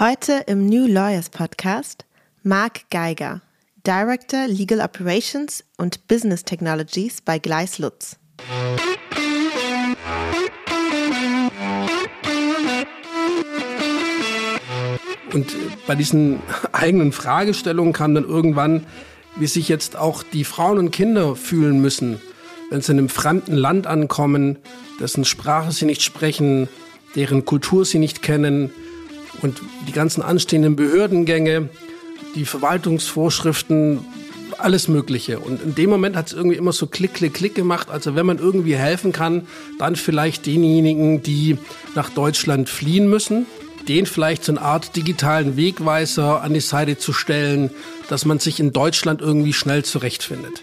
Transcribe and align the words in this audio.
Heute 0.00 0.44
im 0.46 0.64
New 0.64 0.86
Lawyers 0.86 1.28
Podcast 1.28 2.06
Mark 2.42 2.88
Geiger, 2.88 3.42
Director 3.86 4.46
Legal 4.46 4.80
Operations 4.80 5.62
und 5.76 6.08
Business 6.08 6.42
Technologies 6.42 7.20
bei 7.20 7.38
Gleis 7.38 7.78
Lutz. 7.78 8.16
Und 15.34 15.54
bei 15.86 15.94
diesen 15.96 16.38
eigenen 16.72 17.12
Fragestellungen 17.12 17.92
kam 17.92 18.14
dann 18.14 18.24
irgendwann, 18.24 18.86
wie 19.36 19.48
sich 19.48 19.68
jetzt 19.68 19.96
auch 19.96 20.22
die 20.22 20.44
Frauen 20.44 20.78
und 20.78 20.92
Kinder 20.92 21.36
fühlen 21.36 21.82
müssen, 21.82 22.22
wenn 22.70 22.80
sie 22.80 22.92
in 22.92 23.00
einem 23.00 23.10
fremden 23.10 23.54
Land 23.54 23.86
ankommen, 23.86 24.60
dessen 24.98 25.26
Sprache 25.26 25.72
sie 25.72 25.84
nicht 25.84 26.00
sprechen, 26.00 26.70
deren 27.16 27.44
Kultur 27.44 27.84
sie 27.84 27.98
nicht 27.98 28.22
kennen 28.22 28.72
und 29.42 29.60
die 29.88 29.92
ganzen 29.92 30.22
anstehenden 30.22 30.76
Behördengänge, 30.76 31.68
die 32.34 32.44
Verwaltungsvorschriften, 32.44 34.00
alles 34.58 34.88
Mögliche. 34.88 35.38
Und 35.38 35.62
in 35.62 35.74
dem 35.74 35.90
Moment 35.90 36.16
hat 36.16 36.28
es 36.28 36.32
irgendwie 36.32 36.56
immer 36.56 36.72
so 36.72 36.86
Klick, 36.86 37.14
Klick, 37.14 37.34
Klick 37.34 37.54
gemacht. 37.54 37.88
Also 37.90 38.14
wenn 38.14 38.26
man 38.26 38.38
irgendwie 38.38 38.76
helfen 38.76 39.12
kann, 39.12 39.46
dann 39.78 39.96
vielleicht 39.96 40.46
denjenigen, 40.46 41.22
die 41.22 41.58
nach 41.94 42.10
Deutschland 42.10 42.68
fliehen 42.68 43.08
müssen, 43.08 43.46
den 43.88 44.06
vielleicht 44.06 44.44
so 44.44 44.52
eine 44.52 44.62
Art 44.62 44.94
digitalen 44.96 45.56
Wegweiser 45.56 46.42
an 46.42 46.54
die 46.54 46.60
Seite 46.60 46.98
zu 46.98 47.12
stellen, 47.12 47.70
dass 48.08 48.24
man 48.24 48.38
sich 48.38 48.60
in 48.60 48.72
Deutschland 48.72 49.20
irgendwie 49.20 49.52
schnell 49.52 49.84
zurechtfindet. 49.84 50.62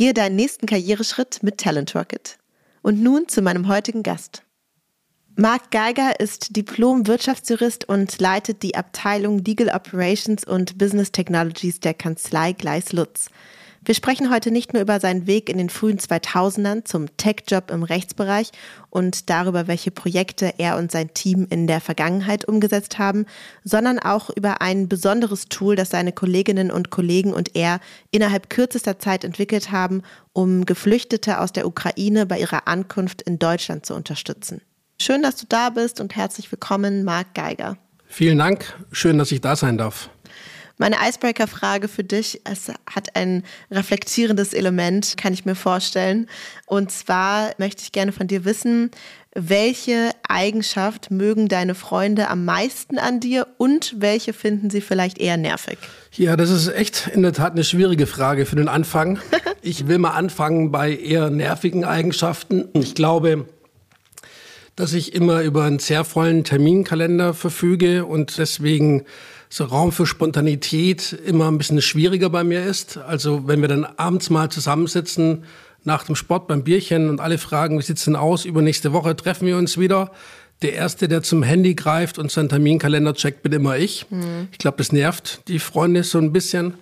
Gehe 0.00 0.14
deinen 0.14 0.36
nächsten 0.36 0.64
Karriereschritt 0.64 1.42
mit 1.42 1.58
Talent 1.58 1.94
Rocket. 1.94 2.38
Und 2.80 3.02
nun 3.02 3.28
zu 3.28 3.42
meinem 3.42 3.68
heutigen 3.68 4.02
Gast. 4.02 4.44
Marc 5.36 5.70
Geiger 5.70 6.18
ist 6.18 6.56
Diplom-Wirtschaftsjurist 6.56 7.86
und 7.86 8.18
leitet 8.18 8.62
die 8.62 8.76
Abteilung 8.76 9.44
Legal 9.44 9.68
Operations 9.68 10.44
und 10.44 10.78
Business 10.78 11.12
Technologies 11.12 11.80
der 11.80 11.92
Kanzlei 11.92 12.54
Gleis 12.54 12.94
Lutz. 12.94 13.28
Wir 13.90 13.96
sprechen 13.96 14.30
heute 14.30 14.52
nicht 14.52 14.72
nur 14.72 14.82
über 14.82 15.00
seinen 15.00 15.26
Weg 15.26 15.48
in 15.48 15.58
den 15.58 15.68
frühen 15.68 15.98
2000ern 15.98 16.84
zum 16.84 17.08
Tech-Job 17.16 17.72
im 17.72 17.82
Rechtsbereich 17.82 18.52
und 18.88 19.28
darüber, 19.30 19.66
welche 19.66 19.90
Projekte 19.90 20.54
er 20.58 20.76
und 20.76 20.92
sein 20.92 21.12
Team 21.12 21.48
in 21.50 21.66
der 21.66 21.80
Vergangenheit 21.80 22.44
umgesetzt 22.44 23.00
haben, 23.00 23.26
sondern 23.64 23.98
auch 23.98 24.30
über 24.30 24.60
ein 24.60 24.88
besonderes 24.88 25.46
Tool, 25.46 25.74
das 25.74 25.90
seine 25.90 26.12
Kolleginnen 26.12 26.70
und 26.70 26.90
Kollegen 26.90 27.32
und 27.32 27.56
er 27.56 27.80
innerhalb 28.12 28.48
kürzester 28.48 29.00
Zeit 29.00 29.24
entwickelt 29.24 29.72
haben, 29.72 30.02
um 30.32 30.66
Geflüchtete 30.66 31.40
aus 31.40 31.50
der 31.50 31.66
Ukraine 31.66 32.26
bei 32.26 32.38
ihrer 32.38 32.68
Ankunft 32.68 33.22
in 33.22 33.40
Deutschland 33.40 33.86
zu 33.86 33.96
unterstützen. 33.96 34.60
Schön, 35.00 35.20
dass 35.20 35.34
du 35.34 35.46
da 35.48 35.70
bist 35.70 36.00
und 36.00 36.14
herzlich 36.14 36.52
willkommen, 36.52 37.02
Marc 37.02 37.34
Geiger. 37.34 37.76
Vielen 38.06 38.38
Dank. 38.38 38.72
Schön, 38.92 39.18
dass 39.18 39.32
ich 39.32 39.40
da 39.40 39.56
sein 39.56 39.78
darf. 39.78 40.10
Meine 40.80 40.96
Icebreaker-Frage 41.06 41.88
für 41.88 42.04
dich, 42.04 42.40
es 42.44 42.72
hat 42.90 43.14
ein 43.14 43.42
reflektierendes 43.70 44.54
Element, 44.54 45.18
kann 45.18 45.34
ich 45.34 45.44
mir 45.44 45.54
vorstellen. 45.54 46.26
Und 46.64 46.90
zwar 46.90 47.50
möchte 47.58 47.82
ich 47.82 47.92
gerne 47.92 48.12
von 48.12 48.28
dir 48.28 48.46
wissen, 48.46 48.90
welche 49.34 50.12
Eigenschaft 50.26 51.10
mögen 51.10 51.48
deine 51.48 51.74
Freunde 51.74 52.30
am 52.30 52.46
meisten 52.46 52.96
an 52.96 53.20
dir 53.20 53.46
und 53.58 53.96
welche 53.98 54.32
finden 54.32 54.70
sie 54.70 54.80
vielleicht 54.80 55.18
eher 55.18 55.36
nervig? 55.36 55.76
Ja, 56.12 56.34
das 56.34 56.48
ist 56.48 56.68
echt 56.68 57.10
in 57.12 57.20
der 57.20 57.34
Tat 57.34 57.52
eine 57.52 57.64
schwierige 57.64 58.06
Frage 58.06 58.46
für 58.46 58.56
den 58.56 58.68
Anfang. 58.68 59.18
ich 59.60 59.86
will 59.86 59.98
mal 59.98 60.12
anfangen 60.12 60.70
bei 60.70 60.96
eher 60.96 61.28
nervigen 61.28 61.84
Eigenschaften. 61.84 62.70
Ich 62.72 62.94
glaube, 62.94 63.44
dass 64.76 64.94
ich 64.94 65.14
immer 65.14 65.42
über 65.42 65.64
einen 65.64 65.78
sehr 65.78 66.04
vollen 66.04 66.42
Terminkalender 66.42 67.34
verfüge 67.34 68.06
und 68.06 68.38
deswegen 68.38 69.04
so 69.50 69.64
Raum 69.64 69.90
für 69.90 70.06
Spontanität 70.06 71.12
immer 71.26 71.50
ein 71.50 71.58
bisschen 71.58 71.82
schwieriger 71.82 72.30
bei 72.30 72.44
mir 72.44 72.64
ist. 72.64 72.96
Also 72.96 73.48
wenn 73.48 73.60
wir 73.60 73.68
dann 73.68 73.84
abends 73.84 74.30
mal 74.30 74.48
zusammensitzen 74.48 75.44
nach 75.82 76.04
dem 76.04 76.14
Sport 76.14 76.46
beim 76.46 76.62
Bierchen 76.62 77.10
und 77.10 77.20
alle 77.20 77.36
fragen, 77.36 77.78
wie 77.78 77.82
sieht's 77.82 78.04
denn 78.04 78.16
aus? 78.16 78.44
Übernächste 78.44 78.92
Woche 78.92 79.16
treffen 79.16 79.46
wir 79.46 79.56
uns 79.56 79.76
wieder. 79.76 80.12
Der 80.62 80.74
Erste, 80.74 81.08
der 81.08 81.22
zum 81.22 81.42
Handy 81.42 81.74
greift 81.74 82.18
und 82.18 82.30
seinen 82.30 82.48
Terminkalender 82.48 83.14
checkt, 83.14 83.42
bin 83.42 83.52
immer 83.52 83.76
ich. 83.76 84.06
Mhm. 84.10 84.48
Ich 84.52 84.58
glaube, 84.58 84.76
das 84.78 84.92
nervt 84.92 85.48
die 85.48 85.58
Freunde 85.58 86.04
so 86.04 86.18
ein 86.18 86.32
bisschen. 86.32 86.74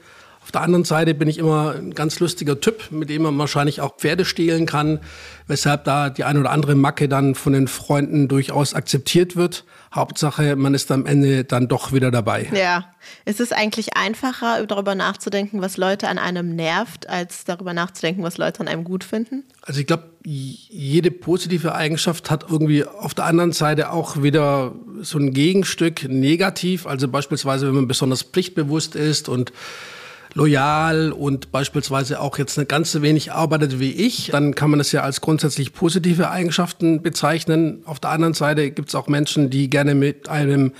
Auf 0.48 0.52
der 0.52 0.62
anderen 0.62 0.84
Seite 0.84 1.12
bin 1.12 1.28
ich 1.28 1.36
immer 1.36 1.74
ein 1.74 1.92
ganz 1.92 2.20
lustiger 2.20 2.58
Typ, 2.58 2.90
mit 2.90 3.10
dem 3.10 3.20
man 3.20 3.36
wahrscheinlich 3.36 3.82
auch 3.82 3.98
Pferde 3.98 4.24
stehlen 4.24 4.64
kann, 4.64 4.98
weshalb 5.46 5.84
da 5.84 6.08
die 6.08 6.24
eine 6.24 6.40
oder 6.40 6.52
andere 6.52 6.74
Macke 6.74 7.06
dann 7.06 7.34
von 7.34 7.52
den 7.52 7.68
Freunden 7.68 8.28
durchaus 8.28 8.72
akzeptiert 8.72 9.36
wird. 9.36 9.66
Hauptsache, 9.94 10.56
man 10.56 10.72
ist 10.72 10.90
am 10.90 11.04
Ende 11.04 11.44
dann 11.44 11.68
doch 11.68 11.92
wieder 11.92 12.10
dabei. 12.10 12.48
Ja, 12.54 12.86
ist 13.26 13.40
es 13.40 13.52
eigentlich 13.52 13.94
einfacher, 13.94 14.64
darüber 14.66 14.94
nachzudenken, 14.94 15.60
was 15.60 15.76
Leute 15.76 16.08
an 16.08 16.16
einem 16.16 16.56
nervt, 16.56 17.06
als 17.10 17.44
darüber 17.44 17.74
nachzudenken, 17.74 18.22
was 18.22 18.38
Leute 18.38 18.60
an 18.60 18.68
einem 18.68 18.84
gut 18.84 19.04
finden? 19.04 19.44
Also 19.60 19.80
ich 19.80 19.86
glaube, 19.86 20.04
jede 20.24 21.10
positive 21.10 21.74
Eigenschaft 21.74 22.30
hat 22.30 22.46
irgendwie 22.50 22.86
auf 22.86 23.12
der 23.12 23.26
anderen 23.26 23.52
Seite 23.52 23.90
auch 23.92 24.22
wieder 24.22 24.72
so 25.02 25.18
ein 25.18 25.34
Gegenstück 25.34 26.08
negativ. 26.08 26.86
Also 26.86 27.06
beispielsweise, 27.06 27.66
wenn 27.66 27.74
man 27.74 27.86
besonders 27.86 28.22
pflichtbewusst 28.22 28.94
ist 28.94 29.28
und 29.28 29.52
loyal 30.38 31.12
und 31.12 31.50
beispielsweise 31.50 32.20
auch 32.20 32.38
jetzt 32.38 32.56
eine 32.58 32.66
ganze 32.66 33.02
wenig 33.02 33.32
arbeitet 33.32 33.80
wie 33.80 33.90
ich, 33.90 34.28
dann 34.30 34.54
kann 34.54 34.70
man 34.70 34.78
das 34.78 34.92
ja 34.92 35.02
als 35.02 35.20
grundsätzlich 35.20 35.72
positive 35.72 36.30
Eigenschaften 36.30 37.02
bezeichnen. 37.02 37.82
Auf 37.84 37.98
der 37.98 38.10
anderen 38.10 38.34
Seite 38.34 38.70
gibt 38.70 38.88
es 38.88 38.94
auch 38.94 39.08
Menschen, 39.08 39.50
die 39.50 39.68
gerne 39.68 39.96
mit 39.96 40.28
einem 40.28 40.72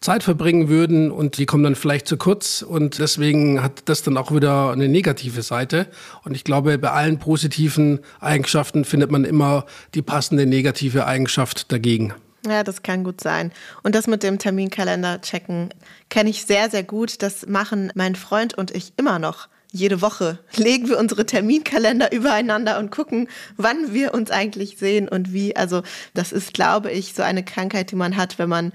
Zeit 0.00 0.22
verbringen 0.22 0.68
würden 0.68 1.10
und 1.10 1.36
die 1.36 1.46
kommen 1.46 1.62
dann 1.62 1.76
vielleicht 1.76 2.08
zu 2.08 2.16
kurz 2.16 2.62
und 2.62 2.98
deswegen 2.98 3.62
hat 3.62 3.82
das 3.84 4.02
dann 4.02 4.16
auch 4.16 4.34
wieder 4.34 4.72
eine 4.72 4.88
negative 4.88 5.42
Seite 5.42 5.86
und 6.24 6.34
ich 6.34 6.42
glaube, 6.42 6.76
bei 6.78 6.90
allen 6.90 7.18
positiven 7.18 8.00
Eigenschaften 8.18 8.84
findet 8.84 9.10
man 9.10 9.24
immer 9.24 9.66
die 9.94 10.02
passende 10.02 10.46
negative 10.46 11.06
Eigenschaft 11.06 11.70
dagegen. 11.70 12.14
Ja, 12.46 12.64
das 12.64 12.82
kann 12.82 13.04
gut 13.04 13.20
sein. 13.20 13.52
Und 13.82 13.94
das 13.94 14.06
mit 14.06 14.22
dem 14.22 14.38
Terminkalender 14.38 15.20
checken 15.20 15.72
kenne 16.10 16.30
ich 16.30 16.44
sehr, 16.44 16.70
sehr 16.70 16.82
gut. 16.82 17.22
Das 17.22 17.46
machen 17.46 17.92
mein 17.94 18.16
Freund 18.16 18.54
und 18.54 18.72
ich 18.72 18.92
immer 18.96 19.18
noch. 19.18 19.48
Jede 19.70 20.02
Woche 20.02 20.38
legen 20.56 20.88
wir 20.88 20.98
unsere 20.98 21.24
Terminkalender 21.24 22.12
übereinander 22.12 22.78
und 22.78 22.90
gucken, 22.90 23.28
wann 23.56 23.94
wir 23.94 24.12
uns 24.12 24.30
eigentlich 24.30 24.76
sehen 24.76 25.08
und 25.08 25.32
wie. 25.32 25.54
Also 25.56 25.82
das 26.14 26.32
ist, 26.32 26.52
glaube 26.52 26.90
ich, 26.90 27.14
so 27.14 27.22
eine 27.22 27.44
Krankheit, 27.44 27.90
die 27.92 27.96
man 27.96 28.16
hat, 28.16 28.38
wenn 28.38 28.48
man 28.48 28.72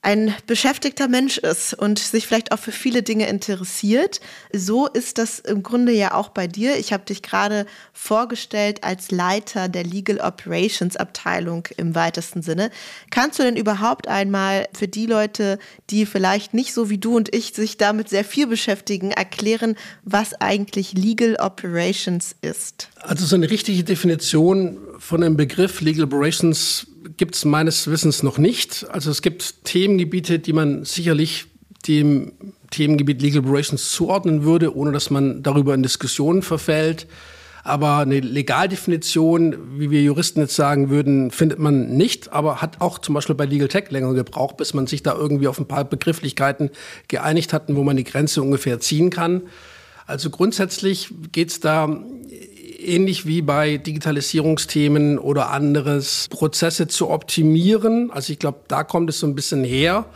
ein 0.00 0.32
beschäftigter 0.46 1.08
Mensch 1.08 1.38
ist 1.38 1.74
und 1.74 1.98
sich 1.98 2.26
vielleicht 2.26 2.52
auch 2.52 2.58
für 2.58 2.70
viele 2.70 3.02
Dinge 3.02 3.28
interessiert. 3.28 4.20
So 4.52 4.86
ist 4.86 5.18
das 5.18 5.40
im 5.40 5.64
Grunde 5.64 5.92
ja 5.92 6.14
auch 6.14 6.28
bei 6.28 6.46
dir. 6.46 6.78
Ich 6.78 6.92
habe 6.92 7.04
dich 7.04 7.20
gerade 7.20 7.66
vorgestellt 7.92 8.84
als 8.84 9.10
Leiter 9.10 9.68
der 9.68 9.82
Legal 9.82 10.20
Operations 10.20 10.96
Abteilung 10.96 11.66
im 11.76 11.96
weitesten 11.96 12.42
Sinne. 12.42 12.70
Kannst 13.10 13.40
du 13.40 13.42
denn 13.42 13.56
überhaupt 13.56 14.06
einmal 14.06 14.68
für 14.72 14.86
die 14.86 15.06
Leute, 15.06 15.58
die 15.90 16.06
vielleicht 16.06 16.54
nicht 16.54 16.72
so 16.72 16.90
wie 16.90 16.98
du 16.98 17.16
und 17.16 17.34
ich 17.34 17.54
sich 17.54 17.76
damit 17.76 18.08
sehr 18.08 18.24
viel 18.24 18.46
beschäftigen, 18.46 19.10
erklären, 19.10 19.74
was 20.04 20.40
eigentlich 20.40 20.92
Legal 20.92 21.36
Operations 21.40 22.36
ist? 22.40 22.88
Also 23.00 23.26
so 23.26 23.34
eine 23.34 23.50
richtige 23.50 23.82
Definition 23.82 24.78
von 24.98 25.20
dem 25.20 25.36
Begriff 25.36 25.80
Legal 25.80 26.04
Operations 26.04 26.86
gibt 27.16 27.36
es 27.36 27.44
meines 27.44 27.88
Wissens 27.88 28.22
noch 28.22 28.38
nicht. 28.38 28.86
Also 28.90 29.10
es 29.10 29.22
gibt 29.22 29.64
Themengebiete, 29.64 30.38
die 30.38 30.52
man 30.52 30.84
sicherlich 30.84 31.46
dem 31.86 32.32
Themengebiet 32.70 33.22
Legal 33.22 33.40
Operations 33.40 33.92
zuordnen 33.92 34.42
würde, 34.42 34.76
ohne 34.76 34.92
dass 34.92 35.10
man 35.10 35.42
darüber 35.42 35.74
in 35.74 35.82
Diskussionen 35.82 36.42
verfällt. 36.42 37.06
Aber 37.64 37.98
eine 37.98 38.20
Legaldefinition, 38.20 39.78
wie 39.78 39.90
wir 39.90 40.02
Juristen 40.02 40.40
jetzt 40.40 40.56
sagen 40.56 40.90
würden, 40.90 41.30
findet 41.30 41.58
man 41.58 41.96
nicht, 41.96 42.32
aber 42.32 42.62
hat 42.62 42.80
auch 42.80 42.98
zum 42.98 43.14
Beispiel 43.14 43.34
bei 43.34 43.44
Legal 43.44 43.68
Tech 43.68 43.90
länger 43.90 44.14
gebraucht, 44.14 44.56
bis 44.56 44.74
man 44.74 44.86
sich 44.86 45.02
da 45.02 45.14
irgendwie 45.14 45.48
auf 45.48 45.58
ein 45.58 45.68
paar 45.68 45.84
Begrifflichkeiten 45.84 46.70
geeinigt 47.08 47.52
hatten, 47.52 47.76
wo 47.76 47.84
man 47.84 47.96
die 47.96 48.04
Grenze 48.04 48.42
ungefähr 48.42 48.80
ziehen 48.80 49.10
kann. 49.10 49.42
Also 50.06 50.30
grundsätzlich 50.30 51.12
geht 51.32 51.50
es 51.50 51.60
da 51.60 52.00
ähnlich 52.88 53.26
wie 53.26 53.42
bei 53.42 53.76
Digitalisierungsthemen 53.76 55.18
oder 55.18 55.50
anderes, 55.50 56.26
Prozesse 56.30 56.88
zu 56.88 57.10
optimieren. 57.10 58.10
Also 58.10 58.32
ich 58.32 58.38
glaube, 58.38 58.60
da 58.68 58.84
kommt 58.84 59.10
es 59.10 59.20
so 59.20 59.26
ein 59.26 59.34
bisschen 59.34 59.64
her. 59.64 60.06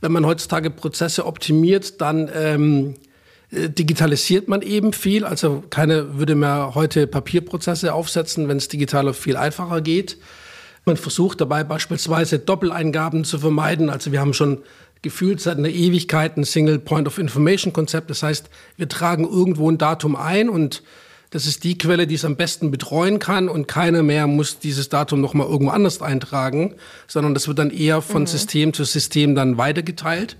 Wenn 0.00 0.12
man 0.12 0.26
heutzutage 0.26 0.70
Prozesse 0.70 1.26
optimiert, 1.26 2.00
dann 2.00 2.30
ähm, 2.34 2.94
äh, 3.50 3.68
digitalisiert 3.68 4.48
man 4.48 4.62
eben 4.62 4.92
viel. 4.92 5.24
Also 5.24 5.62
keiner 5.70 6.18
würde 6.18 6.34
mehr 6.34 6.72
heute 6.74 7.06
Papierprozesse 7.06 7.94
aufsetzen, 7.94 8.48
wenn 8.48 8.56
es 8.56 8.68
digital 8.68 9.12
viel 9.14 9.36
einfacher 9.36 9.80
geht. 9.80 10.18
Man 10.84 10.96
versucht 10.96 11.40
dabei 11.40 11.64
beispielsweise 11.64 12.38
Doppeleingaben 12.38 13.24
zu 13.24 13.38
vermeiden. 13.38 13.90
Also 13.90 14.12
wir 14.12 14.20
haben 14.20 14.34
schon 14.34 14.62
gefühlt 15.02 15.40
seit 15.40 15.58
einer 15.58 15.68
Ewigkeit 15.68 16.36
ein 16.36 16.44
Single 16.44 16.78
Point 16.78 17.06
of 17.06 17.18
Information 17.18 17.72
Konzept. 17.72 18.10
Das 18.10 18.22
heißt, 18.22 18.50
wir 18.76 18.88
tragen 18.88 19.24
irgendwo 19.24 19.70
ein 19.70 19.78
Datum 19.78 20.16
ein 20.16 20.48
und 20.48 20.82
das 21.30 21.46
ist 21.46 21.62
die 21.62 21.78
Quelle, 21.78 22.06
die 22.06 22.16
es 22.16 22.24
am 22.24 22.36
besten 22.36 22.70
betreuen 22.70 23.20
kann 23.20 23.48
und 23.48 23.68
keiner 23.68 24.02
mehr 24.02 24.26
muss 24.26 24.58
dieses 24.58 24.88
Datum 24.88 25.20
noch 25.20 25.32
mal 25.32 25.46
irgendwo 25.46 25.70
anders 25.70 26.02
eintragen, 26.02 26.74
sondern 27.06 27.34
das 27.34 27.46
wird 27.46 27.58
dann 27.60 27.70
eher 27.70 28.02
von 28.02 28.22
mhm. 28.22 28.26
System 28.26 28.72
zu 28.72 28.84
System 28.84 29.34
dann 29.34 29.56
weitergeteilt. 29.56 30.36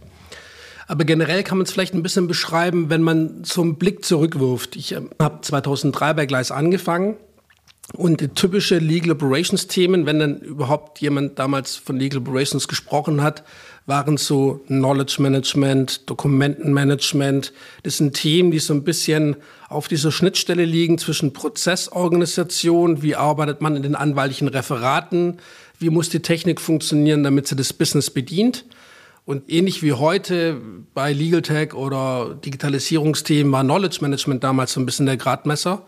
Aber 0.88 1.04
generell 1.04 1.44
kann 1.44 1.58
man 1.58 1.66
es 1.66 1.72
vielleicht 1.72 1.94
ein 1.94 2.02
bisschen 2.02 2.26
beschreiben, 2.26 2.90
wenn 2.90 3.02
man 3.02 3.44
so 3.44 3.62
einen 3.62 3.76
Blick 3.76 4.04
zurückwirft. 4.04 4.74
Ich 4.74 4.92
äh, 4.92 5.00
habe 5.20 5.40
2003 5.40 6.14
bei 6.14 6.26
Gleis 6.26 6.50
angefangen 6.50 7.16
und 7.94 8.20
die 8.20 8.28
typische 8.28 8.78
Legal 8.78 9.12
Operations 9.12 9.68
Themen, 9.68 10.06
wenn 10.06 10.18
dann 10.18 10.40
überhaupt 10.40 11.00
jemand 11.00 11.38
damals 11.38 11.76
von 11.76 11.96
Legal 11.96 12.18
Operations 12.18 12.66
gesprochen 12.66 13.22
hat, 13.22 13.44
waren 13.90 14.16
so 14.16 14.60
Knowledge 14.68 15.16
Management, 15.18 16.08
Dokumentenmanagement. 16.08 17.52
Das 17.82 17.96
sind 17.96 18.14
Themen, 18.14 18.52
die 18.52 18.60
so 18.60 18.72
ein 18.72 18.84
bisschen 18.84 19.36
auf 19.68 19.88
dieser 19.88 20.12
Schnittstelle 20.12 20.64
liegen 20.64 20.96
zwischen 20.96 21.32
Prozessorganisation, 21.32 23.02
wie 23.02 23.16
arbeitet 23.16 23.60
man 23.60 23.74
in 23.74 23.82
den 23.82 23.96
anwaltlichen 23.96 24.46
Referaten, 24.46 25.38
wie 25.80 25.90
muss 25.90 26.08
die 26.08 26.20
Technik 26.20 26.60
funktionieren, 26.60 27.24
damit 27.24 27.48
sie 27.48 27.56
das 27.56 27.72
Business 27.72 28.10
bedient. 28.10 28.64
Und 29.26 29.50
ähnlich 29.50 29.82
wie 29.82 29.92
heute 29.92 30.60
bei 30.94 31.12
Legal 31.12 31.42
Tech 31.42 31.74
oder 31.74 32.38
Digitalisierungsthemen 32.44 33.52
war 33.52 33.64
Knowledge 33.64 33.98
Management 34.02 34.44
damals 34.44 34.72
so 34.72 34.80
ein 34.80 34.86
bisschen 34.86 35.06
der 35.06 35.16
Gradmesser. 35.16 35.82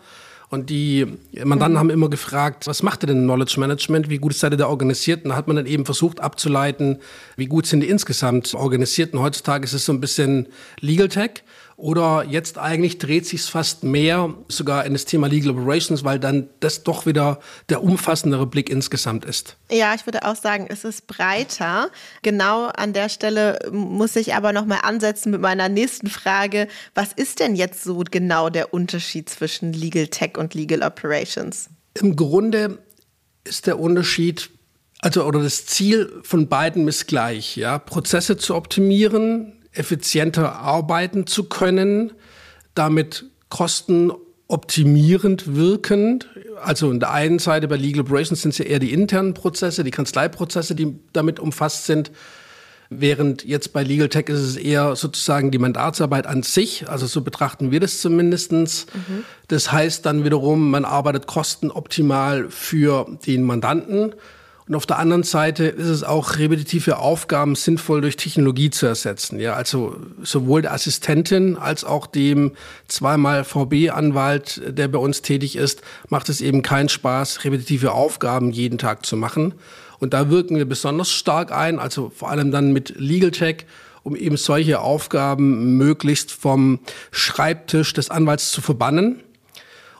Und 0.49 0.69
die 0.69 1.07
Mandanten 1.43 1.73
mhm. 1.73 1.79
haben 1.79 1.89
immer 1.89 2.09
gefragt, 2.09 2.67
was 2.67 2.83
macht 2.83 3.03
ihr 3.03 3.07
denn 3.07 3.23
Knowledge 3.23 3.59
Management? 3.59 4.09
Wie 4.09 4.17
gut 4.17 4.33
seid 4.35 4.53
ihr 4.53 4.57
da 4.57 4.67
organisiert? 4.67 5.23
Und 5.23 5.31
da 5.31 5.35
hat 5.35 5.47
man 5.47 5.55
dann 5.55 5.65
eben 5.65 5.85
versucht 5.85 6.19
abzuleiten, 6.19 6.99
wie 7.37 7.47
gut 7.47 7.65
sind 7.65 7.81
die 7.81 7.89
insgesamt 7.89 8.53
organisiert. 8.53 9.13
Und 9.13 9.21
heutzutage 9.21 9.63
ist 9.63 9.73
es 9.73 9.85
so 9.85 9.93
ein 9.93 9.99
bisschen 9.99 10.47
Legal 10.79 11.07
Tech. 11.07 11.43
Oder 11.75 12.25
jetzt 12.29 12.57
eigentlich 12.57 12.97
dreht 12.97 13.25
sich 13.25 13.41
fast 13.41 13.83
mehr 13.83 14.33
sogar 14.47 14.85
in 14.85 14.93
das 14.93 15.05
Thema 15.05 15.27
Legal 15.27 15.51
Operations, 15.51 16.03
weil 16.03 16.19
dann 16.19 16.49
das 16.59 16.83
doch 16.83 17.05
wieder 17.05 17.39
der 17.69 17.83
umfassendere 17.83 18.45
Blick 18.45 18.69
insgesamt 18.69 19.25
ist. 19.25 19.57
Ja, 19.71 19.93
ich 19.95 20.05
würde 20.05 20.23
auch 20.25 20.35
sagen, 20.35 20.67
es 20.69 20.83
ist 20.83 21.07
breiter. 21.07 21.89
Genau 22.21 22.65
an 22.67 22.93
der 22.93 23.09
Stelle 23.09 23.59
muss 23.71 24.15
ich 24.15 24.35
aber 24.35 24.53
noch 24.53 24.65
mal 24.65 24.79
ansetzen 24.79 25.31
mit 25.31 25.41
meiner 25.41 25.69
nächsten 25.69 26.07
Frage. 26.07 26.67
Was 26.93 27.13
ist 27.13 27.39
denn 27.39 27.55
jetzt 27.55 27.83
so 27.83 28.03
genau 28.09 28.49
der 28.49 28.73
Unterschied 28.73 29.29
zwischen 29.29 29.73
Legal 29.73 30.07
Tech 30.07 30.37
und 30.37 30.53
Legal 30.53 30.83
Operations? 30.83 31.69
Im 31.99 32.15
Grunde 32.15 32.79
ist 33.43 33.67
der 33.67 33.79
Unterschied 33.79 34.49
also 35.03 35.25
oder 35.25 35.43
das 35.43 35.65
Ziel 35.65 36.21
von 36.23 36.47
beiden 36.47 36.87
ist 36.87 37.07
gleich, 37.07 37.57
ja, 37.57 37.77
Prozesse 37.77 38.37
zu 38.37 38.55
optimieren, 38.55 39.62
effizienter 39.73 40.55
arbeiten 40.55 41.27
zu 41.27 41.45
können, 41.45 42.13
damit 42.75 43.25
kostenoptimierend 43.49 45.55
wirkend. 45.55 46.27
Also 46.61 46.91
in 46.91 46.99
der 46.99 47.11
einen 47.11 47.39
Seite 47.39 47.67
bei 47.67 47.75
Legal 47.75 48.01
Operations 48.01 48.41
sind 48.41 48.51
es 48.51 48.59
ja 48.59 48.65
eher 48.65 48.79
die 48.79 48.93
internen 48.93 49.33
Prozesse, 49.33 49.83
die 49.83 49.91
Kanzleiprozesse, 49.91 50.75
die 50.75 50.95
damit 51.11 51.39
umfasst 51.39 51.85
sind. 51.85 52.11
Während 52.89 53.43
jetzt 53.43 53.73
bei 53.73 53.83
Legal 53.83 54.09
Tech 54.09 54.27
ist 54.27 54.39
es 54.39 54.55
eher 54.55 54.95
sozusagen 54.95 55.51
die 55.51 55.57
Mandatsarbeit 55.57 56.27
an 56.27 56.43
sich, 56.43 56.89
also 56.89 57.07
so 57.07 57.21
betrachten 57.21 57.71
wir 57.71 57.79
das 57.79 57.99
zumindestens. 57.99 58.85
Mhm. 58.93 59.23
Das 59.47 59.71
heißt 59.71 60.05
dann 60.05 60.23
wiederum, 60.23 60.69
man 60.69 60.85
arbeitet 60.85 61.25
kostenoptimal 61.25 62.49
für 62.49 63.07
den 63.25 63.43
Mandanten 63.43 64.13
und 64.67 64.75
auf 64.75 64.85
der 64.85 64.97
anderen 64.97 65.23
Seite 65.23 65.65
ist 65.65 65.89
es 65.89 66.03
auch 66.03 66.37
repetitive 66.37 66.97
Aufgaben 66.97 67.55
sinnvoll 67.55 67.99
durch 67.99 68.15
Technologie 68.15 68.69
zu 68.69 68.85
ersetzen. 68.85 69.39
Ja, 69.41 69.55
also 69.55 69.97
sowohl 70.21 70.61
der 70.61 70.73
Assistentin 70.73 71.57
als 71.57 71.83
auch 71.83 72.07
dem 72.07 72.53
zweimal 72.87 73.43
VB-Anwalt, 73.43 74.61
der 74.67 74.87
bei 74.87 74.99
uns 74.99 75.21
tätig 75.21 75.57
ist, 75.57 75.81
macht 76.07 76.29
es 76.29 76.39
eben 76.39 76.61
keinen 76.61 76.87
Spaß, 76.87 77.43
repetitive 77.43 77.91
Aufgaben 77.91 78.51
jeden 78.51 78.77
Tag 78.77 79.05
zu 79.05 79.17
machen. 79.17 79.53
Und 79.99 80.13
da 80.13 80.29
wirken 80.29 80.55
wir 80.55 80.65
besonders 80.65 81.11
stark 81.11 81.51
ein, 81.51 81.77
also 81.77 82.09
vor 82.15 82.29
allem 82.29 82.51
dann 82.51 82.71
mit 82.71 82.93
Legal 82.97 83.31
Tech, 83.31 83.65
um 84.03 84.15
eben 84.15 84.37
solche 84.37 84.79
Aufgaben 84.79 85.77
möglichst 85.77 86.31
vom 86.31 86.79
Schreibtisch 87.11 87.93
des 87.93 88.09
Anwalts 88.09 88.51
zu 88.51 88.61
verbannen. 88.61 89.23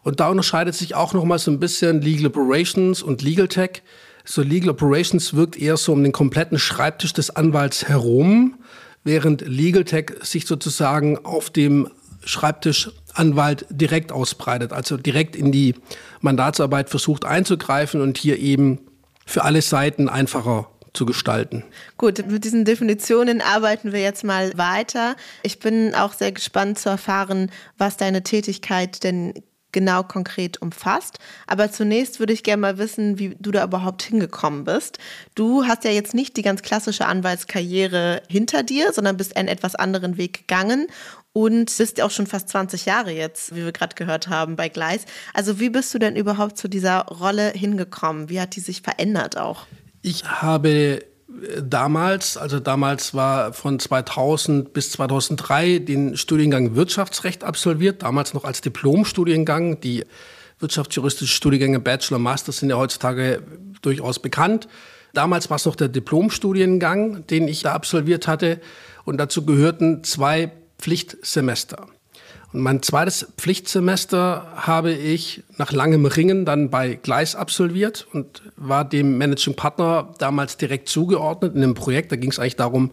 Und 0.04 0.20
da 0.20 0.30
unterscheidet 0.30 0.76
sich 0.76 0.96
auch 0.96 1.14
noch 1.14 1.24
mal 1.26 1.40
so 1.40 1.52
ein 1.52 1.60
bisschen 1.60 2.02
Legal 2.02 2.28
Operations 2.28 3.02
und 3.02 3.22
Legal 3.22 3.48
Tech. 3.48 3.82
So 4.26 4.42
Legal 4.42 4.70
Operations 4.70 5.34
wirkt 5.34 5.58
eher 5.58 5.78
so 5.78 5.92
um 5.92 6.04
den 6.04 6.12
kompletten 6.12 6.60
Schreibtisch 6.60 7.14
des 7.14 7.30
Anwalts 7.30 7.88
herum, 7.88 8.58
während 9.04 9.42
Legal 9.42 9.84
Tech 9.84 10.12
sich 10.22 10.46
sozusagen 10.46 11.26
auf 11.26 11.50
dem 11.50 11.90
Schreibtisch 12.26 12.90
Anwalt 13.14 13.66
direkt 13.70 14.12
ausbreitet, 14.12 14.72
also 14.72 14.98
direkt 14.98 15.36
in 15.36 15.52
die 15.52 15.76
Mandatsarbeit 16.22 16.90
versucht 16.90 17.26
einzugreifen 17.26 18.02
und 18.02 18.18
hier 18.18 18.40
eben 18.40 18.80
für 19.26 19.44
alle 19.44 19.62
Seiten 19.62 20.10
einfacher 20.10 20.70
zu 20.94 21.06
gestalten. 21.06 21.64
Gut, 21.98 22.26
mit 22.30 22.44
diesen 22.44 22.66
Definitionen 22.66 23.42
arbeiten 23.42 23.92
wir 23.92 24.02
jetzt 24.02 24.24
mal 24.24 24.56
weiter. 24.58 25.16
Ich 25.42 25.60
bin 25.60 25.96
auch 25.96 26.14
sehr 26.14 26.32
gespannt 26.32 26.80
zu 26.80 26.90
erfahren, 26.90 27.52
was 27.78 27.98
deine 27.98 28.24
Tätigkeit 28.24 29.04
denn 29.04 29.34
genau 29.74 30.04
konkret 30.04 30.62
umfasst. 30.62 31.20
Aber 31.48 31.72
zunächst 31.72 32.20
würde 32.20 32.32
ich 32.32 32.44
gerne 32.44 32.62
mal 32.62 32.78
wissen, 32.78 33.20
wie 33.20 33.36
du 33.40 33.52
da 33.52 33.64
überhaupt 33.64 34.04
hingekommen 34.04 34.64
bist. 34.64 35.00
Du 35.36 35.66
hast 35.66 35.84
ja 35.84 35.92
jetzt 35.92 36.14
nicht 36.14 36.38
die 36.38 36.42
ganz 36.42 36.62
klassische 36.62 37.06
Anwaltskarriere 37.06 38.22
hinter 38.30 38.64
dir, 38.64 38.94
sondern 38.94 39.18
bist 39.18 39.36
einen 39.36 39.50
etwas 39.50 39.76
anderen 39.76 40.18
Weg 40.18 40.48
gegangen 40.48 40.88
und 41.34 41.76
bist 41.78 42.00
auch 42.00 42.12
schon 42.12 42.28
fast 42.28 42.50
20 42.50 42.86
Jahre 42.86 43.12
jetzt, 43.12 43.56
wie 43.56 43.66
wir 43.66 43.72
gerade 43.72 43.96
gehört 43.96 44.30
haben, 44.30 44.56
bei 44.56 44.70
Gleis. 44.70 45.06
Also 45.34 45.60
wie 45.60 45.70
bist 45.70 45.94
du 45.94 46.00
denn 46.00 46.16
überhaupt 46.16 46.58
zu 46.58 46.68
dieser 46.68 47.02
Rolle 47.08 47.50
hingekommen? 47.50 48.30
Wie 48.30 48.40
hat 48.40 48.56
die 48.56 48.62
sich 48.62 48.82
verändert 48.82 49.38
auch? 49.38 49.66
Ich 50.04 50.26
habe 50.26 51.04
damals, 51.62 52.38
also 52.38 52.60
damals 52.60 53.14
war 53.14 53.54
von 53.54 53.80
2000 53.80 54.74
bis 54.74 54.92
2003 54.92 55.80
den 55.80 56.18
Studiengang 56.18 56.76
Wirtschaftsrecht 56.76 57.44
absolviert, 57.44 58.04
damals 58.04 58.34
noch 58.34 58.44
als 58.44 58.62
Diplomstudiengang. 58.62 59.80
Die 59.82 60.06
wirtschaftsjuristischen 60.60 61.34
Studiengänge 61.34 61.80
Bachelor, 61.80 62.20
Master 62.20 62.52
sind 62.52 62.70
ja 62.70 62.78
heutzutage 62.78 63.44
durchaus 63.82 64.20
bekannt. 64.20 64.68
Damals 65.14 65.50
war 65.50 65.58
es 65.58 65.66
noch 65.66 65.76
der 65.76 65.90
Diplomstudiengang, 65.90 67.28
den 67.28 67.48
ich 67.48 67.62
da 67.62 67.74
absolviert 67.74 68.28
hatte. 68.28 68.60
Und 69.06 69.18
dazu 69.18 69.46
gehörten 69.46 70.04
zwei 70.04 70.52
Pflichtsemester. 70.80 71.88
Und 72.54 72.62
mein 72.62 72.84
zweites 72.84 73.28
Pflichtsemester 73.38 74.48
habe 74.56 74.92
ich 74.94 75.44
nach 75.58 75.72
langem 75.72 76.06
Ringen 76.06 76.46
dann 76.46 76.70
bei 76.70 76.96
Gleis 76.96 77.36
absolviert 77.36 78.08
und 78.14 78.44
war 78.56 78.88
dem 78.88 79.18
Managing 79.18 79.56
Partner 79.56 80.14
damals 80.20 80.58
direkt 80.58 80.88
zugeordnet 80.88 81.56
in 81.56 81.64
einem 81.64 81.74
Projekt. 81.74 82.12
Da 82.12 82.16
ging 82.16 82.30
es 82.30 82.38
eigentlich 82.38 82.56
darum, 82.56 82.92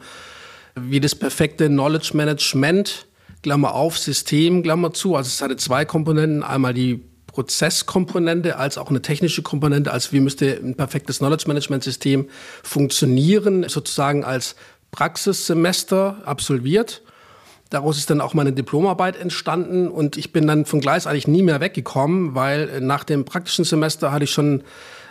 wie 0.75 1.01
das 1.01 1.15
perfekte 1.15 1.69
Knowledge 1.69 2.13
Management, 2.15 3.07
Klammer 3.43 3.75
auf, 3.75 3.99
System, 3.99 4.63
Klammer 4.63 4.93
zu. 4.93 5.17
Also 5.17 5.29
es 5.29 5.43
hatte 5.43 5.57
zwei 5.57 5.85
Komponenten. 5.85 6.43
Einmal 6.43 6.73
die 6.73 7.05
Prozesskomponente 7.27 8.57
als 8.57 8.79
auch 8.79 8.91
eine 8.91 9.03
technische 9.03 9.43
Komponente. 9.43 9.93
Also 9.93 10.13
wie 10.13 10.21
müsste 10.21 10.59
ein 10.63 10.75
perfektes 10.75 11.19
Knowledge 11.19 11.45
Management 11.47 11.85
System 11.85 12.29
funktionieren, 12.63 13.69
sozusagen 13.69 14.25
als 14.25 14.57
Praxissemester 14.91 16.23
absolviert. 16.25 17.03
Daraus 17.71 17.99
ist 17.99 18.11
dann 18.11 18.21
auch 18.21 18.35
meine 18.35 18.53
Diplomarbeit 18.53 19.17
entstanden 19.17 19.89
und 19.89 20.17
ich 20.17 20.33
bin 20.33 20.47
dann 20.47 20.67
von 20.67 20.81
Gleis 20.81 21.07
eigentlich 21.07 21.29
nie 21.29 21.43
mehr 21.43 21.61
weggekommen, 21.61 22.35
weil 22.35 22.81
nach 22.81 23.05
dem 23.05 23.25
praktischen 23.25 23.65
Semester 23.65 24.11
hatte 24.11 24.25
ich 24.25 24.33
schon 24.33 24.65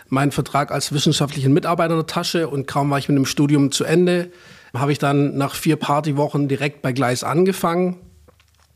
meinen 0.08 0.30
Vertrag 0.30 0.70
als 0.70 0.92
wissenschaftlichen 0.92 1.54
Mitarbeiter 1.54 1.94
in 1.94 2.00
der 2.00 2.06
Tasche 2.06 2.48
und 2.48 2.66
kaum 2.66 2.90
war 2.90 2.98
ich 2.98 3.08
mit 3.08 3.16
dem 3.16 3.24
Studium 3.24 3.72
zu 3.72 3.84
Ende, 3.84 4.30
habe 4.74 4.92
ich 4.92 4.98
dann 4.98 5.36
nach 5.36 5.54
vier 5.54 5.76
Partywochen 5.76 6.48
direkt 6.48 6.82
bei 6.82 6.92
Gleis 6.92 7.24
angefangen 7.24 7.96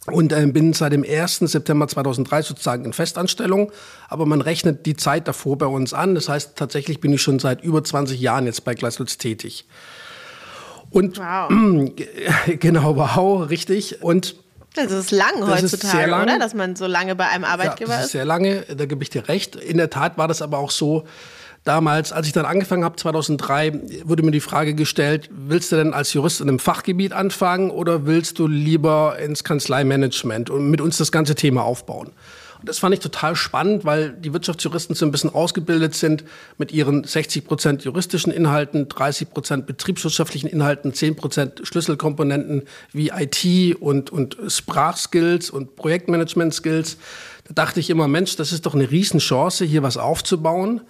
und 0.07 0.33
äh, 0.33 0.47
bin 0.47 0.73
seit 0.73 0.93
dem 0.93 1.05
1. 1.05 1.39
September 1.39 1.89
2003 1.89 2.43
sozusagen 2.43 2.85
in 2.85 2.93
Festanstellung. 2.93 3.73
Aber 4.09 4.27
man 4.27 4.41
rechnet 4.41 4.87
die 4.87 4.97
Zeit 4.97 5.29
davor 5.29 5.57
bei 5.57 5.67
uns 5.67 5.95
an. 5.95 6.15
Das 6.15 6.29
heißt, 6.29 6.57
tatsächlich 6.57 7.01
bin 7.01 7.13
ich 7.13 7.23
schon 7.23 7.39
seit 7.39 7.63
über 7.63 7.83
20 7.83 8.21
Jahren 8.21 8.47
jetzt 8.47 8.65
bei 8.65 8.75
Gleislutz 8.75 9.17
tätig. 9.17 9.67
Und 10.95 11.19
wow. 11.19 11.51
genau, 12.61 12.97
wow, 12.97 13.51
richtig. 13.51 14.03
Und 14.03 14.37
das 14.75 14.93
ist 14.93 15.11
lang 15.11 15.41
das 15.41 15.63
heutzutage, 15.63 16.11
lang. 16.11 16.23
oder? 16.23 16.39
Dass 16.39 16.55
man 16.55 16.77
so 16.77 16.87
lange 16.87 17.15
bei 17.17 17.29
einem 17.29 17.45
Arbeitgeber 17.45 17.91
ja, 17.91 17.97
das 17.97 18.07
ist. 18.07 18.13
Sehr 18.13 18.25
lange, 18.25 18.63
da 18.63 18.87
gebe 18.87 19.03
ich 19.03 19.11
dir 19.11 19.29
recht. 19.29 19.57
In 19.57 19.77
der 19.77 19.91
Tat 19.91 20.19
war 20.19 20.29
das 20.29 20.41
aber 20.41 20.59
auch 20.59 20.71
so, 20.71 21.05
damals, 21.65 22.13
als 22.13 22.29
ich 22.29 22.33
dann 22.33 22.45
angefangen 22.45 22.85
habe, 22.85 22.97
2003, 22.97 24.05
wurde 24.05 24.23
mir 24.23 24.31
die 24.31 24.41
Frage 24.41 24.75
gestellt, 24.75 25.31
willst 25.33 25.73
du 25.73 25.77
denn 25.77 25.95
als 25.95 26.13
Jurist 26.13 26.41
in 26.41 26.49
einem 26.49 26.59
Fachgebiet 26.61 27.13
anfangen 27.13 27.71
oder 27.71 28.07
willst 28.07 28.39
du 28.39 28.47
lieber 28.47 29.19
ins 29.19 29.43
Kanzleimanagement 29.43 30.51
und 30.51 30.71
mit 30.71 30.81
uns 30.81 30.99
das 30.99 31.11
ganze 31.11 31.35
Thema 31.35 31.65
aufbauen? 31.65 32.13
Das 32.65 32.79
fand 32.79 32.95
ich 32.95 33.01
total 33.01 33.37
spannend, 33.37 33.85
weil 33.85 34.11
die 34.11 34.33
Wirtschaftsjuristen 34.33 34.97
so 34.97 35.05
ein 35.05 35.13
bisschen 35.13 35.35
ausgebildet 35.35 35.95
sind 35.95 36.25
mit 36.59 36.73
ihren 36.73 37.05
60 37.05 37.45
Prozent 37.45 37.85
juristischen 37.85 38.33
Inhalten, 38.33 38.89
30 38.89 39.31
Prozent 39.31 39.67
betriebswirtschaftlichen 39.67 40.49
Inhalten, 40.49 40.93
10 40.95 41.17
Prozent 41.17 41.61
Schlüsselkomponenten 41.65 42.63
wie 42.93 43.11
IT 43.11 43.77
und, 43.81 44.11
und 44.11 44.37
Sprachskills 44.49 45.51
und 45.51 45.77
Projektmanagement-Skills. 45.77 46.97
Da 47.49 47.55
dachte 47.55 47.81
ich 47.81 47.91
immer, 47.91 48.09
Mensch, 48.09 48.37
das 48.37 48.53
ist 48.53 48.67
doch 48.67 48.75
eine 48.75 48.91
Riesenchance, 48.91 49.65
hier 49.65 49.83
was 49.83 49.97
aufzubauen 49.97 50.81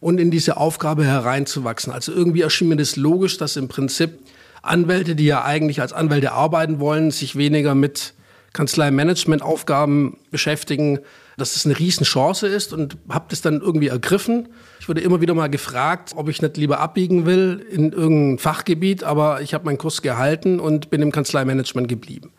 und 0.00 0.18
in 0.18 0.30
diese 0.30 0.56
Aufgabe 0.56 1.04
hereinzuwachsen. 1.04 1.92
Also 1.92 2.12
irgendwie 2.12 2.40
erschien 2.40 2.68
mir 2.68 2.76
das 2.76 2.96
logisch, 2.96 3.38
dass 3.38 3.56
im 3.56 3.68
Prinzip 3.68 4.18
Anwälte, 4.62 5.14
die 5.16 5.26
ja 5.26 5.44
eigentlich 5.44 5.80
als 5.80 5.92
Anwälte 5.92 6.32
arbeiten 6.32 6.80
wollen, 6.80 7.10
sich 7.10 7.36
weniger 7.36 7.74
mit 7.74 8.14
Kanzlei-Management-Aufgaben 8.52 10.18
beschäftigen, 10.30 11.00
dass 11.36 11.56
es 11.56 11.64
eine 11.64 11.78
Riesenchance 11.78 12.46
ist 12.46 12.72
und 12.72 12.96
habe 13.08 13.26
das 13.28 13.40
dann 13.40 13.60
irgendwie 13.60 13.88
ergriffen. 13.88 14.48
Ich 14.80 14.88
wurde 14.88 15.00
immer 15.00 15.20
wieder 15.20 15.34
mal 15.34 15.48
gefragt, 15.48 16.12
ob 16.14 16.28
ich 16.28 16.42
nicht 16.42 16.56
lieber 16.56 16.80
abbiegen 16.80 17.24
will 17.24 17.64
in 17.70 17.92
irgendein 17.92 18.38
Fachgebiet, 18.38 19.04
aber 19.04 19.40
ich 19.40 19.54
habe 19.54 19.64
meinen 19.64 19.78
Kurs 19.78 20.02
gehalten 20.02 20.60
und 20.60 20.90
bin 20.90 21.00
im 21.00 21.12
Kanzleimanagement 21.12 21.88
geblieben. 21.88 22.32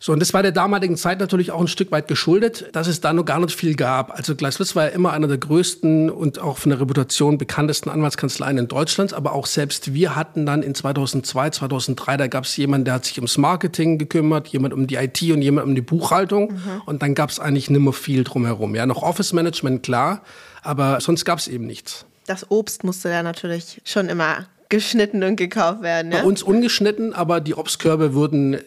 So, 0.00 0.12
und 0.12 0.20
das 0.20 0.32
war 0.32 0.42
der 0.42 0.52
damaligen 0.52 0.96
Zeit 0.96 1.18
natürlich 1.20 1.50
auch 1.50 1.60
ein 1.60 1.68
Stück 1.68 1.90
weit 1.90 2.08
geschuldet, 2.08 2.68
dass 2.72 2.86
es 2.86 3.00
da 3.00 3.12
noch 3.12 3.24
gar 3.24 3.40
nicht 3.40 3.58
viel 3.58 3.74
gab. 3.74 4.16
Also 4.16 4.34
Gleislitz 4.34 4.76
war 4.76 4.84
ja 4.84 4.90
immer 4.90 5.12
einer 5.12 5.26
der 5.26 5.38
größten 5.38 6.10
und 6.10 6.38
auch 6.38 6.58
von 6.58 6.70
der 6.70 6.80
Reputation 6.80 7.38
bekanntesten 7.38 7.90
Anwaltskanzleien 7.90 8.58
in 8.58 8.68
Deutschland. 8.68 9.12
Aber 9.12 9.32
auch 9.32 9.46
selbst 9.46 9.94
wir 9.94 10.14
hatten 10.14 10.46
dann 10.46 10.62
in 10.62 10.74
2002, 10.74 11.50
2003, 11.50 12.16
da 12.16 12.26
gab 12.28 12.44
es 12.44 12.56
jemanden, 12.56 12.84
der 12.84 12.94
hat 12.94 13.06
sich 13.06 13.18
ums 13.18 13.38
Marketing 13.38 13.98
gekümmert, 13.98 14.48
jemand 14.48 14.72
um 14.74 14.86
die 14.86 14.96
IT 14.96 15.20
und 15.22 15.42
jemand 15.42 15.66
um 15.66 15.74
die 15.74 15.80
Buchhaltung. 15.80 16.52
Mhm. 16.52 16.82
Und 16.86 17.02
dann 17.02 17.14
gab 17.14 17.30
es 17.30 17.40
eigentlich 17.40 17.70
nimmer 17.70 17.92
viel 17.92 18.24
drumherum. 18.24 18.74
Ja, 18.74 18.86
noch 18.86 19.02
Office 19.02 19.32
Management, 19.32 19.82
klar, 19.82 20.22
aber 20.62 21.00
sonst 21.00 21.24
gab 21.24 21.38
es 21.38 21.48
eben 21.48 21.66
nichts. 21.66 22.06
Das 22.26 22.50
Obst 22.50 22.84
musste 22.84 23.08
da 23.08 23.22
natürlich 23.22 23.80
schon 23.84 24.08
immer 24.08 24.46
geschnitten 24.68 25.22
und 25.24 25.36
gekauft 25.36 25.82
werden. 25.82 26.12
Ja? 26.12 26.18
Bei 26.18 26.24
uns 26.24 26.42
ungeschnitten, 26.42 27.14
aber 27.14 27.40
die 27.40 27.54
Obstkörbe 27.54 28.14
wurden 28.14 28.58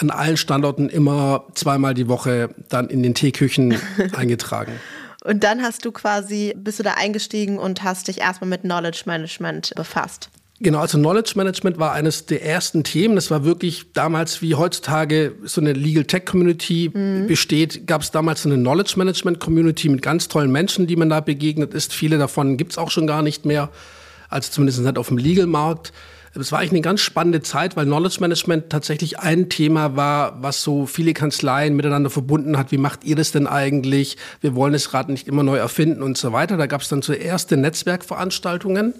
an 0.00 0.10
allen 0.10 0.36
Standorten 0.36 0.88
immer 0.88 1.44
zweimal 1.54 1.94
die 1.94 2.08
Woche 2.08 2.50
dann 2.68 2.88
in 2.88 3.02
den 3.02 3.14
Teeküchen 3.14 3.76
eingetragen. 4.16 4.72
Und 5.22 5.44
dann 5.44 5.62
hast 5.62 5.84
du 5.84 5.92
quasi, 5.92 6.54
bist 6.56 6.78
du 6.78 6.82
da 6.82 6.94
eingestiegen 6.94 7.58
und 7.58 7.82
hast 7.82 8.08
dich 8.08 8.18
erstmal 8.20 8.48
mit 8.48 8.62
Knowledge 8.62 9.02
Management 9.04 9.72
befasst. 9.76 10.30
Genau, 10.62 10.80
also 10.80 10.98
Knowledge 10.98 11.32
Management 11.36 11.78
war 11.78 11.92
eines 11.92 12.26
der 12.26 12.44
ersten 12.44 12.84
Themen. 12.84 13.14
Das 13.14 13.30
war 13.30 13.44
wirklich 13.44 13.92
damals, 13.94 14.42
wie 14.42 14.54
heutzutage 14.54 15.34
so 15.44 15.60
eine 15.60 15.72
Legal 15.72 16.04
Tech 16.04 16.26
Community 16.26 16.90
mhm. 16.92 17.26
besteht, 17.26 17.86
gab 17.86 18.02
es 18.02 18.10
damals 18.10 18.42
so 18.42 18.50
eine 18.50 18.58
Knowledge 18.58 18.94
Management 18.96 19.40
Community 19.40 19.88
mit 19.88 20.02
ganz 20.02 20.28
tollen 20.28 20.52
Menschen, 20.52 20.86
die 20.86 20.96
man 20.96 21.08
da 21.08 21.20
begegnet 21.20 21.72
ist. 21.72 21.94
Viele 21.94 22.18
davon 22.18 22.58
gibt 22.58 22.72
es 22.72 22.78
auch 22.78 22.90
schon 22.90 23.06
gar 23.06 23.22
nicht 23.22 23.46
mehr, 23.46 23.70
also 24.28 24.50
zumindest 24.50 24.80
nicht 24.80 24.98
auf 24.98 25.08
dem 25.08 25.16
Legal 25.16 25.46
Markt. 25.46 25.92
Es 26.32 26.52
war 26.52 26.60
eigentlich 26.60 26.72
eine 26.72 26.80
ganz 26.82 27.00
spannende 27.00 27.42
Zeit, 27.42 27.76
weil 27.76 27.86
Knowledge 27.86 28.18
Management 28.20 28.70
tatsächlich 28.70 29.18
ein 29.18 29.48
Thema 29.48 29.96
war, 29.96 30.40
was 30.42 30.62
so 30.62 30.86
viele 30.86 31.12
Kanzleien 31.12 31.74
miteinander 31.74 32.08
verbunden 32.08 32.56
hat. 32.56 32.70
Wie 32.70 32.78
macht 32.78 33.02
ihr 33.02 33.16
das 33.16 33.32
denn 33.32 33.48
eigentlich? 33.48 34.16
Wir 34.40 34.54
wollen 34.54 34.72
das 34.72 34.94
Rad 34.94 35.08
nicht 35.08 35.26
immer 35.26 35.42
neu 35.42 35.56
erfinden 35.56 36.02
und 36.02 36.16
so 36.16 36.32
weiter. 36.32 36.56
Da 36.56 36.66
gab 36.66 36.82
es 36.82 36.88
dann 36.88 37.02
zuerst 37.02 37.50
Netzwerkveranstaltungen. 37.50 38.94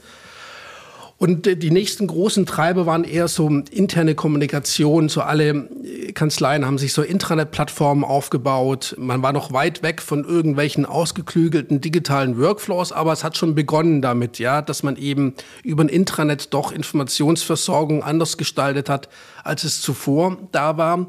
Und 1.23 1.45
die 1.45 1.71
nächsten 1.71 2.07
großen 2.07 2.47
Treiber 2.47 2.87
waren 2.87 3.05
eher 3.05 3.29
so 3.29 3.47
interne 3.71 4.15
Kommunikation. 4.15 5.11
So 5.11 5.21
alle 5.21 5.69
Kanzleien 6.15 6.65
haben 6.65 6.79
sich 6.79 6.95
so 6.95 7.03
Intranet-Plattformen 7.03 8.05
aufgebaut. 8.05 8.95
Man 8.97 9.23
war 9.23 9.35
noch 9.35 9.53
weit 9.53 9.83
weg 9.83 10.01
von 10.01 10.25
irgendwelchen 10.25 10.87
ausgeklügelten 10.87 11.83
digitalen 11.83 12.39
Workflows, 12.39 12.91
aber 12.93 13.13
es 13.13 13.23
hat 13.23 13.37
schon 13.37 13.55
begonnen 13.55 14.01
damit, 14.01 14.39
ja, 14.39 14.63
dass 14.63 14.83
man 14.83 14.97
eben 14.97 15.35
über 15.63 15.85
ein 15.85 15.91
Intranet 15.91 16.55
doch 16.55 16.73
Informationsversorgung 16.73 18.03
anders 18.03 18.39
gestaltet 18.39 18.89
hat, 18.89 19.11
als 19.45 19.65
es 19.65 19.83
zuvor 19.83 20.39
da 20.53 20.79
war. 20.79 21.07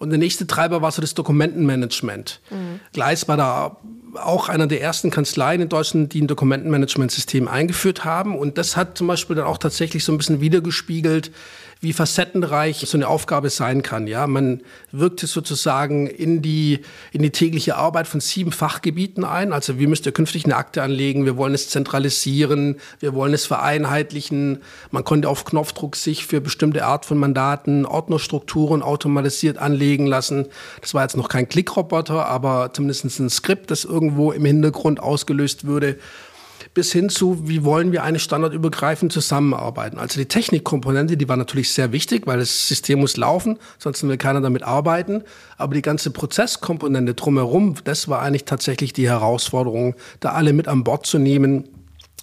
Und 0.00 0.08
der 0.08 0.18
nächste 0.18 0.46
Treiber 0.46 0.80
war 0.80 0.90
so 0.90 1.02
das 1.02 1.12
Dokumentenmanagement. 1.12 2.40
Mhm. 2.48 2.80
Gleis 2.94 3.28
war 3.28 3.36
da 3.36 3.76
auch 4.14 4.48
einer 4.48 4.66
der 4.66 4.80
ersten 4.80 5.10
Kanzleien 5.10 5.60
in 5.60 5.68
Deutschland, 5.68 6.14
die 6.14 6.22
ein 6.22 6.26
Dokumentenmanagementsystem 6.26 7.46
eingeführt 7.46 8.02
haben. 8.02 8.34
Und 8.34 8.56
das 8.56 8.78
hat 8.78 8.96
zum 8.96 9.06
Beispiel 9.06 9.36
dann 9.36 9.44
auch 9.44 9.58
tatsächlich 9.58 10.02
so 10.02 10.12
ein 10.12 10.16
bisschen 10.16 10.40
wiedergespiegelt, 10.40 11.30
wie 11.80 11.94
facettenreich 11.94 12.84
so 12.86 12.98
eine 12.98 13.08
Aufgabe 13.08 13.48
sein 13.48 13.82
kann. 13.82 14.06
Ja, 14.06 14.26
man 14.26 14.60
wirkte 14.92 15.26
sozusagen 15.26 16.06
in 16.06 16.42
die, 16.42 16.80
in 17.10 17.22
die 17.22 17.30
tägliche 17.30 17.76
Arbeit 17.76 18.06
von 18.06 18.20
sieben 18.20 18.52
Fachgebieten 18.52 19.24
ein. 19.24 19.54
Also 19.54 19.78
wie 19.78 19.86
müsst 19.86 20.04
ihr 20.04 20.12
künftig 20.12 20.44
eine 20.44 20.56
Akte 20.56 20.82
anlegen? 20.82 21.24
Wir 21.24 21.38
wollen 21.38 21.54
es 21.54 21.70
zentralisieren. 21.70 22.76
Wir 22.98 23.14
wollen 23.14 23.32
es 23.32 23.46
vereinheitlichen. 23.46 24.58
Man 24.90 25.04
konnte 25.04 25.28
auf 25.30 25.46
Knopfdruck 25.46 25.96
sich 25.96 26.26
für 26.26 26.42
bestimmte 26.42 26.84
Art 26.84 27.06
von 27.06 27.16
Mandaten 27.16 27.86
Ordnerstrukturen 27.86 28.82
automatisiert 28.82 29.56
anlegen 29.56 30.06
lassen. 30.06 30.48
Das 30.82 30.92
war 30.92 31.02
jetzt 31.02 31.16
noch 31.16 31.30
kein 31.30 31.48
Klickroboter, 31.48 32.26
aber 32.26 32.74
zumindest 32.74 33.04
ein 33.20 33.30
Skript, 33.30 33.70
das 33.70 33.84
irgendwo 33.84 34.32
im 34.32 34.44
Hintergrund 34.44 35.00
ausgelöst 35.00 35.66
würde 35.66 35.96
bis 36.74 36.92
hin 36.92 37.08
zu, 37.08 37.48
wie 37.48 37.64
wollen 37.64 37.92
wir 37.92 38.04
eigentlich 38.04 38.22
standardübergreifend 38.22 39.12
zusammenarbeiten. 39.12 39.98
Also 39.98 40.20
die 40.20 40.26
Technikkomponente, 40.26 41.16
die 41.16 41.28
war 41.28 41.36
natürlich 41.36 41.72
sehr 41.72 41.92
wichtig, 41.92 42.26
weil 42.26 42.38
das 42.38 42.68
System 42.68 43.00
muss 43.00 43.16
laufen, 43.16 43.58
sonst 43.78 44.06
will 44.06 44.16
keiner 44.16 44.40
damit 44.40 44.62
arbeiten. 44.62 45.22
Aber 45.56 45.74
die 45.74 45.82
ganze 45.82 46.10
Prozesskomponente 46.10 47.14
drumherum, 47.14 47.74
das 47.84 48.08
war 48.08 48.22
eigentlich 48.22 48.44
tatsächlich 48.44 48.92
die 48.92 49.08
Herausforderung, 49.08 49.94
da 50.20 50.30
alle 50.30 50.52
mit 50.52 50.68
an 50.68 50.84
Bord 50.84 51.06
zu 51.06 51.18
nehmen 51.18 51.68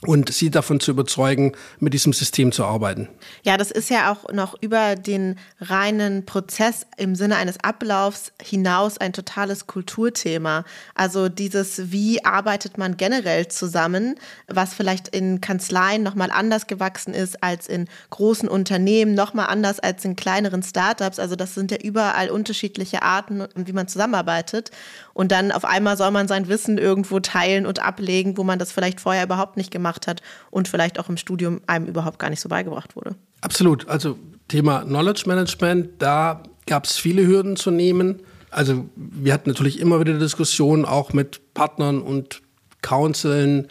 und 0.06 0.32
sie 0.32 0.52
davon 0.52 0.80
zu 0.80 0.92
überzeugen, 0.92 1.54
mit 1.80 1.94
diesem 1.94 2.14
System 2.14 2.52
zu 2.52 2.64
arbeiten. 2.64 3.10
Ja, 3.44 3.58
das 3.58 3.72
ist 3.72 3.90
ja 3.90 4.12
auch 4.12 4.32
noch 4.32 4.56
über 4.62 4.96
den 4.96 5.38
reinen 5.60 6.26
Prozess 6.26 6.86
im 6.98 7.16
Sinne 7.16 7.38
eines 7.38 7.60
Ablaufs 7.64 8.32
hinaus 8.42 9.00
ein 9.00 9.12
totales 9.12 9.66
Kulturthema. 9.66 10.66
Also 10.94 11.30
dieses, 11.30 11.92
wie 11.92 12.24
arbeitet 12.24 12.78
man 12.78 12.98
generell 12.98 13.48
zusammen, 13.48 14.16
was 14.48 14.76
vielleicht 14.76 15.08
in 15.08 15.42
Kanzleien 15.42 16.04
nochmal 16.04 16.30
anders 16.30 16.68
gewachsen 16.68 17.16
ist 17.16 17.42
als 17.42 17.68
in 17.68 17.88
großen 18.12 18.48
Unternehmen, 18.48 19.16
nochmal 19.16 19.48
anders 19.48 19.80
als 19.80 20.06
in 20.06 20.16
kleineren 20.16 20.62
Startups. 20.62 21.18
Also 21.18 21.36
das 21.36 21.56
sind 21.56 21.72
ja 21.72 21.78
überall 21.78 22.30
unterschiedliche 22.30 23.02
Arten, 23.02 23.48
wie 23.56 23.74
man 23.74 23.88
zusammenarbeitet. 23.88 24.70
Und 25.18 25.32
dann 25.32 25.52
auf 25.52 25.66
einmal 25.66 25.98
soll 25.98 26.12
man 26.12 26.28
sein 26.28 26.48
Wissen 26.48 26.78
irgendwo 26.78 27.20
teilen 27.20 27.66
und 27.66 27.82
ablegen, 27.82 28.38
wo 28.38 28.44
man 28.44 28.60
das 28.60 28.72
vielleicht 28.72 29.02
vorher 29.02 29.24
überhaupt 29.24 29.58
nicht 29.58 29.72
gemacht 29.72 30.06
hat 30.06 30.22
und 30.52 30.68
vielleicht 30.68 31.00
auch 31.00 31.10
im 31.10 31.18
Studium 31.18 31.60
einem 31.66 31.88
überhaupt 31.88 32.20
gar 32.20 32.30
nicht 32.30 32.40
so 32.40 32.50
beigebracht 32.50 32.96
wurde. 32.96 33.16
Absolut. 33.42 33.88
Also 33.88 34.20
Thema 34.48 34.82
Knowledge 34.82 35.24
Management, 35.26 35.90
da 35.98 36.44
gab 36.68 36.86
es 36.86 36.98
viele 36.98 37.26
Hürden 37.26 37.56
zu 37.56 37.72
nehmen. 37.72 38.22
Also 38.52 38.86
wir 38.96 39.34
hatten 39.34 39.50
natürlich 39.50 39.80
immer 39.80 40.00
wieder 40.00 40.20
Diskussionen 40.20 40.86
auch 40.86 41.14
mit 41.14 41.52
Partnern 41.56 42.00
und 42.00 42.44
Counseln, 42.84 43.70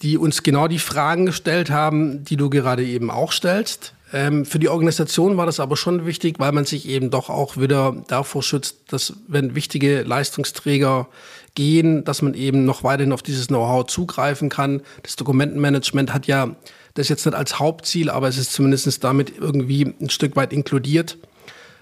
die 0.00 0.16
uns 0.16 0.44
genau 0.44 0.66
die 0.66 0.78
Fragen 0.78 1.26
gestellt 1.26 1.68
haben, 1.68 2.24
die 2.24 2.38
du 2.38 2.48
gerade 2.48 2.86
eben 2.86 3.10
auch 3.10 3.32
stellst. 3.32 3.92
Ähm, 4.12 4.44
für 4.44 4.58
die 4.58 4.68
Organisation 4.68 5.36
war 5.36 5.46
das 5.46 5.58
aber 5.58 5.76
schon 5.76 6.06
wichtig, 6.06 6.38
weil 6.38 6.52
man 6.52 6.64
sich 6.64 6.88
eben 6.88 7.10
doch 7.10 7.28
auch 7.28 7.56
wieder 7.56 7.96
davor 8.06 8.42
schützt, 8.42 8.92
dass 8.92 9.14
wenn 9.26 9.54
wichtige 9.54 10.02
Leistungsträger 10.02 11.08
gehen, 11.54 12.04
dass 12.04 12.22
man 12.22 12.34
eben 12.34 12.64
noch 12.64 12.84
weiterhin 12.84 13.12
auf 13.12 13.22
dieses 13.22 13.48
Know-how 13.48 13.86
zugreifen 13.86 14.48
kann. 14.48 14.82
Das 15.02 15.16
Dokumentenmanagement 15.16 16.14
hat 16.14 16.26
ja 16.26 16.54
das 16.94 17.08
jetzt 17.08 17.26
nicht 17.26 17.34
als 17.34 17.58
Hauptziel, 17.58 18.10
aber 18.10 18.28
es 18.28 18.38
ist 18.38 18.52
zumindest 18.52 19.02
damit 19.02 19.32
irgendwie 19.38 19.94
ein 20.00 20.10
Stück 20.10 20.36
weit 20.36 20.52
inkludiert. 20.52 21.18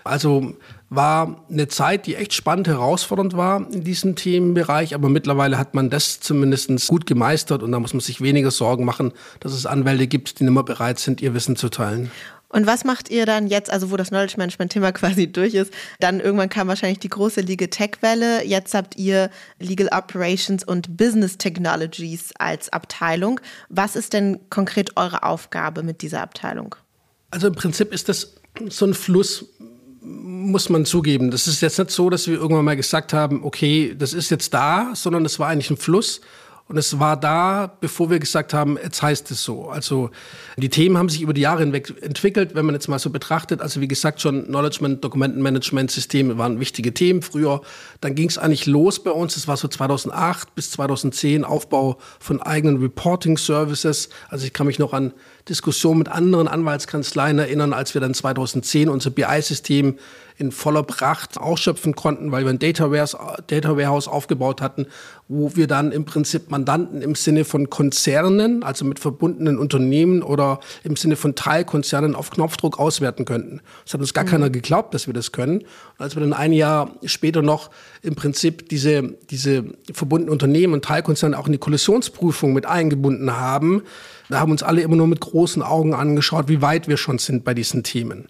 Also 0.04 0.54
war 0.90 1.44
eine 1.50 1.66
Zeit, 1.66 2.06
die 2.06 2.14
echt 2.14 2.34
spannend, 2.34 2.68
herausfordernd 2.68 3.37
war 3.37 3.66
in 3.73 3.84
diesem 3.84 4.16
Themenbereich, 4.16 4.94
aber 4.94 5.08
mittlerweile 5.08 5.56
hat 5.56 5.75
man 5.75 5.88
das 5.88 6.20
zumindest 6.20 6.87
gut 6.88 7.06
gemeistert 7.06 7.62
und 7.62 7.73
da 7.73 7.80
muss 7.80 7.94
man 7.94 8.00
sich 8.00 8.20
weniger 8.20 8.50
Sorgen 8.50 8.84
machen, 8.84 9.12
dass 9.40 9.52
es 9.52 9.64
Anwälte 9.64 10.06
gibt, 10.06 10.38
die 10.38 10.44
nicht 10.44 10.52
mehr 10.52 10.62
bereit 10.62 10.99
sind, 10.99 11.23
ihr 11.23 11.32
Wissen 11.32 11.56
zu 11.56 11.70
teilen. 11.70 12.11
Und 12.54 12.66
was 12.68 12.84
macht 12.84 13.11
ihr 13.11 13.26
dann 13.26 13.49
jetzt, 13.49 13.68
also 13.68 13.90
wo 13.90 13.96
das 13.96 14.11
Knowledge 14.11 14.34
Management 14.37 14.73
Thema 14.73 14.92
quasi 14.92 15.26
durch 15.26 15.54
ist? 15.54 15.73
Dann 15.99 16.20
irgendwann 16.20 16.50
kam 16.50 16.68
wahrscheinlich 16.68 17.00
die 17.00 17.08
große 17.08 17.40
Legal 17.40 17.66
Tech 17.66 17.96
Welle. 18.00 18.44
Jetzt 18.44 18.75
habt 18.75 18.96
ihr 18.96 19.28
Legal 19.58 19.88
Operations 19.88 20.62
und 20.62 20.96
Business 20.96 21.37
Technologies 21.37 22.30
als 22.38 22.68
Abteilung. 22.73 23.40
Was 23.70 23.96
ist 23.96 24.12
denn 24.12 24.38
konkret 24.50 24.96
eure 24.96 25.25
Aufgabe 25.25 25.82
mit 25.82 26.00
dieser 26.02 26.20
Abteilung? 26.20 26.76
Also 27.32 27.49
im 27.49 27.56
Prinzip 27.56 27.92
ist 27.92 28.08
das 28.08 28.34
so 28.68 28.87
ein 28.87 28.94
Fluss, 28.94 29.46
muss 30.04 30.68
man 30.68 30.84
zugeben. 30.84 31.30
Das 31.30 31.46
ist 31.46 31.62
jetzt 31.62 31.78
nicht 31.78 31.90
so, 31.90 32.11
dass 32.11 32.26
wir 32.26 32.34
irgendwann 32.34 32.64
mal 32.64 32.76
gesagt 32.76 33.12
haben, 33.12 33.42
okay, 33.42 33.94
das 33.99 34.12
ist 34.12 34.30
jetzt 34.30 34.52
da, 34.52 34.90
sondern 34.94 35.25
es 35.25 35.38
war 35.38 35.49
eigentlich 35.49 35.70
ein 35.70 35.78
Fluss. 35.78 36.20
Und 36.66 36.78
es 36.78 36.99
war 36.99 37.18
da, 37.18 37.76
bevor 37.80 38.09
wir 38.09 38.18
gesagt 38.18 38.54
haben, 38.54 38.78
jetzt 38.83 39.02
heißt 39.02 39.30
es 39.30 39.44
so. 39.44 39.68
Also 39.68 40.11
die 40.56 40.71
Themen 40.71 40.97
haben 40.97 41.11
sich 41.11 41.21
über 41.21 41.35
die 41.35 41.42
Jahre 41.42 41.61
hinweg 41.61 41.92
entwickelt, 42.00 42.54
wenn 42.54 42.64
man 42.64 42.75
jetzt 42.75 42.88
mal 42.88 42.99
so 42.99 43.11
betrachtet. 43.11 43.61
Also 43.61 43.83
wie 43.83 43.88
gesagt, 43.88 44.23
schon 44.23 44.47
Knowledge 44.47 44.97
Dokumentenmanagement, 44.97 45.90
Systeme 45.90 46.38
waren 46.38 46.61
wichtige 46.61 46.94
Themen 46.94 47.21
früher. 47.21 47.61
Dann 48.00 48.14
ging 48.14 48.30
es 48.30 48.38
eigentlich 48.38 48.64
los 48.64 49.02
bei 49.02 49.11
uns. 49.11 49.35
Das 49.35 49.47
war 49.47 49.59
so 49.59 49.68
2008 49.68 50.54
bis 50.54 50.71
2010 50.71 51.44
Aufbau 51.44 51.99
von 52.18 52.40
eigenen 52.40 52.78
Reporting 52.78 53.37
Services. 53.37 54.09
Also 54.30 54.47
ich 54.47 54.54
kann 54.54 54.66
mich 54.66 54.78
noch 54.78 54.94
an 54.94 55.12
Diskussionen 55.50 55.99
mit 55.99 56.09
anderen 56.09 56.49
Anwaltskanzleien 56.49 57.38
erinnern, 57.38 57.75
als 57.75 57.92
wir 57.92 58.00
dann 58.00 58.14
2010 58.14 58.88
unser 58.88 59.11
BI-System 59.11 59.99
in 60.37 60.50
voller 60.50 60.83
Pracht 60.83 61.38
ausschöpfen 61.38 61.94
konnten, 61.94 62.33
weil 62.33 62.44
wir 62.44 62.50
ein 62.50 62.59
Data 62.59 62.90
Warehouse, 62.90 63.16
Data 63.47 63.76
Warehouse 63.76 64.09
aufgebaut 64.09 64.61
hatten, 64.61 64.87
wo 65.28 65.57
wir 65.57 65.66
dann 65.66 65.90
im 65.90 66.04
Prinzip 66.04 66.50
Mandanten 66.50 67.00
im 67.00 67.14
Sinne 67.14 67.47
von 67.47 67.71
Konzernen, 67.71 68.62
also 68.62 68.85
mit 68.85 68.99
verbundenen 68.99 69.59
Unternehmen 69.59 70.23
oder 70.23 70.61
im 70.83 70.97
Sinne 70.97 71.16
von 71.16 71.35
Teilkonzernen 71.35 72.14
auf 72.14 72.31
Knopfdruck 72.31 72.78
auswerten 72.78 73.25
könnten. 73.25 73.61
Das 73.85 73.95
hat 73.95 74.00
uns 74.00 74.12
gar 74.12 74.25
mhm. 74.25 74.28
keiner 74.28 74.50
geglaubt, 74.50 74.93
dass 74.93 75.07
wir 75.07 75.14
das 75.14 75.33
können. 75.33 75.61
Und 75.61 76.00
als 76.00 76.14
wir 76.14 76.21
dann 76.21 76.35
ein 76.35 76.52
Jahr 76.52 76.90
später 77.04 77.40
noch 77.40 77.71
im 78.02 78.16
Prinzip 78.16 78.69
diese, 78.69 79.14
diese 79.31 79.64
verbundenen 79.93 80.31
Unternehmen 80.31 80.75
und 80.75 80.85
Teilkonzerne 80.85 81.38
auch 81.38 81.47
in 81.47 81.52
die 81.52 81.59
Kollisionsprüfung 81.59 82.52
mit 82.52 82.66
eingebunden 82.66 83.35
haben, 83.35 83.83
da 84.28 84.40
haben 84.40 84.52
uns 84.52 84.62
alle 84.62 84.83
immer 84.83 84.97
nur 84.97 85.07
mit 85.07 85.21
großen 85.21 85.62
Augen 85.62 85.95
angeschaut, 85.95 86.49
wie 86.49 86.61
weit 86.61 86.87
wir 86.87 86.99
schon 86.99 87.19
sind 87.19 87.45
bei 87.45 87.54
diesen 87.54 87.83
Themen. 87.83 88.28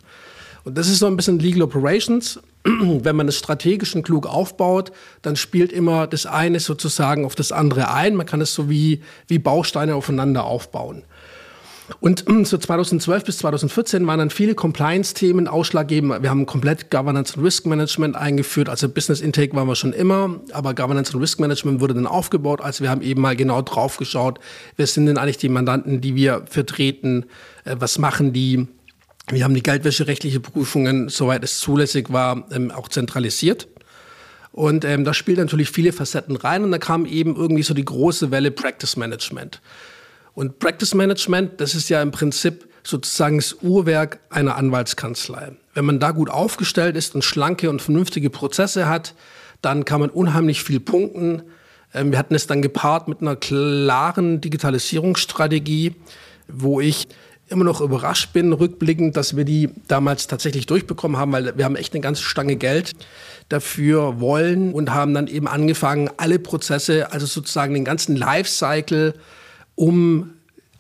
Und 0.63 0.79
das 0.79 0.89
ist 0.89 1.01
so 1.01 1.07
ein 1.07 1.17
bisschen 1.17 1.39
Legal 1.41 1.63
Operations. 1.63 2.41
Wenn 2.65 3.17
man 3.17 3.29
es 3.29 3.37
strategisch 3.37 3.95
und 3.95 4.05
klug 4.05 4.27
aufbaut, 4.27 4.93
dann 5.23 5.37
spielt 5.37 5.73
immer 5.73 6.07
das 6.07 6.27
eine 6.27 6.61
sozusagen 6.61 7.25
auf 7.25 7.35
das 7.35 7.53
andere 7.53 7.93
ein. 7.93 8.17
Man 8.17 8.27
kann 8.27 8.41
es 8.41 8.55
so 8.55 8.71
wie, 8.71 9.03
wie 9.29 9.39
Bausteine 9.39 9.95
aufeinander 9.95 10.45
aufbauen. 10.45 11.03
Und 12.01 12.25
so 12.45 12.57
2012 12.57 13.25
bis 13.25 13.39
2014 13.39 14.07
waren 14.07 14.19
dann 14.19 14.31
viele 14.31 14.55
Compliance-Themen 14.55 15.49
ausschlaggebend. 15.49 16.23
Wir 16.23 16.31
haben 16.31 16.47
komplett 16.47 16.91
Governance 16.91 17.37
und 17.37 17.45
Risk 17.45 17.67
Management 17.67 18.17
eingeführt. 18.17 18.69
Also 18.69 18.89
Business 18.89 19.21
Intake 19.21 19.55
waren 19.55 19.69
wir 19.69 19.75
schon 19.75 19.93
immer, 19.93 20.41
aber 20.53 20.75
Governance 20.75 21.15
und 21.15 21.21
Risk 21.21 21.41
Management 21.41 21.81
wurde 21.81 21.95
dann 21.95 22.07
aufgebaut. 22.07 22.61
Also 22.61 22.83
wir 22.83 22.91
haben 22.91 23.03
eben 23.03 23.21
mal 23.21 23.37
genau 23.37 23.63
drauf 23.63 23.99
geschaut, 23.99 24.41
wer 24.77 24.87
sind 24.87 25.07
denn 25.07 25.19
eigentlich 25.19 25.39
die 25.39 25.49
Mandanten, 25.49 26.01
die 26.01 26.15
wir 26.15 26.45
vertreten, 26.49 27.27
äh, 27.65 27.77
was 27.79 27.99
machen 27.99 28.33
die, 28.33 28.69
wir 29.31 29.45
haben 29.45 29.55
die 29.55 29.63
geldwäscherechtliche 29.63 30.41
Prüfungen, 30.41 31.09
soweit 31.09 31.45
es 31.45 31.59
zulässig 31.59 32.13
war, 32.13 32.47
ähm, 32.53 32.71
auch 32.71 32.89
zentralisiert. 32.89 33.69
Und 34.53 34.85
ähm, 34.85 35.05
da 35.05 35.15
spielt 35.15 35.39
natürlich 35.39 35.71
viele 35.71 35.93
Facetten 35.93 36.37
rein 36.37 36.63
und 36.63 36.71
da 36.71 36.79
kam 36.79 37.07
eben 37.07 37.35
irgendwie 37.35 37.63
so 37.63 37.75
die 37.75 37.85
große 37.85 38.31
Welle 38.31 38.51
Practice 38.51 38.97
Management. 38.97 39.61
Und 40.35 40.59
Practice 40.59 40.95
Management, 40.95 41.61
das 41.61 41.75
ist 41.75 41.89
ja 41.89 42.03
im 42.03 42.11
Prinzip 42.11 42.69
sozusagen 42.85 43.39
das 43.39 43.57
Uhrwerk 43.63 44.21
einer 44.31 44.57
Anwaltskanzlei. 44.57 45.53
Wenn 45.73 45.85
man 45.85 45.99
da 45.99 46.11
gut 46.11 46.31
aufgestellt 46.31 46.97
ist 46.97 47.15
und 47.15 47.25
schlanke 47.25 47.71
und 47.71 47.83
vernünftige 47.83 48.31
Prozesse 48.31 48.89
hat, 48.89 49.15
dann 49.63 49.85
kann 49.85 50.01
man 50.01 50.11
unheimlich 50.11 50.63
viel 50.63 50.81
punkten. 50.81 51.43
Ähm, 51.95 52.13
wir 52.13 52.19
hatten 52.19 52.35
es 52.35 52.47
dann 52.47 52.63
gepaart 52.63 53.09
mit 53.09 53.23
einer 53.23 53.37
klaren 53.37 54.41
Digitalisierungsstrategie, 54.41 55.97
wo 56.47 56.81
ich 56.81 57.09
immer 57.55 57.65
noch 57.65 57.81
überrascht 57.81 58.33
bin, 58.33 58.53
rückblickend, 58.53 59.17
dass 59.17 59.37
wir 59.37 59.45
die 59.45 59.71
damals 59.89 60.27
tatsächlich 60.27 60.67
durchbekommen 60.67 61.17
haben, 61.17 61.33
weil 61.33 61.57
wir 61.57 61.65
haben 61.65 61.77
echt 61.77 61.95
eine 61.95 62.03
ganze 62.03 62.23
Stange 62.23 62.57
Geld 62.57 62.93
dafür 63.49 64.21
wollen 64.21 64.73
und 64.73 64.93
haben 64.93 65.15
dann 65.15 65.27
eben 65.27 65.49
angefangen, 65.49 66.11
alle 66.17 66.39
Prozesse, 66.39 67.13
also 67.13 67.27
sozusagen 67.27 67.75
den 67.75 67.85
ganzen 67.85 68.17
Lifecycle 68.17 69.15
um 69.77 70.31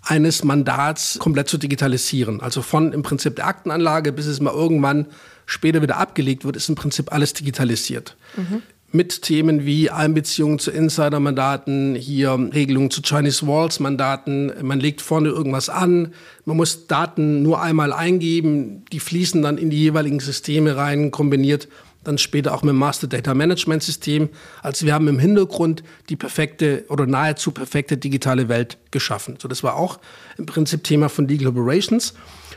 eines 0.02 0.44
Mandats 0.44 1.18
komplett 1.18 1.48
zu 1.48 1.56
digitalisieren. 1.56 2.40
Also 2.40 2.60
von 2.60 2.92
im 2.92 3.02
Prinzip 3.02 3.36
der 3.36 3.46
Aktenanlage 3.46 4.12
bis 4.12 4.26
es 4.26 4.40
mal 4.40 4.52
irgendwann 4.52 5.06
später 5.46 5.80
wieder 5.82 5.96
abgelegt 5.96 6.44
wird, 6.44 6.56
ist 6.56 6.68
im 6.68 6.74
Prinzip 6.74 7.12
alles 7.12 7.32
digitalisiert. 7.32 8.16
Mhm 8.36 8.62
mit 8.94 9.22
Themen 9.22 9.66
wie 9.66 9.90
Einbeziehungen 9.90 10.60
zu 10.60 10.70
Insider-Mandaten, 10.70 11.96
hier 11.96 12.30
Regelungen 12.54 12.92
zu 12.92 13.02
Chinese 13.02 13.44
Walls-Mandaten. 13.44 14.52
Man 14.62 14.78
legt 14.78 15.02
vorne 15.02 15.30
irgendwas 15.30 15.68
an, 15.68 16.14
man 16.44 16.56
muss 16.56 16.86
Daten 16.86 17.42
nur 17.42 17.60
einmal 17.60 17.92
eingeben, 17.92 18.84
die 18.92 19.00
fließen 19.00 19.42
dann 19.42 19.58
in 19.58 19.70
die 19.70 19.78
jeweiligen 19.78 20.20
Systeme 20.20 20.76
rein, 20.76 21.10
kombiniert 21.10 21.68
dann 22.04 22.18
später 22.18 22.54
auch 22.54 22.62
mit 22.62 22.70
dem 22.70 22.78
Master 22.78 23.08
Data 23.08 23.34
Management 23.34 23.82
System. 23.82 24.28
Also 24.62 24.86
wir 24.86 24.94
haben 24.94 25.08
im 25.08 25.18
Hintergrund 25.18 25.82
die 26.08 26.16
perfekte 26.16 26.84
oder 26.88 27.06
nahezu 27.06 27.50
perfekte 27.50 27.96
digitale 27.96 28.48
Welt 28.48 28.78
geschaffen. 28.92 29.38
So, 29.40 29.48
das 29.48 29.64
war 29.64 29.74
auch 29.74 29.98
im 30.38 30.46
Prinzip 30.46 30.84
Thema 30.84 31.08
von 31.08 31.26
Legal 31.26 31.48
Operations. 31.48 32.14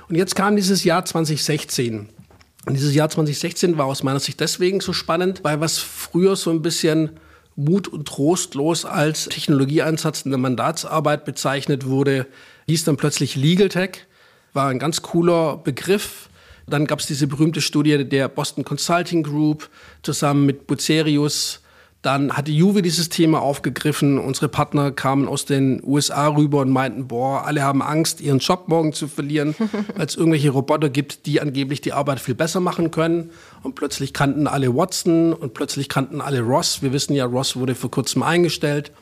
Und 0.07 0.15
jetzt 0.15 0.35
kam 0.35 0.55
dieses 0.55 0.83
Jahr 0.83 1.03
2016. 1.03 2.09
Und 2.67 2.73
dieses 2.73 2.93
Jahr 2.93 3.09
2016 3.09 3.77
war 3.77 3.85
aus 3.85 4.03
meiner 4.03 4.19
Sicht 4.19 4.41
deswegen 4.41 4.81
so 4.81 4.91
spannend, 4.91 5.39
weil 5.43 5.61
was 5.61 5.77
früher 5.77 6.35
so 6.35 6.51
ein 6.51 6.61
bisschen 6.61 7.11
mut- 7.55 7.87
und 7.87 8.05
trostlos 8.05 8.83
als 8.83 9.29
Technologieeinsatz 9.29 10.23
in 10.23 10.31
der 10.31 10.37
Mandatsarbeit 10.37 11.23
bezeichnet 11.23 11.85
wurde, 11.85 12.27
hieß 12.67 12.83
dann 12.83 12.97
plötzlich 12.97 13.37
Legal 13.37 13.69
Tech, 13.69 14.05
war 14.51 14.67
ein 14.67 14.79
ganz 14.79 15.01
cooler 15.01 15.55
Begriff. 15.55 16.27
Dann 16.67 16.87
gab 16.87 16.99
es 16.99 17.05
diese 17.05 17.27
berühmte 17.27 17.61
Studie 17.61 18.03
der 18.03 18.27
Boston 18.27 18.65
Consulting 18.65 19.23
Group 19.23 19.69
zusammen 20.03 20.45
mit 20.45 20.67
Bucerius, 20.67 21.61
dann 22.07 22.31
hatte 22.31 22.51
Juve 22.51 22.81
dieses 22.81 23.09
Thema 23.09 23.41
aufgegriffen. 23.41 24.17
Unsere 24.17 24.47
Partner 24.47 24.93
kamen 24.93 25.27
aus 25.27 25.43
den 25.43 25.83
USA 25.83 26.29
rüber 26.29 26.61
und 26.61 26.69
meinten, 26.69 27.09
boah, 27.09 27.45
alle 27.45 27.63
haben 27.63 27.81
Angst, 27.81 28.21
ihren 28.21 28.39
Job 28.39 28.69
morgen 28.69 28.93
zu 28.93 29.09
verlieren, 29.09 29.55
weil 29.95 30.05
es 30.05 30.15
irgendwelche 30.15 30.51
Roboter 30.51 30.89
gibt, 30.89 31.25
die 31.25 31.41
angeblich 31.41 31.81
die 31.81 31.91
Arbeit 31.91 32.21
viel 32.21 32.33
besser 32.33 32.61
machen 32.61 32.91
können. 32.91 33.31
Und 33.61 33.75
plötzlich 33.75 34.13
kannten 34.13 34.47
alle 34.47 34.73
Watson 34.73 35.33
und 35.33 35.53
plötzlich 35.53 35.89
kannten 35.89 36.21
alle 36.21 36.39
Ross. 36.39 36.81
Wir 36.81 36.93
wissen 36.93 37.13
ja, 37.13 37.25
Ross 37.25 37.57
wurde 37.57 37.75
vor 37.75 37.91
kurzem 37.91 38.23
eingestellt. 38.23 38.93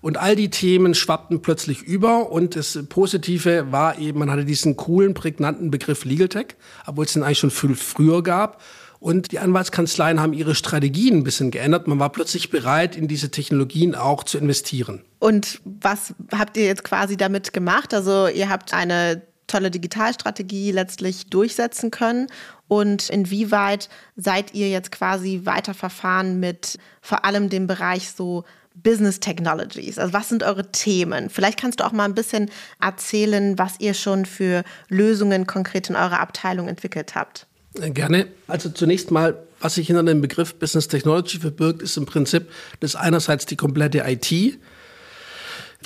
Und 0.00 0.16
all 0.16 0.34
die 0.34 0.48
Themen 0.48 0.94
schwappten 0.94 1.42
plötzlich 1.42 1.82
über 1.82 2.32
und 2.32 2.56
das 2.56 2.78
Positive 2.88 3.70
war 3.72 3.98
eben, 3.98 4.20
man 4.20 4.30
hatte 4.30 4.46
diesen 4.46 4.76
coolen, 4.76 5.12
prägnanten 5.12 5.70
Begriff 5.70 6.06
Legal 6.06 6.28
Tech, 6.28 6.56
obwohl 6.86 7.04
es 7.04 7.12
den 7.12 7.24
eigentlich 7.24 7.40
schon 7.40 7.50
viel 7.50 7.74
früher 7.74 8.22
gab. 8.22 8.62
Und 9.00 9.32
die 9.32 9.38
Anwaltskanzleien 9.38 10.20
haben 10.20 10.32
ihre 10.32 10.54
Strategien 10.54 11.18
ein 11.18 11.24
bisschen 11.24 11.50
geändert. 11.50 11.86
Man 11.86 11.98
war 12.00 12.10
plötzlich 12.10 12.50
bereit, 12.50 12.96
in 12.96 13.06
diese 13.06 13.30
Technologien 13.30 13.94
auch 13.94 14.24
zu 14.24 14.38
investieren. 14.38 15.04
Und 15.20 15.60
was 15.64 16.14
habt 16.32 16.56
ihr 16.56 16.64
jetzt 16.64 16.84
quasi 16.84 17.16
damit 17.16 17.52
gemacht? 17.52 17.94
Also 17.94 18.26
ihr 18.26 18.48
habt 18.48 18.74
eine 18.74 19.22
tolle 19.46 19.70
Digitalstrategie 19.70 20.72
letztlich 20.72 21.26
durchsetzen 21.26 21.90
können. 21.90 22.26
Und 22.66 23.08
inwieweit 23.08 23.88
seid 24.16 24.54
ihr 24.54 24.68
jetzt 24.68 24.92
quasi 24.92 25.42
weiterverfahren 25.44 26.38
mit 26.38 26.78
vor 27.00 27.24
allem 27.24 27.48
dem 27.48 27.66
Bereich 27.66 28.10
so 28.10 28.44
Business 28.74 29.20
Technologies? 29.20 29.98
Also 29.98 30.12
was 30.12 30.28
sind 30.28 30.42
eure 30.42 30.70
Themen? 30.70 31.30
Vielleicht 31.30 31.60
kannst 31.60 31.80
du 31.80 31.84
auch 31.84 31.92
mal 31.92 32.04
ein 32.04 32.14
bisschen 32.14 32.50
erzählen, 32.80 33.58
was 33.58 33.80
ihr 33.80 33.94
schon 33.94 34.26
für 34.26 34.64
Lösungen 34.88 35.46
konkret 35.46 35.88
in 35.88 35.96
eurer 35.96 36.20
Abteilung 36.20 36.68
entwickelt 36.68 37.14
habt. 37.14 37.46
Gerne. 37.80 38.26
Also 38.46 38.68
zunächst 38.70 39.10
mal, 39.10 39.38
was 39.60 39.74
sich 39.74 39.86
hinter 39.86 40.02
dem 40.02 40.20
Begriff 40.20 40.54
Business 40.54 40.88
Technology 40.88 41.38
verbirgt, 41.38 41.82
ist 41.82 41.96
im 41.96 42.06
Prinzip 42.06 42.48
das 42.80 42.96
einerseits 42.96 43.46
die 43.46 43.56
komplette 43.56 44.04
IT. 44.06 44.58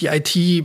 Die 0.00 0.06
IT 0.06 0.34
äh, 0.36 0.64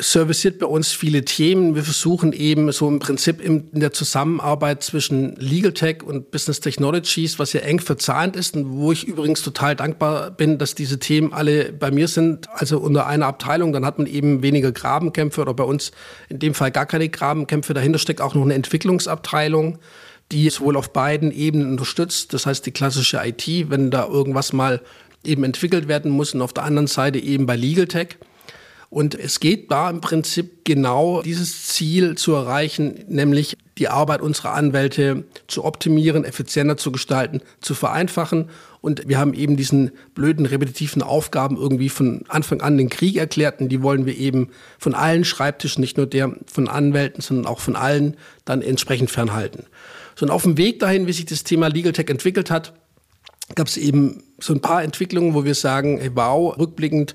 serviciert 0.00 0.58
bei 0.58 0.66
uns 0.66 0.90
viele 0.90 1.24
Themen. 1.24 1.76
Wir 1.76 1.84
versuchen 1.84 2.32
eben 2.32 2.72
so 2.72 2.88
im 2.88 2.98
Prinzip 2.98 3.40
in 3.40 3.68
der 3.72 3.92
Zusammenarbeit 3.92 4.82
zwischen 4.82 5.36
Legal 5.36 5.72
Tech 5.72 6.02
und 6.02 6.32
Business 6.32 6.58
Technologies, 6.58 7.38
was 7.38 7.52
ja 7.52 7.60
eng 7.60 7.78
verzahnt 7.78 8.34
ist 8.34 8.56
und 8.56 8.72
wo 8.72 8.90
ich 8.90 9.06
übrigens 9.06 9.42
total 9.42 9.76
dankbar 9.76 10.32
bin, 10.32 10.58
dass 10.58 10.74
diese 10.74 10.98
Themen 10.98 11.32
alle 11.32 11.72
bei 11.72 11.92
mir 11.92 12.08
sind, 12.08 12.48
also 12.52 12.78
unter 12.80 13.06
einer 13.06 13.26
Abteilung. 13.26 13.72
Dann 13.72 13.86
hat 13.86 13.98
man 13.98 14.08
eben 14.08 14.42
weniger 14.42 14.72
Grabenkämpfe 14.72 15.40
oder 15.40 15.54
bei 15.54 15.64
uns 15.64 15.92
in 16.28 16.40
dem 16.40 16.54
Fall 16.54 16.72
gar 16.72 16.86
keine 16.86 17.08
Grabenkämpfe. 17.08 17.74
Dahinter 17.74 18.00
steckt 18.00 18.20
auch 18.20 18.34
noch 18.34 18.42
eine 18.42 18.54
Entwicklungsabteilung 18.54 19.78
die 20.32 20.50
sowohl 20.50 20.76
auf 20.76 20.92
beiden 20.92 21.32
Ebenen 21.32 21.70
unterstützt. 21.70 22.34
Das 22.34 22.46
heißt, 22.46 22.66
die 22.66 22.72
klassische 22.72 23.20
IT, 23.24 23.70
wenn 23.70 23.90
da 23.90 24.06
irgendwas 24.06 24.52
mal 24.52 24.80
eben 25.24 25.44
entwickelt 25.44 25.88
werden 25.88 26.10
muss 26.10 26.34
und 26.34 26.42
auf 26.42 26.52
der 26.52 26.64
anderen 26.64 26.86
Seite 26.86 27.18
eben 27.18 27.46
bei 27.46 27.56
Legal 27.56 27.86
Tech. 27.86 28.18
Und 28.90 29.14
es 29.14 29.38
geht 29.38 29.70
da 29.70 29.90
im 29.90 30.00
Prinzip 30.00 30.64
genau 30.64 31.20
dieses 31.20 31.66
Ziel 31.66 32.14
zu 32.14 32.32
erreichen, 32.32 33.04
nämlich 33.08 33.58
die 33.76 33.88
Arbeit 33.88 34.22
unserer 34.22 34.54
Anwälte 34.54 35.24
zu 35.46 35.64
optimieren, 35.64 36.24
effizienter 36.24 36.78
zu 36.78 36.90
gestalten, 36.90 37.42
zu 37.60 37.74
vereinfachen. 37.74 38.48
Und 38.80 39.06
wir 39.06 39.18
haben 39.18 39.34
eben 39.34 39.58
diesen 39.58 39.90
blöden, 40.14 40.46
repetitiven 40.46 41.02
Aufgaben 41.02 41.58
irgendwie 41.58 41.90
von 41.90 42.24
Anfang 42.28 42.62
an 42.62 42.78
den 42.78 42.88
Krieg 42.88 43.16
erklärt. 43.16 43.60
Und 43.60 43.68
die 43.68 43.82
wollen 43.82 44.06
wir 44.06 44.16
eben 44.16 44.48
von 44.78 44.94
allen 44.94 45.26
Schreibtischen, 45.26 45.82
nicht 45.82 45.98
nur 45.98 46.06
der 46.06 46.34
von 46.50 46.66
Anwälten, 46.66 47.20
sondern 47.20 47.44
auch 47.44 47.60
von 47.60 47.76
allen, 47.76 48.16
dann 48.46 48.62
entsprechend 48.62 49.10
fernhalten. 49.10 49.64
So, 50.18 50.26
und 50.26 50.32
auf 50.32 50.42
dem 50.42 50.58
Weg 50.58 50.80
dahin, 50.80 51.06
wie 51.06 51.12
sich 51.12 51.26
das 51.26 51.44
Thema 51.44 51.68
Legal 51.68 51.92
Tech 51.92 52.08
entwickelt 52.08 52.50
hat, 52.50 52.72
gab 53.54 53.68
es 53.68 53.76
eben 53.76 54.24
so 54.40 54.52
ein 54.52 54.60
paar 54.60 54.82
Entwicklungen, 54.82 55.32
wo 55.32 55.44
wir 55.44 55.54
sagen, 55.54 55.98
hey, 56.00 56.10
wow, 56.12 56.58
rückblickend 56.58 57.14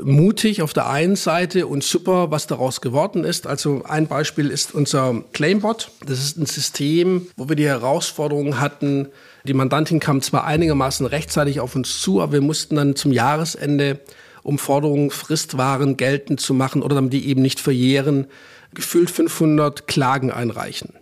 mutig 0.00 0.62
auf 0.62 0.72
der 0.72 0.88
einen 0.88 1.16
Seite 1.16 1.66
und 1.66 1.82
super, 1.82 2.30
was 2.30 2.46
daraus 2.46 2.80
geworden 2.80 3.24
ist. 3.24 3.48
Also 3.48 3.82
ein 3.84 4.06
Beispiel 4.06 4.50
ist 4.50 4.72
unser 4.72 5.24
Claimbot. 5.32 5.90
Das 6.06 6.20
ist 6.20 6.36
ein 6.36 6.46
System, 6.46 7.26
wo 7.36 7.48
wir 7.48 7.56
die 7.56 7.66
Herausforderung 7.66 8.60
hatten, 8.60 9.08
die 9.42 9.54
Mandantin 9.54 9.98
kam 9.98 10.22
zwar 10.22 10.44
einigermaßen 10.44 11.06
rechtzeitig 11.06 11.58
auf 11.58 11.74
uns 11.74 12.00
zu, 12.00 12.20
aber 12.20 12.34
wir 12.34 12.40
mussten 12.40 12.76
dann 12.76 12.94
zum 12.94 13.10
Jahresende, 13.10 13.98
um 14.44 14.58
Forderungen 14.58 15.10
Fristwaren 15.10 15.96
geltend 15.96 16.40
zu 16.40 16.54
machen 16.54 16.82
oder 16.82 16.94
damit 16.94 17.12
die 17.12 17.26
eben 17.26 17.42
nicht 17.42 17.58
verjähren, 17.58 18.28
gefühlt 18.74 19.10
500 19.10 19.88
Klagen 19.88 20.30
einreichen. 20.30 20.92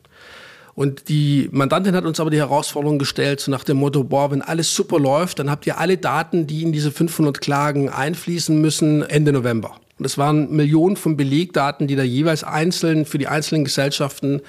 Und 0.74 1.08
die 1.08 1.48
Mandantin 1.52 1.94
hat 1.94 2.04
uns 2.04 2.18
aber 2.18 2.30
die 2.30 2.38
Herausforderung 2.38 2.98
gestellt, 2.98 3.40
so 3.40 3.50
nach 3.50 3.64
dem 3.64 3.76
Motto, 3.76 4.02
boah, 4.02 4.30
wenn 4.30 4.42
alles 4.42 4.74
super 4.74 4.98
läuft, 4.98 5.38
dann 5.38 5.50
habt 5.50 5.66
ihr 5.66 5.78
alle 5.78 5.98
Daten, 5.98 6.46
die 6.46 6.62
in 6.62 6.72
diese 6.72 6.90
500 6.90 7.40
Klagen 7.40 7.88
einfließen 7.88 8.60
müssen, 8.60 9.02
Ende 9.02 9.32
November. 9.32 9.76
Und 9.98 10.04
es 10.04 10.18
waren 10.18 10.50
Millionen 10.50 10.96
von 10.96 11.16
Belegdaten, 11.16 11.86
die 11.86 11.94
da 11.94 12.02
jeweils 12.02 12.42
einzeln 12.42 13.06
für 13.06 13.18
die 13.18 13.28
einzelnen 13.28 13.64
Gesellschaften 13.64 14.40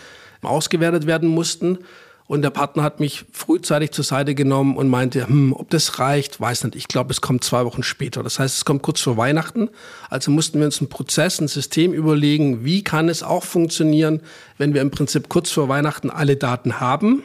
ausgewertet 0.42 1.06
werden 1.06 1.30
mussten. 1.30 1.80
Und 2.28 2.42
der 2.42 2.50
Partner 2.50 2.82
hat 2.82 3.00
mich 3.00 3.26
frühzeitig 3.32 3.92
zur 3.92 4.04
Seite 4.04 4.34
genommen 4.34 4.78
und 4.78 4.90
meinte, 4.90 5.28
hm, 5.28 5.54
ob 5.54 5.70
das 5.70 6.00
reicht, 6.00 6.42
weiß 6.42 6.64
nicht. 6.64 6.76
Ich 6.76 6.88
glaube, 6.88 7.12
es 7.12 7.22
kommt 7.22 7.44
zwei 7.44 7.66
Wochen 7.66 7.84
später. 7.84 8.24
Das 8.24 8.40
heißt, 8.40 8.58
es 8.58 8.66
kommt 8.66 8.82
kurz 8.82 9.00
vor 9.00 9.16
Weihnachten. 9.16 9.70
Also 10.10 10.32
mussten 10.32 10.58
wir 10.58 10.66
uns 10.66 10.80
einen 10.80 10.90
Prozess, 10.90 11.40
ein 11.40 11.48
System 11.48 11.94
überlegen, 11.94 12.66
wie 12.66 12.84
kann 12.84 13.10
es 13.10 13.22
auch 13.22 13.44
funktionieren, 13.44 14.22
wenn 14.58 14.74
wir 14.74 14.82
im 14.82 14.90
Prinzip 14.90 15.30
kurz 15.30 15.52
vor 15.52 15.70
Weihnachten 15.70 16.10
alle 16.10 16.36
Daten 16.36 16.80
haben 16.80 17.22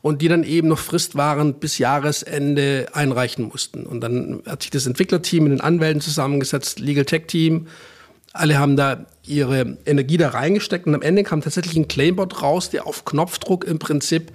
und 0.00 0.22
die 0.22 0.28
dann 0.28 0.44
eben 0.44 0.68
noch 0.68 0.78
fristwahrend 0.78 1.58
bis 1.58 1.78
Jahresende 1.78 2.86
einreichen 2.92 3.46
mussten. 3.46 3.84
Und 3.84 4.00
dann 4.00 4.42
hat 4.46 4.62
sich 4.62 4.70
das 4.70 4.86
Entwicklerteam 4.86 5.44
mit 5.44 5.52
den 5.52 5.60
Anwälten 5.60 6.00
zusammengesetzt, 6.00 6.78
Legal 6.78 7.04
Tech 7.04 7.22
Team, 7.26 7.66
alle 8.34 8.58
haben 8.58 8.76
da 8.76 9.06
ihre 9.24 9.78
Energie 9.86 10.18
da 10.18 10.28
reingesteckt 10.30 10.86
und 10.86 10.94
am 10.94 11.02
Ende 11.02 11.22
kam 11.22 11.40
tatsächlich 11.40 11.76
ein 11.76 11.88
Claimbot 11.88 12.42
raus, 12.42 12.68
der 12.68 12.86
auf 12.86 13.04
Knopfdruck 13.04 13.64
im 13.64 13.78
Prinzip 13.78 14.32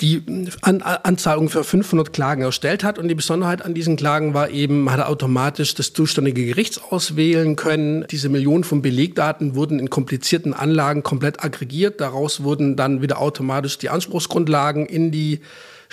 die 0.00 0.22
An 0.60 0.82
Anzahlung 0.82 1.48
für 1.48 1.62
500 1.62 2.12
Klagen 2.12 2.42
erstellt 2.42 2.82
hat. 2.82 2.98
Und 2.98 3.06
die 3.06 3.14
Besonderheit 3.14 3.62
an 3.62 3.74
diesen 3.74 3.94
Klagen 3.94 4.34
war 4.34 4.50
eben, 4.50 4.82
man 4.82 4.98
hat 4.98 5.06
automatisch 5.06 5.74
das 5.76 5.92
zuständige 5.92 6.44
Gerichts 6.44 6.82
auswählen 6.82 7.54
können. 7.54 8.04
Diese 8.10 8.28
Millionen 8.28 8.64
von 8.64 8.82
Belegdaten 8.82 9.54
wurden 9.54 9.78
in 9.78 9.90
komplizierten 9.90 10.52
Anlagen 10.52 11.04
komplett 11.04 11.44
aggregiert. 11.44 12.00
Daraus 12.00 12.42
wurden 12.42 12.74
dann 12.74 13.02
wieder 13.02 13.20
automatisch 13.20 13.78
die 13.78 13.88
Anspruchsgrundlagen 13.88 14.86
in 14.86 15.12
die 15.12 15.40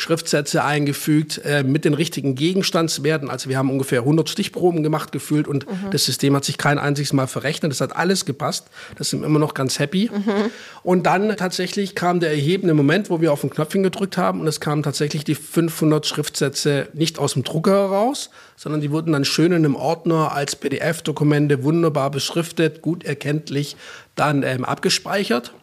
Schriftsätze 0.01 0.63
eingefügt 0.63 1.41
äh, 1.45 1.63
mit 1.63 1.85
den 1.85 1.93
richtigen 1.93 2.35
Gegenstandswerten. 2.35 3.29
Also 3.29 3.49
wir 3.49 3.57
haben 3.57 3.69
ungefähr 3.69 3.99
100 3.99 4.27
Stichproben 4.29 4.83
gemacht 4.83 5.11
gefühlt 5.11 5.47
und 5.47 5.69
mhm. 5.69 5.91
das 5.91 6.05
System 6.05 6.35
hat 6.35 6.43
sich 6.43 6.57
kein 6.57 6.79
einziges 6.79 7.13
Mal 7.13 7.27
verrechnet. 7.27 7.71
Das 7.71 7.81
hat 7.81 7.95
alles 7.95 8.25
gepasst. 8.25 8.67
Das 8.97 9.11
sind 9.11 9.21
wir 9.21 9.27
immer 9.27 9.39
noch 9.39 9.53
ganz 9.53 9.79
happy. 9.79 10.09
Mhm. 10.11 10.51
Und 10.83 11.05
dann 11.05 11.37
tatsächlich 11.37 11.93
kam 11.93 12.19
der 12.19 12.31
erhebende 12.31 12.73
Moment, 12.73 13.09
wo 13.09 13.21
wir 13.21 13.31
auf 13.31 13.41
den 13.41 13.51
Knöpfchen 13.51 13.83
gedrückt 13.83 14.17
haben 14.17 14.41
und 14.41 14.47
es 14.47 14.59
kamen 14.59 14.81
tatsächlich 14.81 15.23
die 15.23 15.35
500 15.35 16.05
Schriftsätze 16.05 16.87
nicht 16.93 17.19
aus 17.19 17.33
dem 17.33 17.43
Drucker 17.43 17.71
heraus, 17.71 18.31
sondern 18.57 18.81
die 18.81 18.91
wurden 18.91 19.13
dann 19.13 19.23
schön 19.23 19.51
in 19.51 19.65
einem 19.65 19.75
Ordner 19.75 20.33
als 20.33 20.55
PDF-Dokumente 20.55 21.63
wunderbar 21.63 22.09
beschriftet, 22.09 22.81
gut 22.81 23.03
erkenntlich 23.03 23.75
dann 24.15 24.43
ähm, 24.43 24.65
abgespeichert. 24.65 25.53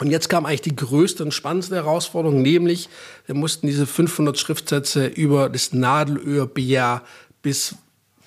Und 0.00 0.10
jetzt 0.10 0.28
kam 0.28 0.46
eigentlich 0.46 0.62
die 0.62 0.76
größte 0.76 1.22
und 1.22 1.32
spannendste 1.32 1.76
Herausforderung, 1.76 2.40
nämlich 2.40 2.88
wir 3.26 3.34
mussten 3.34 3.66
diese 3.66 3.86
500 3.86 4.38
Schriftsätze 4.38 5.06
über 5.06 5.50
das 5.50 5.74
Nadelöhr-BR 5.74 7.02
bis 7.42 7.74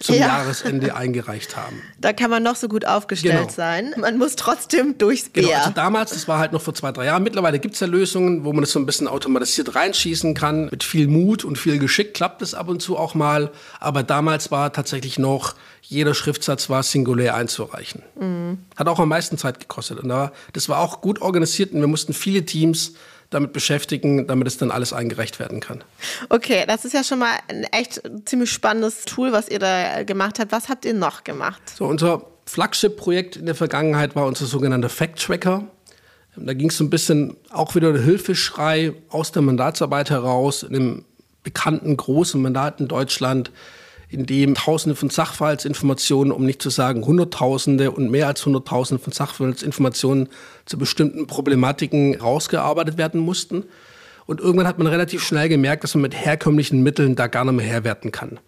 zum 0.04 0.16
ja. 0.16 0.28
Jahresende 0.28 0.96
eingereicht 0.96 1.56
haben. 1.56 1.82
Da 1.98 2.12
kann 2.12 2.30
man 2.30 2.44
noch 2.44 2.58
so 2.58 2.68
gut 2.68 2.86
aufgestellt 2.86 3.38
genau. 3.38 3.50
sein. 3.50 3.96
Man 3.98 4.18
muss 4.18 4.36
trotzdem 4.36 4.98
durchs 4.98 5.30
Bär. 5.30 5.44
Genau, 5.44 5.58
also 5.58 5.70
damals, 5.72 6.12
das 6.12 6.28
war 6.28 6.40
halt 6.40 6.52
noch 6.52 6.62
vor 6.62 6.74
zwei, 6.74 6.92
drei 6.92 7.06
Jahren. 7.06 7.24
Mittlerweile 7.24 7.58
gibt 7.58 7.76
es 7.76 7.80
ja 7.80 7.88
Lösungen, 7.88 8.44
wo 8.44 8.52
man 8.52 8.64
das 8.64 8.72
so 8.72 8.80
ein 8.80 8.86
bisschen 8.86 9.08
automatisiert 9.08 9.76
reinschießen 9.76 10.34
kann. 10.34 10.66
Mit 10.66 10.84
viel 10.84 11.08
Mut 11.08 11.46
und 11.46 11.58
viel 11.58 11.80
Geschick 11.80 12.14
klappt 12.14 12.42
es 12.42 12.54
ab 12.54 12.68
und 12.68 12.82
zu 12.82 12.98
auch 12.98 13.16
mal. 13.16 13.52
Aber 13.80 14.04
damals 14.04 14.52
war 14.52 14.74
tatsächlich 14.74 15.18
noch, 15.18 15.56
jeder 15.82 16.14
Schriftsatz 16.14 16.70
war 16.70 16.84
singulär 16.84 17.36
einzureichen. 17.36 18.04
Mhm. 18.20 18.58
Hat 18.76 18.88
auch 18.88 19.00
am 19.00 19.10
meisten 19.10 19.38
Zeit 19.38 19.62
gekostet. 19.62 20.00
Und 20.00 20.10
das 20.52 20.68
war 20.68 20.80
auch 20.80 21.00
gut 21.00 21.22
organisiert 21.22 21.72
und 21.72 21.80
wir 21.80 21.88
mussten 21.88 22.14
viele 22.14 22.44
Teams 22.46 22.94
damit 23.34 23.54
beschäftigen, 23.54 24.28
damit 24.28 24.48
es 24.48 24.58
dann 24.58 24.72
alles 24.72 24.94
eingereicht 24.94 25.40
werden 25.40 25.60
kann. 25.60 25.84
Okay, 26.30 26.66
das 26.68 26.86
ist 26.86 26.94
ja 26.94 27.04
schon 27.04 27.20
mal 27.20 27.36
ein 27.48 27.64
echt 27.66 28.02
ziemlich 28.26 28.52
spannendes 28.52 29.06
Tool, 29.06 29.32
was 29.32 29.50
ihr 29.50 29.60
da 29.60 30.04
gemacht 30.04 30.40
habt. 30.40 30.52
Was 30.52 30.70
habt 30.70 30.86
ihr 30.86 30.94
noch 30.94 31.24
gemacht? 31.24 31.62
So, 31.76 31.86
unser 31.86 32.26
Flagship-Projekt 32.46 33.36
in 33.38 33.46
der 33.46 33.56
Vergangenheit 33.56 34.16
war 34.16 34.26
unser 34.26 34.46
sogenannter 34.46 34.90
Fact-Tracker. 34.90 35.68
Da 36.36 36.54
ging 36.54 36.70
es 36.70 36.78
so 36.78 36.84
ein 36.84 36.90
bisschen 36.90 37.38
auch 37.52 37.76
wieder 37.76 37.94
der 37.94 38.02
Hilfeschrei 38.02 38.94
aus 39.10 39.32
der 39.32 39.44
Mandatsarbeit 39.44 40.10
heraus, 40.10 40.64
in 40.64 40.76
einem 40.76 41.06
bekannten 41.44 41.96
großen 41.96 42.42
Mandat 42.42 42.80
in 42.80 42.88
Deutschland 42.88 43.52
in 44.10 44.26
dem 44.26 44.56
Tausende 44.56 44.96
von 44.96 45.10
Sachverhaltsinformationen, 45.10 46.32
um 46.32 46.46
nicht 46.46 46.62
zu 46.62 46.70
sagen 46.70 47.06
Hunderttausende 47.06 47.92
und 47.92 48.12
mehr 48.12 48.28
als 48.28 48.46
Hunderttausende 48.46 49.04
von 49.04 49.14
Sachverhaltsinformationen 49.14 50.30
zu 50.66 50.78
bestimmten 50.78 51.28
Problematiken 51.28 52.16
rausgearbeitet 52.20 52.98
werden 52.98 53.20
mussten. 53.20 53.64
Und 54.26 54.40
irgendwann 54.40 54.68
hat 54.68 54.78
man 54.78 54.88
relativ 54.88 55.24
schnell 55.24 55.50
gemerkt, 55.50 55.84
dass 55.84 55.96
man 55.96 56.04
mit 56.04 56.16
herkömmlichen 56.16 56.82
Mitteln 56.84 57.16
da 57.16 57.28
gar 57.28 57.44
nicht 57.44 57.56
mehr 57.56 57.66
herwerten 57.66 58.12
kann. 58.12 58.40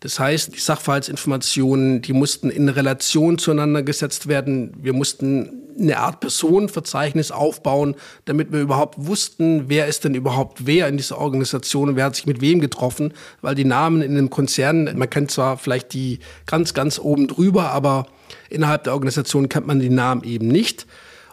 Das 0.00 0.18
heißt, 0.18 0.54
die 0.54 0.58
Sachverhaltsinformationen, 0.58 2.00
die 2.00 2.14
mussten 2.14 2.48
in 2.48 2.68
Relation 2.68 3.38
zueinander 3.38 3.82
gesetzt 3.82 4.28
werden. 4.28 4.72
Wir 4.80 4.94
mussten 4.94 5.69
eine 5.80 5.98
Art 5.98 6.20
Personenverzeichnis 6.20 7.30
aufbauen, 7.30 7.94
damit 8.24 8.52
wir 8.52 8.60
überhaupt 8.60 8.94
wussten, 8.98 9.68
wer 9.68 9.86
ist 9.86 10.04
denn 10.04 10.14
überhaupt 10.14 10.66
wer 10.66 10.88
in 10.88 10.96
dieser 10.96 11.18
Organisation 11.18 11.90
und 11.90 11.96
wer 11.96 12.04
hat 12.04 12.16
sich 12.16 12.26
mit 12.26 12.40
wem 12.40 12.60
getroffen, 12.60 13.14
weil 13.40 13.54
die 13.54 13.64
Namen 13.64 14.02
in 14.02 14.12
einem 14.12 14.30
Konzern, 14.30 14.90
man 14.96 15.10
kennt 15.10 15.30
zwar 15.30 15.56
vielleicht 15.56 15.92
die 15.92 16.20
ganz, 16.46 16.74
ganz 16.74 16.98
oben 16.98 17.28
drüber, 17.28 17.70
aber 17.70 18.06
innerhalb 18.48 18.84
der 18.84 18.92
Organisation 18.92 19.48
kennt 19.48 19.66
man 19.66 19.80
die 19.80 19.90
Namen 19.90 20.24
eben 20.24 20.48
nicht. 20.48 20.86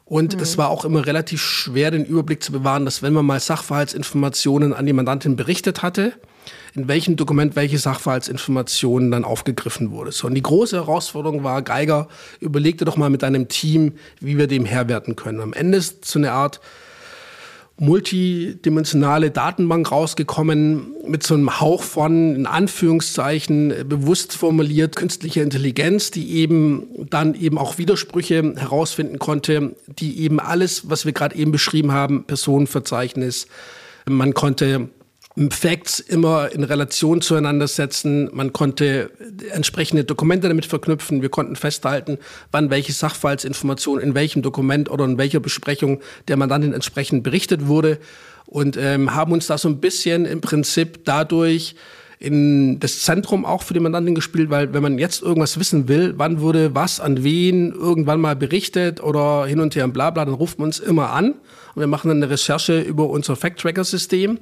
Und 0.06 0.36
mhm. 0.36 0.42
es 0.42 0.58
war 0.58 0.70
auch 0.70 0.86
immer 0.86 1.06
relativ 1.06 1.42
schwer, 1.42 1.92
den 1.92 2.06
Überblick 2.06 2.42
zu 2.42 2.52
bewahren, 2.52 2.86
dass 2.86 3.04
wenn 3.04 3.14
man 3.14 3.26
mal 3.26 3.40
Sachverhaltsinformationen 3.40 4.74
an 4.74 4.86
die 4.86 4.94
Mandantin 4.94 5.36
berichtet 5.36 5.84
hatte, 5.84 6.14
in 6.76 6.88
welchem 6.88 7.16
Dokument 7.16 7.56
welche 7.56 7.78
Sachverhaltsinformationen 7.78 9.12
dann 9.12 9.24
aufgegriffen 9.24 9.92
wurde. 9.92 10.12
So, 10.12 10.28
und 10.28 10.36
die 10.36 10.44
große 10.44 10.76
Herausforderung 10.76 11.44
war, 11.44 11.62
Geiger, 11.62 12.08
überlegte 12.40 12.86
doch 12.86 12.98
mal 12.98 13.10
mit 13.10 13.24
deinem 13.24 13.48
Team, 13.48 13.94
wie 14.20 14.38
wir 14.38 14.48
dem 14.48 14.66
Herr 14.66 14.88
werden 14.88 15.16
können. 15.16 15.42
Am 15.42 15.54
Ende 15.54 15.78
ist 15.78 16.06
so 16.06 16.20
eine 16.20 16.32
Art 16.32 16.60
multidimensionale 17.80 19.30
Datenbank 19.30 19.92
rausgekommen 19.92 20.96
mit 21.08 21.24
so 21.24 21.36
einem 21.36 21.60
Hauch 21.60 21.84
von, 21.84 22.36
in 22.36 22.48
Anführungszeichen, 22.48 23.88
bewusst 23.88 24.36
formuliert 24.36 24.96
künstlicher 24.96 25.44
Intelligenz, 25.44 26.10
die 26.10 26.38
eben 26.38 26.88
dann 27.10 27.36
eben 27.36 27.58
auch 27.58 27.78
Widersprüche 27.78 28.56
herausfinden 28.58 29.20
konnte, 29.20 29.76
die 29.88 30.20
eben 30.22 30.40
alles, 30.40 30.90
was 30.90 31.06
wir 31.06 31.14
gerade 31.14 31.36
eben 31.36 31.52
beschrieben 31.52 31.92
haben, 31.92 32.24
Personenverzeichnis, 32.24 33.48
man 34.10 34.34
konnte 34.34 34.90
Facts 35.52 36.00
immer 36.00 36.52
in 36.52 36.64
Relation 36.64 37.22
zueinander 37.22 37.68
setzen. 37.68 38.30
Man 38.34 38.54
konnte 38.54 39.12
entsprechende 39.52 40.04
Dokumente 40.04 40.48
damit 40.48 40.66
verknüpfen. 40.66 41.22
Wir 41.22 41.30
konnten 41.30 41.56
festhalten, 41.56 42.18
wann 42.52 42.72
welche 42.72 42.92
Sachverhaltsinformation 42.92 44.00
in 44.00 44.16
welchem 44.16 44.42
Dokument 44.42 44.90
oder 44.90 45.06
in 45.06 45.20
welcher 45.20 45.40
Besprechung 45.40 46.02
der 46.28 46.38
Mandantin 46.38 46.74
entsprechend 46.74 47.24
berichtet 47.24 47.68
wurde 47.68 48.00
und 48.48 48.78
ähm, 48.78 49.14
haben 49.14 49.32
uns 49.32 49.46
da 49.46 49.60
so 49.60 49.70
ein 49.70 49.80
bisschen 49.80 50.26
im 50.26 50.42
Prinzip 50.42 51.06
dadurch 51.06 51.76
in 52.20 52.80
das 52.80 53.04
Zentrum 53.04 53.46
auch 53.46 53.62
für 53.62 53.76
die 53.76 53.80
Mandantin 53.80 54.16
gespielt, 54.16 54.50
weil 54.50 54.74
wenn 54.74 54.82
man 54.82 54.98
jetzt 54.98 55.22
irgendwas 55.22 55.60
wissen 55.60 55.88
will, 55.88 56.16
wann 56.18 56.42
wurde 56.42 56.74
was 56.74 57.00
an 57.00 57.24
wen 57.24 57.72
irgendwann 57.74 58.20
mal 58.20 58.36
berichtet 58.36 59.04
oder 59.04 59.46
hin 59.46 59.60
und 59.60 59.76
her 59.76 59.86
und 59.86 59.94
bla 59.94 60.10
bla, 60.10 60.26
dann 60.26 60.34
ruft 60.34 60.58
man 60.58 60.70
uns 60.70 60.80
immer 60.80 61.12
an 61.12 61.34
und 61.76 61.80
wir 61.80 61.86
machen 61.86 62.08
dann 62.08 62.24
eine 62.24 62.32
Recherche 62.32 62.82
über 62.82 63.08
unser 63.08 63.36
Fact-Tracker-System 63.36 64.40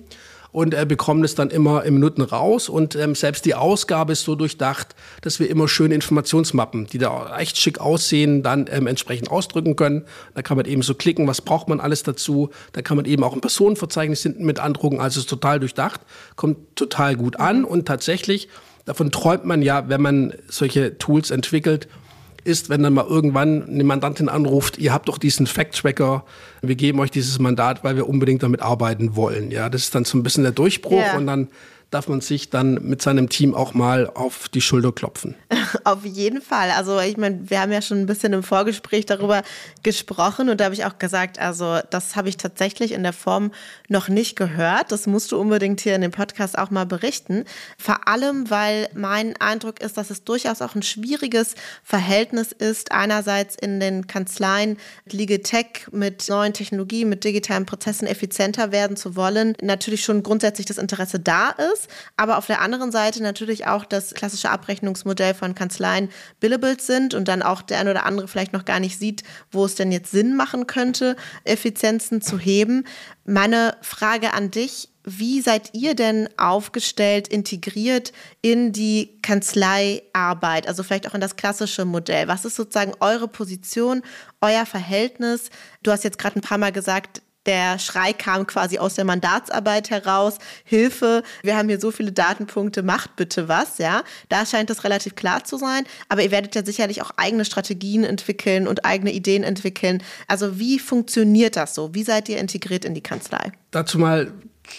und 0.56 0.74
äh, 0.74 0.86
bekommen 0.86 1.26
es 1.26 1.36
dann 1.36 1.50
immer 1.50 1.84
in 1.84 1.96
Minuten 1.96 2.22
raus. 2.22 2.70
Und 2.70 2.96
ähm, 2.96 3.14
selbst 3.14 3.44
die 3.44 3.56
Ausgabe 3.56 4.14
ist 4.14 4.24
so 4.24 4.36
durchdacht, 4.36 4.96
dass 5.20 5.38
wir 5.42 5.50
immer 5.50 5.68
schöne 5.68 5.94
Informationsmappen, 5.94 6.88
die 6.88 6.98
da 6.98 7.38
echt 7.38 7.58
schick 7.58 7.82
aussehen, 7.82 8.42
dann 8.42 8.68
ähm, 8.72 8.88
entsprechend 8.88 9.30
ausdrücken 9.30 9.76
können. 9.76 10.06
Da 10.34 10.42
kann 10.44 10.56
man 10.56 10.66
eben 10.66 10.82
so 10.82 10.96
klicken, 10.96 11.28
was 11.28 11.42
braucht 11.42 11.68
man 11.68 11.82
alles 11.82 12.04
dazu. 12.04 12.52
Da 12.72 12.82
kann 12.82 12.96
man 12.96 13.06
eben 13.06 13.22
auch 13.26 13.34
ein 13.34 13.42
Personenverzeichnis 13.42 14.24
hinten 14.24 14.46
mit 14.46 14.60
andrucken. 14.60 15.02
Also 15.02 15.20
ist 15.20 15.30
total 15.30 15.60
durchdacht, 15.60 16.00
kommt 16.38 16.78
total 16.78 17.18
gut 17.18 17.38
an 17.38 17.66
und 17.66 17.86
tatsächlich, 17.86 18.48
davon 18.86 19.12
träumt 19.12 19.44
man 19.44 19.62
ja, 19.62 19.90
wenn 19.90 20.02
man 20.02 20.36
solche 20.48 20.98
Tools 20.98 21.32
entwickelt, 21.32 21.90
ist, 22.46 22.70
wenn 22.70 22.84
dann 22.84 22.94
mal 22.94 23.06
irgendwann 23.06 23.68
eine 23.68 23.84
Mandantin 23.84 24.30
anruft, 24.30 24.78
ihr 24.78 24.94
habt 24.94 25.10
doch 25.10 25.18
diesen 25.18 25.48
Fact-Tracker, 25.48 26.24
wir 26.62 26.76
geben 26.76 27.00
euch 27.00 27.12
dieses 27.12 27.40
Mandat, 27.40 27.84
weil 27.84 27.96
wir 27.96 28.08
unbedingt 28.08 28.44
damit 28.44 28.62
arbeiten 28.62 29.16
wollen. 29.16 29.52
Ja, 29.52 29.70
das 29.70 29.84
ist 29.84 29.96
dann 29.96 30.06
so 30.06 30.18
ein 30.18 30.24
bisschen 30.24 30.44
der 30.44 30.52
Durchbruch 30.52 30.92
yeah. 30.92 31.18
und 31.18 31.28
dann 31.28 31.48
darf 31.96 32.10
man 32.10 32.20
sich 32.20 32.50
dann 32.50 32.74
mit 32.74 33.02
seinem 33.02 33.30
Team 33.30 33.56
auch 33.56 33.74
mal 33.74 34.10
auf 34.14 34.50
die 34.50 34.60
Schulter 34.60 34.92
klopfen. 34.92 35.34
Auf 35.86 36.04
jeden 36.04 36.42
Fall. 36.42 36.72
Also 36.72 37.00
ich 37.00 37.16
meine, 37.16 37.50
wir 37.50 37.62
haben 37.62 37.72
ja 37.72 37.82
schon 37.82 38.02
ein 38.02 38.06
bisschen 38.06 38.34
im 38.34 38.44
Vorgespräch 38.44 39.06
darüber 39.06 39.44
gesprochen 39.82 40.50
und 40.50 40.60
da 40.60 40.66
habe 40.66 40.76
ich 40.76 40.84
auch 40.84 40.98
gesagt, 41.00 41.40
also 41.40 41.80
das 41.92 42.18
habe 42.18 42.28
ich 42.28 42.36
tatsächlich 42.36 42.92
in 42.92 43.04
der 43.04 43.14
Form 43.14 43.52
noch 43.88 44.10
nicht 44.10 44.36
gehört. 44.36 44.92
Das 44.92 45.08
musst 45.08 45.32
du 45.32 45.40
unbedingt 45.40 45.80
hier 45.80 45.96
in 45.96 46.02
dem 46.02 46.12
Podcast 46.12 46.58
auch 46.58 46.70
mal 46.70 46.86
berichten. 46.86 47.46
Vor 47.78 48.10
allem, 48.10 48.50
weil 48.50 48.90
mein 48.94 49.38
Eindruck 49.40 49.80
ist, 49.80 49.98
dass 49.98 50.10
es 50.10 50.26
durchaus 50.26 50.62
auch 50.62 50.76
ein 50.76 50.84
schwieriges 50.84 51.56
Verhältnis 51.82 52.52
ist, 52.52 52.92
einerseits 52.92 53.56
in 53.56 53.80
den 53.80 54.08
Kanzleien 54.08 54.78
Legal 55.10 55.40
Tech 55.40 55.88
mit 55.92 56.28
neuen 56.28 56.52
Technologien, 56.52 57.08
mit 57.08 57.24
digitalen 57.24 57.66
Prozessen 57.66 58.06
effizienter 58.06 58.74
werden 58.74 58.98
zu 58.98 59.16
wollen. 59.16 59.56
Natürlich 59.62 60.04
schon 60.04 60.24
grundsätzlich 60.24 60.66
das 60.66 60.78
Interesse 60.78 61.22
da 61.22 61.52
ist 61.52 61.85
aber 62.18 62.38
auf 62.38 62.48
der 62.48 62.62
anderen 62.62 62.92
Seite 62.92 63.22
natürlich 63.22 63.68
auch 63.68 63.86
das 63.86 64.14
klassische 64.14 64.50
Abrechnungsmodell 64.50 65.34
von 65.34 65.56
Kanzleien 65.56 66.10
Billables 66.40 66.88
sind 66.88 67.14
und 67.14 67.28
dann 67.28 67.42
auch 67.42 67.62
der 67.62 67.80
ein 67.80 67.88
oder 67.88 68.06
andere 68.06 68.28
vielleicht 68.28 68.54
noch 68.54 68.66
gar 68.66 68.80
nicht 68.80 69.00
sieht, 69.00 69.24
wo 69.52 69.66
es 69.66 69.76
denn 69.76 69.92
jetzt 69.92 70.12
Sinn 70.12 70.36
machen 70.36 70.68
könnte, 70.68 71.16
Effizienzen 71.44 72.22
zu 72.22 72.40
heben. 72.40 72.86
Meine 73.26 73.78
Frage 73.82 74.34
an 74.34 74.52
dich, 74.52 74.90
wie 75.06 75.40
seid 75.42 75.70
ihr 75.74 75.94
denn 75.94 76.28
aufgestellt, 76.38 77.28
integriert 77.28 78.12
in 78.42 78.72
die 78.72 79.20
Kanzleiarbeit, 79.22 80.68
also 80.68 80.82
vielleicht 80.82 81.08
auch 81.08 81.14
in 81.14 81.22
das 81.22 81.36
klassische 81.36 81.86
Modell? 81.86 82.28
Was 82.28 82.44
ist 82.44 82.56
sozusagen 82.56 82.94
eure 83.00 83.28
Position, 83.28 84.02
euer 84.42 84.66
Verhältnis? 84.66 85.52
Du 85.84 85.92
hast 85.92 86.04
jetzt 86.04 86.18
gerade 86.18 86.40
ein 86.40 86.42
paar 86.42 86.58
Mal 86.58 86.72
gesagt, 86.72 87.22
der 87.46 87.80
Schrei 87.80 88.14
kam 88.14 88.48
quasi 88.48 88.78
aus 88.78 88.96
der 88.96 89.06
Mandatsarbeit 89.06 89.90
heraus. 89.90 90.38
Hilfe, 90.64 91.24
wir 91.44 91.58
haben 91.58 91.70
hier 91.70 91.80
so 91.80 91.92
viele 91.92 92.12
Datenpunkte, 92.12 92.84
macht 92.84 93.16
bitte 93.16 93.48
was, 93.48 93.78
ja. 93.78 94.04
Da 94.30 94.46
scheint 94.46 94.70
das 94.70 94.84
relativ 94.84 95.16
klar 95.16 95.44
zu 95.44 95.58
sein. 95.58 95.84
Aber 96.10 96.24
ihr 96.24 96.32
werdet 96.32 96.56
ja 96.56 96.66
sicherlich 96.66 97.02
auch 97.02 97.12
eigene 97.18 97.46
Strategien 97.46 98.04
entwickeln 98.04 98.68
und 98.68 98.86
eigene 98.86 99.12
Ideen 99.12 99.44
entwickeln. 99.44 100.04
Also 100.28 100.60
wie 100.60 100.80
funktioniert 100.80 101.56
das 101.56 101.76
so? 101.76 101.94
Wie 101.94 102.04
seid 102.04 102.30
ihr 102.30 102.38
integriert 102.38 102.86
in 102.86 102.94
die 102.94 103.02
Kanzlei? 103.02 103.52
Dazu 103.72 104.00
mal 104.00 104.32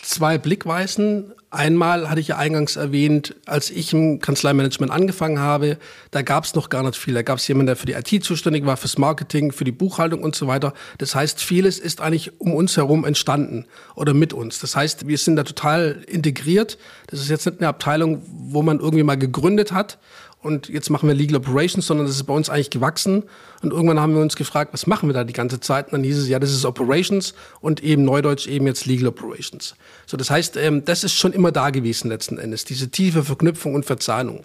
zwei 0.03 0.39
Blickweisen. 0.39 1.33
Einmal 1.51 2.11
hatte 2.11 2.21
ich 2.21 2.29
ja 2.29 2.37
eingangs 2.37 2.77
erwähnt, 2.77 3.35
als 3.47 3.71
ich 3.71 3.93
im 3.93 4.21
Kanzleimanagement 4.21 4.93
angefangen 4.93 5.39
habe, 5.39 5.79
da 6.11 6.23
gab 6.23 6.45
es 6.45 6.55
noch 6.55 6.69
gar 6.69 6.83
nicht 6.83 6.97
viel. 6.97 7.15
Da 7.15 7.23
gab 7.23 7.39
es 7.39 7.49
jemanden, 7.49 7.69
der 7.69 7.77
für 7.77 7.87
die 7.87 7.93
IT 7.93 8.25
zuständig 8.25 8.67
war, 8.67 8.77
fürs 8.77 8.99
Marketing, 8.99 9.53
für 9.53 9.65
die 9.65 9.73
Buchhaltung 9.73 10.23
und 10.23 10.37
so 10.37 10.47
weiter. 10.47 10.75
Das 10.99 11.15
heißt, 11.15 11.41
vieles 11.41 11.79
ist 11.79 12.01
eigentlich 12.01 12.41
um 12.41 12.55
uns 12.55 12.77
herum 12.77 13.05
entstanden 13.05 13.67
oder 13.95 14.13
mit 14.13 14.33
uns. 14.33 14.59
Das 14.59 14.77
heißt, 14.77 15.07
wir 15.07 15.19
sind 15.19 15.37
da 15.37 15.45
total 15.45 16.05
integriert. 16.07 16.79
Das 17.07 17.21
ist 17.21 17.31
jetzt 17.31 17.47
nicht 17.47 17.61
eine 17.61 17.69
Abteilung, 17.69 18.23
wo 18.27 18.63
man 18.63 18.81
irgendwie 18.81 19.05
mal 19.05 19.17
gegründet 19.17 19.73
hat 19.73 19.99
und 20.43 20.69
jetzt 20.69 20.91
machen 20.91 21.09
wir 21.09 21.15
Legal 21.15 21.37
Operations, 21.37 21.87
sondern 21.87 22.07
das 22.07 22.15
ist 22.15 22.25
bei 22.25 22.35
uns 22.35 22.49
eigentlich 22.49 22.71
gewachsen. 22.71 23.25
Und 23.63 23.73
irgendwann 23.73 23.99
haben 23.99 24.15
wir 24.15 24.21
uns 24.21 24.37
gefragt, 24.37 24.73
was 24.73 24.87
machen 24.87 25.09
wir 25.09 25.15
da 25.15 25.25
die 25.25 25.33
ganze 25.33 25.59
Zeit? 25.59 25.87
Und 25.87 25.93
dann 25.93 26.05
hieß 26.05 26.19
es, 26.19 26.29
ja, 26.29 26.39
das 26.39 26.53
ist 26.53 26.65
Operations 26.65 27.35
und 27.61 27.83
eben 27.83 28.05
Neudeutsch 28.05 28.47
eben 28.47 28.67
jetzt 28.67 28.87
Legal 28.87 29.09
Operations. 29.09 29.75
So, 30.07 30.17
das 30.17 30.31
heißt, 30.31 30.57
ähm, 30.57 30.85
das 30.85 31.03
ist 31.03 31.15
schon 31.15 31.33
immer 31.33 31.51
da 31.51 31.71
gewesen 31.71 32.09
letzten 32.09 32.39
Endes, 32.39 32.65
diese 32.65 32.91
tiefe 32.91 33.25
Verknüpfung 33.25 33.75
und 33.75 33.87
Verzahnung. 33.87 34.45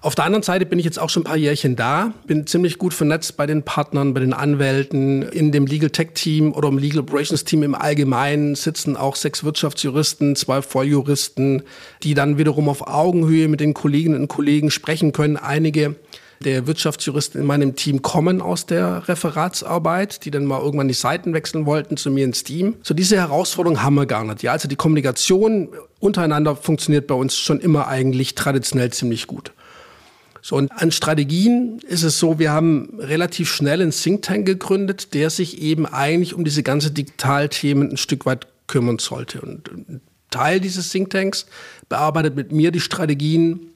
Auf 0.00 0.14
der 0.14 0.24
anderen 0.24 0.44
Seite 0.44 0.64
bin 0.64 0.78
ich 0.78 0.84
jetzt 0.84 0.98
auch 0.98 1.10
schon 1.10 1.22
ein 1.22 1.26
paar 1.26 1.36
Jährchen 1.36 1.74
da, 1.74 2.12
bin 2.26 2.46
ziemlich 2.46 2.78
gut 2.78 2.94
vernetzt 2.94 3.36
bei 3.36 3.46
den 3.46 3.64
Partnern, 3.64 4.14
bei 4.14 4.20
den 4.20 4.32
Anwälten, 4.32 5.22
in 5.22 5.50
dem 5.50 5.66
Legal 5.66 5.90
Tech 5.90 6.10
Team 6.14 6.52
oder 6.52 6.68
im 6.68 6.78
Legal 6.78 7.00
Operations 7.00 7.44
Team 7.44 7.64
im 7.64 7.74
Allgemeinen 7.74 8.54
sitzen 8.54 8.96
auch 8.96 9.16
sechs 9.16 9.42
Wirtschaftsjuristen, 9.42 10.36
zwei 10.36 10.62
Volljuristen, 10.62 11.62
die 12.04 12.14
dann 12.14 12.38
wiederum 12.38 12.68
auf 12.68 12.86
Augenhöhe 12.86 13.48
mit 13.48 13.58
den 13.58 13.74
Kolleginnen 13.74 14.20
und 14.20 14.28
Kollegen 14.28 14.70
sprechen 14.70 15.12
können. 15.12 15.36
Einige 15.36 15.96
der 16.44 16.68
Wirtschaftsjuristen 16.68 17.40
in 17.40 17.46
meinem 17.46 17.74
Team 17.74 18.00
kommen 18.00 18.40
aus 18.40 18.66
der 18.66 19.08
Referatsarbeit, 19.08 20.24
die 20.24 20.30
dann 20.30 20.44
mal 20.44 20.60
irgendwann 20.60 20.86
die 20.86 20.94
Seiten 20.94 21.34
wechseln 21.34 21.66
wollten 21.66 21.96
zu 21.96 22.12
mir 22.12 22.24
ins 22.24 22.44
Team. 22.44 22.76
So 22.82 22.94
diese 22.94 23.16
Herausforderung 23.16 23.82
haben 23.82 23.96
wir 23.96 24.06
gar 24.06 24.24
nicht. 24.24 24.44
Ja, 24.44 24.52
also 24.52 24.68
die 24.68 24.76
Kommunikation 24.76 25.68
untereinander 25.98 26.54
funktioniert 26.54 27.08
bei 27.08 27.14
uns 27.16 27.36
schon 27.36 27.58
immer 27.58 27.88
eigentlich 27.88 28.36
traditionell 28.36 28.92
ziemlich 28.92 29.26
gut. 29.26 29.52
So, 30.42 30.56
und 30.56 30.70
an 30.72 30.90
Strategien 30.92 31.80
ist 31.86 32.02
es 32.02 32.18
so, 32.18 32.38
wir 32.38 32.52
haben 32.52 32.98
relativ 32.98 33.50
schnell 33.50 33.82
einen 33.82 33.90
Think 33.90 34.22
Tank 34.22 34.46
gegründet, 34.46 35.14
der 35.14 35.30
sich 35.30 35.60
eben 35.60 35.86
eigentlich 35.86 36.34
um 36.34 36.44
diese 36.44 36.62
ganze 36.62 36.90
Digitalthemen 36.90 37.90
ein 37.90 37.96
Stück 37.96 38.26
weit 38.26 38.46
kümmern 38.66 38.98
sollte. 38.98 39.40
Und 39.40 39.68
ein 39.70 40.00
Teil 40.30 40.60
dieses 40.60 40.90
Think 40.90 41.10
Tanks 41.10 41.46
bearbeitet 41.88 42.36
mit 42.36 42.52
mir 42.52 42.70
die 42.70 42.80
Strategien 42.80 43.72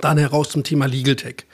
dann 0.00 0.18
heraus 0.18 0.50
zum 0.50 0.62
Thema 0.62 0.86
Legal 0.86 1.16
Tech. 1.16 1.46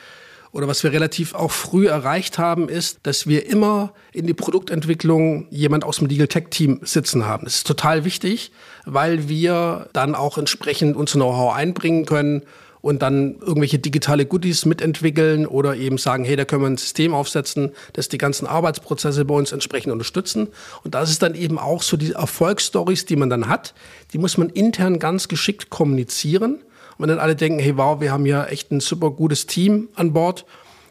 Oder 0.52 0.68
was 0.68 0.82
wir 0.82 0.92
relativ 0.92 1.34
auch 1.34 1.50
früh 1.50 1.86
erreicht 1.86 2.38
haben, 2.38 2.68
ist, 2.68 3.00
dass 3.02 3.26
wir 3.26 3.46
immer 3.46 3.92
in 4.12 4.26
die 4.26 4.32
Produktentwicklung 4.32 5.48
jemand 5.50 5.84
aus 5.84 5.98
dem 5.98 6.06
Legal 6.06 6.28
Tech 6.28 6.44
Team 6.50 6.80
sitzen 6.82 7.26
haben. 7.26 7.44
Das 7.44 7.56
ist 7.56 7.66
total 7.66 8.04
wichtig, 8.04 8.52
weil 8.86 9.28
wir 9.28 9.88
dann 9.92 10.14
auch 10.14 10.38
entsprechend 10.38 10.96
unser 10.96 11.18
Know-how 11.18 11.54
einbringen 11.54 12.06
können 12.06 12.42
und 12.86 13.02
dann 13.02 13.40
irgendwelche 13.40 13.80
digitale 13.80 14.26
Goodies 14.26 14.64
mitentwickeln 14.64 15.44
oder 15.44 15.74
eben 15.74 15.98
sagen, 15.98 16.24
hey, 16.24 16.36
da 16.36 16.44
können 16.44 16.62
wir 16.62 16.68
ein 16.68 16.76
System 16.76 17.14
aufsetzen, 17.14 17.72
das 17.94 18.08
die 18.08 18.16
ganzen 18.16 18.46
Arbeitsprozesse 18.46 19.24
bei 19.24 19.34
uns 19.34 19.50
entsprechend 19.50 19.92
unterstützen. 19.92 20.46
Und 20.84 20.94
das 20.94 21.10
ist 21.10 21.20
dann 21.20 21.34
eben 21.34 21.58
auch 21.58 21.82
so 21.82 21.96
die 21.96 22.12
Erfolgsstories, 22.12 23.04
die 23.04 23.16
man 23.16 23.28
dann 23.28 23.48
hat, 23.48 23.74
die 24.12 24.18
muss 24.18 24.38
man 24.38 24.50
intern 24.50 25.00
ganz 25.00 25.26
geschickt 25.26 25.68
kommunizieren. 25.68 26.58
Und 26.96 27.00
wenn 27.00 27.08
dann 27.08 27.18
alle 27.18 27.34
denken, 27.34 27.58
hey, 27.58 27.76
wow, 27.76 28.00
wir 28.00 28.12
haben 28.12 28.24
ja 28.24 28.44
echt 28.44 28.70
ein 28.70 28.78
super 28.78 29.10
gutes 29.10 29.46
Team 29.46 29.88
an 29.96 30.12
Bord, 30.12 30.46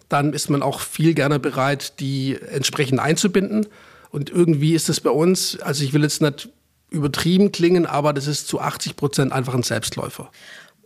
dann 0.10 0.34
ist 0.34 0.49
man 0.49 0.63
auch 0.63 0.81
viel 0.81 1.13
gerne 1.13 1.39
bereit, 1.39 2.01
die 2.01 2.38
entsprechend 2.51 2.99
einzubinden. 2.99 3.67
Und 4.10 4.29
irgendwie 4.29 4.73
ist 4.73 4.89
es 4.89 4.99
bei 4.99 5.12
uns, 5.12 5.62
also 5.62 5.86
ich 5.86 5.93
will 5.93 6.03
jetzt 6.03 6.21
nicht 6.21 6.49
übertrieben 6.89 7.53
klingen, 7.53 7.86
aber 7.86 8.12
das 8.12 8.27
ist 8.27 8.49
zu 8.49 8.60
80 8.60 8.97
Prozent 8.97 9.31
einfach 9.31 9.53
ein 9.53 9.63
Selbstläufer. 9.63 10.29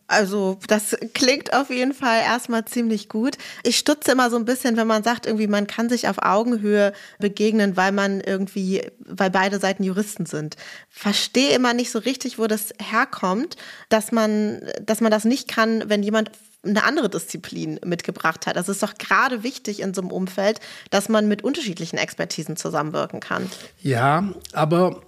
Also 0.09 0.57
das 0.67 0.97
klingt 1.13 1.53
auf 1.53 1.69
jeden 1.69 1.93
Fall 1.93 2.21
erstmal 2.21 2.65
ziemlich 2.65 3.09
gut. 3.09 3.37
Ich 3.61 3.77
stutze 3.77 4.11
immer 4.11 4.31
so 4.31 4.37
ein 4.37 4.45
bisschen, 4.45 4.75
wenn 4.75 4.87
man 4.87 5.03
sagt, 5.03 5.27
irgendwie 5.27 5.45
man 5.45 5.67
kann 5.67 5.87
sich 5.87 6.07
auf 6.07 6.17
Augenhöhe 6.23 6.93
begegnen, 7.19 7.77
weil 7.77 7.91
man 7.91 8.19
irgendwie, 8.19 8.81
weil 9.05 9.29
beide 9.29 9.59
Seiten 9.59 9.83
Juristen 9.83 10.25
sind. 10.25 10.57
Verstehe 10.89 11.53
immer 11.55 11.75
nicht 11.75 11.91
so 11.91 11.99
richtig, 11.99 12.39
wo 12.39 12.47
das 12.47 12.73
herkommt, 12.81 13.55
dass 13.89 14.11
man, 14.11 14.61
dass 14.81 14.99
man 14.99 15.11
das 15.11 15.25
nicht 15.25 15.47
kann, 15.47 15.83
wenn 15.87 16.01
jemand 16.01 16.31
eine 16.63 16.83
andere 16.83 17.09
Disziplin 17.09 17.79
mitgebracht 17.85 18.47
hat. 18.47 18.57
Also 18.57 18.71
es 18.71 18.77
ist 18.77 18.83
doch 18.83 18.97
gerade 18.97 19.43
wichtig 19.43 19.79
in 19.79 19.93
so 19.93 20.01
einem 20.01 20.11
Umfeld, 20.11 20.59
dass 20.89 21.07
man 21.07 21.27
mit 21.27 21.43
unterschiedlichen 21.43 21.97
Expertisen 21.97 22.57
zusammenwirken 22.57 23.19
kann. 23.19 23.49
Ja, 23.81 24.27
aber 24.53 25.01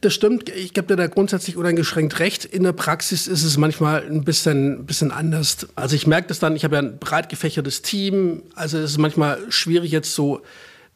das 0.00 0.12
stimmt. 0.12 0.48
Ich 0.50 0.74
gebe 0.74 0.86
dir 0.86 0.96
da 0.96 1.06
grundsätzlich 1.06 1.56
uneingeschränkt 1.56 2.18
recht. 2.18 2.44
In 2.44 2.64
der 2.64 2.72
Praxis 2.72 3.26
ist 3.26 3.44
es 3.44 3.56
manchmal 3.56 4.04
ein 4.04 4.24
bisschen, 4.24 4.84
bisschen 4.86 5.10
anders. 5.10 5.66
Also 5.74 5.96
ich 5.96 6.06
merke 6.06 6.28
das 6.28 6.38
dann, 6.38 6.56
ich 6.56 6.64
habe 6.64 6.76
ja 6.76 6.82
ein 6.82 6.98
breit 6.98 7.28
gefächertes 7.28 7.82
Team. 7.82 8.42
Also 8.54 8.78
es 8.78 8.92
ist 8.92 8.98
manchmal 8.98 9.38
schwierig 9.48 9.90
jetzt 9.92 10.14
so 10.14 10.42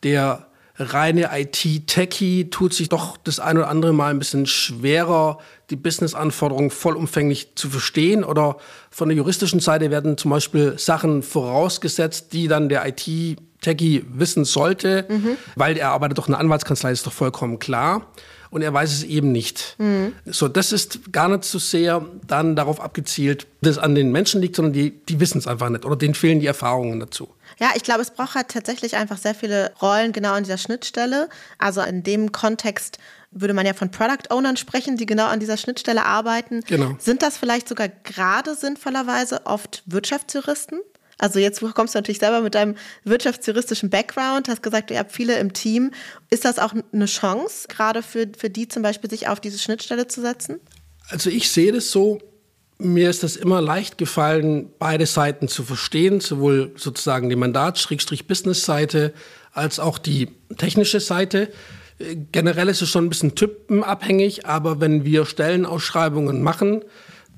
der 0.02 0.46
reine 0.76 1.30
IT-Techie 1.32 2.50
tut 2.50 2.72
sich 2.72 2.88
doch 2.88 3.16
das 3.16 3.40
ein 3.40 3.58
oder 3.58 3.68
andere 3.68 3.92
Mal 3.92 4.10
ein 4.10 4.18
bisschen 4.20 4.46
schwerer, 4.46 5.38
die 5.70 5.76
Business-Anforderungen 5.76 6.70
vollumfänglich 6.70 7.56
zu 7.56 7.68
verstehen. 7.68 8.22
Oder 8.22 8.58
von 8.90 9.08
der 9.08 9.16
juristischen 9.16 9.58
Seite 9.58 9.90
werden 9.90 10.16
zum 10.18 10.30
Beispiel 10.30 10.78
Sachen 10.78 11.22
vorausgesetzt, 11.22 12.32
die 12.32 12.46
dann 12.46 12.68
der 12.68 12.86
IT-Techie 12.86 14.04
wissen 14.08 14.44
sollte, 14.44 15.06
mhm. 15.08 15.36
weil 15.56 15.76
er 15.76 15.90
arbeitet 15.90 16.18
doch 16.18 16.28
in 16.28 16.34
einer 16.34 16.44
Anwaltskanzlei, 16.44 16.92
ist 16.92 17.06
doch 17.06 17.12
vollkommen 17.12 17.58
klar 17.58 18.06
und 18.50 18.62
er 18.62 18.72
weiß 18.72 18.92
es 18.92 19.02
eben 19.04 19.32
nicht. 19.32 19.76
Mhm. 19.78 20.14
So, 20.26 20.48
das 20.48 20.72
ist 20.72 21.12
gar 21.12 21.28
nicht 21.28 21.44
so 21.44 21.58
sehr 21.58 22.04
dann 22.26 22.56
darauf 22.56 22.80
abgezielt, 22.80 23.46
dass 23.60 23.72
es 23.72 23.78
an 23.78 23.94
den 23.94 24.12
Menschen 24.12 24.40
liegt, 24.40 24.56
sondern 24.56 24.72
die, 24.72 24.90
die 24.90 25.20
wissen 25.20 25.38
es 25.38 25.46
einfach 25.46 25.68
nicht 25.68 25.84
oder 25.84 25.96
denen 25.96 26.14
fehlen 26.14 26.40
die 26.40 26.46
Erfahrungen 26.46 27.00
dazu. 27.00 27.28
Ja, 27.58 27.70
ich 27.74 27.82
glaube, 27.82 28.02
es 28.02 28.10
braucht 28.10 28.34
halt 28.34 28.48
tatsächlich 28.48 28.96
einfach 28.96 29.18
sehr 29.18 29.34
viele 29.34 29.72
Rollen 29.82 30.12
genau 30.12 30.32
an 30.32 30.44
dieser 30.44 30.58
Schnittstelle. 30.58 31.28
Also 31.58 31.80
in 31.82 32.02
dem 32.02 32.32
Kontext 32.32 32.98
würde 33.30 33.54
man 33.54 33.66
ja 33.66 33.74
von 33.74 33.90
Product 33.90 34.30
Ownern 34.30 34.56
sprechen, 34.56 34.96
die 34.96 35.06
genau 35.06 35.26
an 35.26 35.40
dieser 35.40 35.56
Schnittstelle 35.56 36.04
arbeiten. 36.04 36.62
Genau. 36.66 36.96
Sind 36.98 37.22
das 37.22 37.36
vielleicht 37.36 37.68
sogar 37.68 37.88
gerade 37.88 38.54
sinnvollerweise 38.54 39.44
oft 39.46 39.82
Wirtschaftsjuristen? 39.86 40.80
Also 41.18 41.40
jetzt 41.40 41.60
kommst 41.74 41.94
du 41.94 41.98
natürlich 41.98 42.20
selber 42.20 42.40
mit 42.40 42.54
deinem 42.54 42.76
wirtschaftsjuristischen 43.04 43.90
Background, 43.90 44.48
hast 44.48 44.62
gesagt, 44.62 44.90
ihr 44.92 44.98
habt 44.98 45.12
viele 45.12 45.38
im 45.38 45.52
Team. 45.52 45.90
Ist 46.30 46.44
das 46.44 46.58
auch 46.60 46.72
eine 46.92 47.06
Chance, 47.06 47.66
gerade 47.68 48.02
für, 48.02 48.28
für 48.36 48.48
die 48.48 48.68
zum 48.68 48.82
Beispiel, 48.82 49.10
sich 49.10 49.28
auf 49.28 49.40
diese 49.40 49.58
Schnittstelle 49.58 50.06
zu 50.06 50.20
setzen? 50.20 50.60
Also 51.08 51.28
ich 51.28 51.50
sehe 51.50 51.72
das 51.72 51.90
so, 51.90 52.20
mir 52.78 53.10
ist 53.10 53.24
das 53.24 53.34
immer 53.34 53.60
leicht 53.60 53.98
gefallen, 53.98 54.70
beide 54.78 55.06
Seiten 55.06 55.48
zu 55.48 55.64
verstehen, 55.64 56.20
sowohl 56.20 56.72
sozusagen 56.76 57.28
die 57.28 57.36
Mandat-Business-Seite 57.36 59.12
als 59.52 59.80
auch 59.80 59.98
die 59.98 60.28
technische 60.56 61.00
Seite. 61.00 61.48
Generell 62.30 62.68
ist 62.68 62.80
es 62.80 62.90
schon 62.90 63.06
ein 63.06 63.08
bisschen 63.08 63.34
typenabhängig, 63.34 64.46
aber 64.46 64.80
wenn 64.80 65.04
wir 65.04 65.26
Stellenausschreibungen 65.26 66.42
machen, 66.42 66.84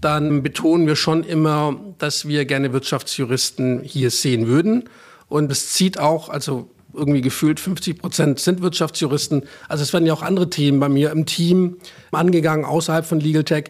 dann 0.00 0.42
betonen 0.42 0.86
wir 0.86 0.96
schon 0.96 1.24
immer, 1.24 1.78
dass 1.98 2.26
wir 2.26 2.44
gerne 2.44 2.72
Wirtschaftsjuristen 2.72 3.82
hier 3.82 4.10
sehen 4.10 4.46
würden. 4.46 4.88
Und 5.28 5.50
es 5.52 5.72
zieht 5.72 5.98
auch, 5.98 6.28
also 6.28 6.70
irgendwie 6.92 7.20
gefühlt 7.20 7.60
50 7.60 7.98
Prozent 7.98 8.40
sind 8.40 8.62
Wirtschaftsjuristen. 8.62 9.44
Also 9.68 9.82
es 9.82 9.92
werden 9.92 10.06
ja 10.06 10.12
auch 10.12 10.22
andere 10.22 10.50
Themen 10.50 10.80
bei 10.80 10.88
mir 10.88 11.10
im 11.12 11.26
Team 11.26 11.76
angegangen, 12.10 12.64
außerhalb 12.64 13.06
von 13.06 13.20
Legal 13.20 13.44
Tech. 13.44 13.64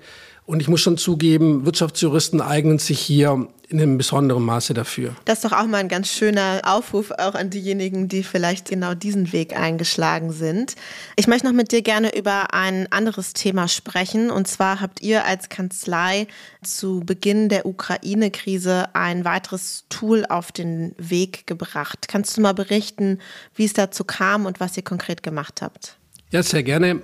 Und 0.47 0.61
ich 0.61 0.69
muss 0.69 0.81
schon 0.81 0.97
zugeben, 0.97 1.67
Wirtschaftsjuristen 1.67 2.41
eignen 2.41 2.79
sich 2.79 3.01
hier 3.01 3.49
in 3.71 3.81
einem 3.81 3.99
besonderen 3.99 4.45
Maße 4.45 4.75
dafür. 4.75 5.15
Das 5.25 5.39
ist 5.39 5.45
doch 5.45 5.57
auch 5.57 5.67
mal 5.67 5.79
ein 5.79 5.89
ganz 5.89 6.09
schöner 6.09 6.61
Aufruf 6.65 7.13
auch 7.13 7.37
an 7.37 7.51
diejenigen, 7.51 8.09
die 8.09 8.25
vielleicht 8.25 8.69
genau 8.69 8.95
diesen 8.95 9.33
Weg 9.33 9.57
eingeschlagen 9.57 10.33
sind. 10.33 10.75
Ich 11.15 11.29
möchte 11.29 11.47
noch 11.47 11.55
mit 11.55 11.71
dir 11.71 11.81
gerne 11.81 12.17
über 12.17 12.53
ein 12.53 12.91
anderes 12.91 13.33
Thema 13.33 13.69
sprechen. 13.69 14.33
Und 14.33 14.49
zwar 14.49 14.81
habt 14.81 15.03
ihr 15.03 15.25
als 15.25 15.49
Kanzlei 15.49 16.27
zu 16.65 17.01
Beginn 17.07 17.49
der 17.49 17.65
Ukraine-Krise 17.65 18.89
ein 18.95 19.25
weiteres 19.25 19.85
Tool 19.89 20.27
auf 20.29 20.51
den 20.51 20.93
Weg 20.99 21.47
gebracht. 21.47 22.09
Kannst 22.09 22.37
du 22.37 22.41
mal 22.41 22.55
berichten, 22.55 23.21
wie 23.55 23.67
es 23.67 23.73
dazu 23.73 24.03
kam 24.03 24.47
und 24.47 24.59
was 24.59 24.77
ihr 24.77 24.83
konkret 24.83 25.23
gemacht 25.23 25.63
habt? 25.63 25.97
Ja, 26.33 26.43
sehr 26.43 26.65
gerne. 26.65 27.03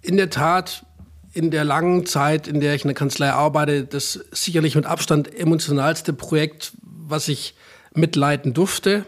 In 0.00 0.16
der 0.16 0.30
Tat 0.30 0.86
in 1.32 1.50
der 1.50 1.64
langen 1.64 2.06
Zeit, 2.06 2.46
in 2.46 2.60
der 2.60 2.74
ich 2.74 2.82
in 2.82 2.88
der 2.88 2.94
Kanzlei 2.94 3.30
arbeite, 3.30 3.84
das 3.84 4.20
sicherlich 4.32 4.74
mit 4.74 4.86
Abstand 4.86 5.34
emotionalste 5.34 6.12
Projekt, 6.12 6.72
was 6.82 7.28
ich 7.28 7.54
mitleiten 7.94 8.54
durfte. 8.54 9.06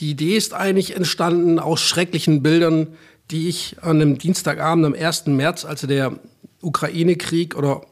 Die 0.00 0.10
Idee 0.10 0.36
ist 0.36 0.54
eigentlich 0.54 0.96
entstanden 0.96 1.58
aus 1.58 1.80
schrecklichen 1.80 2.42
Bildern, 2.42 2.88
die 3.30 3.48
ich 3.48 3.76
an 3.82 4.00
einem 4.00 4.18
Dienstagabend 4.18 4.86
am 4.86 4.94
1. 4.94 5.26
März, 5.26 5.64
also 5.64 5.86
der 5.86 6.18
Ukraine-Krieg 6.60 7.56
oder 7.56 7.82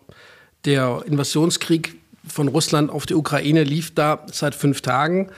der 0.64 1.03
Invasionskrieg 1.07 1.97
von 2.27 2.49
Russland 2.49 2.91
auf 2.91 3.07
die 3.07 3.14
Ukraine 3.14 3.62
lief 3.64 3.95
da 3.95 4.27
seit 4.31 4.55
fünf 4.55 4.81
Tagen. 4.81 5.31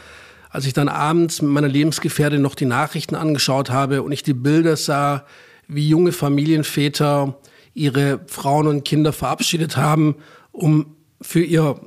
Als 0.48 0.66
ich 0.66 0.72
dann 0.72 0.88
abends 0.88 1.42
mit 1.42 1.50
meiner 1.50 1.68
Lebensgefährtin 1.68 2.42
noch 2.42 2.55
die 2.55 2.64
Nachrichten 2.64 3.14
angeschaut 3.14 3.70
habe 3.70 4.03
und 4.03 4.12
ich 4.12 4.22
die 4.22 4.33
Bilder 4.33 4.76
sah, 4.76 5.24
wie 5.68 5.88
junge 5.88 6.12
Familienväter 6.12 7.38
ihre 7.74 8.20
Frauen 8.26 8.66
und 8.66 8.85
Kinder 8.85 9.12
verabschiedet 9.12 9.76
haben, 9.76 10.16
um 10.52 10.96
für 11.20 11.42
ihr 11.42 11.80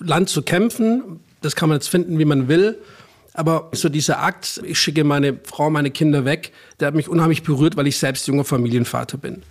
Land 0.00 0.28
zu 0.28 0.42
kämpfen. 0.42 1.20
Das 1.40 1.56
kann 1.56 1.68
man 1.68 1.76
jetzt 1.76 1.88
finden, 1.88 2.18
wie 2.18 2.24
man 2.24 2.48
will. 2.48 2.78
Aber 3.34 3.70
so 3.72 3.88
dieser 3.88 4.22
Akt, 4.22 4.60
ich 4.64 4.78
schicke 4.78 5.04
meine 5.04 5.38
Frau, 5.44 5.70
meine 5.70 5.90
Kinder 5.90 6.24
weg, 6.24 6.52
der 6.80 6.88
hat 6.88 6.94
mich 6.94 7.08
unheimlich 7.08 7.42
berührt, 7.42 7.76
weil 7.76 7.86
ich 7.86 7.98
selbst 7.98 8.26
junger 8.26 8.44
Familienvater 8.44 9.16
bin. 9.16 9.42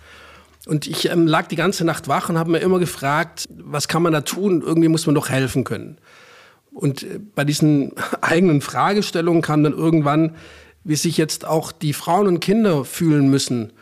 Und 0.66 0.86
ich 0.86 1.10
ähm, 1.10 1.26
lag 1.26 1.48
die 1.48 1.56
ganze 1.56 1.84
Nacht 1.84 2.06
wach 2.06 2.28
und 2.28 2.38
habe 2.38 2.52
mir 2.52 2.60
immer 2.60 2.78
gefragt, 2.78 3.48
was 3.50 3.88
kann 3.88 4.02
man 4.02 4.12
da 4.12 4.20
tun? 4.20 4.62
Irgendwie 4.62 4.88
muss 4.88 5.06
man 5.06 5.16
doch 5.16 5.28
helfen 5.28 5.64
können. 5.64 5.98
Und 6.72 7.02
äh, 7.02 7.18
bei 7.34 7.44
diesen 7.44 7.92
eigenen 8.20 8.60
Fragestellungen 8.60 9.42
kam 9.42 9.64
dann 9.64 9.72
irgendwann, 9.72 10.36
wie 10.84 10.96
sich 10.96 11.16
jetzt 11.16 11.44
auch 11.44 11.72
die 11.72 11.92
Frauen 11.92 12.28
und 12.28 12.40
Kinder 12.40 12.84
fühlen 12.84 13.28
müssen, 13.28 13.72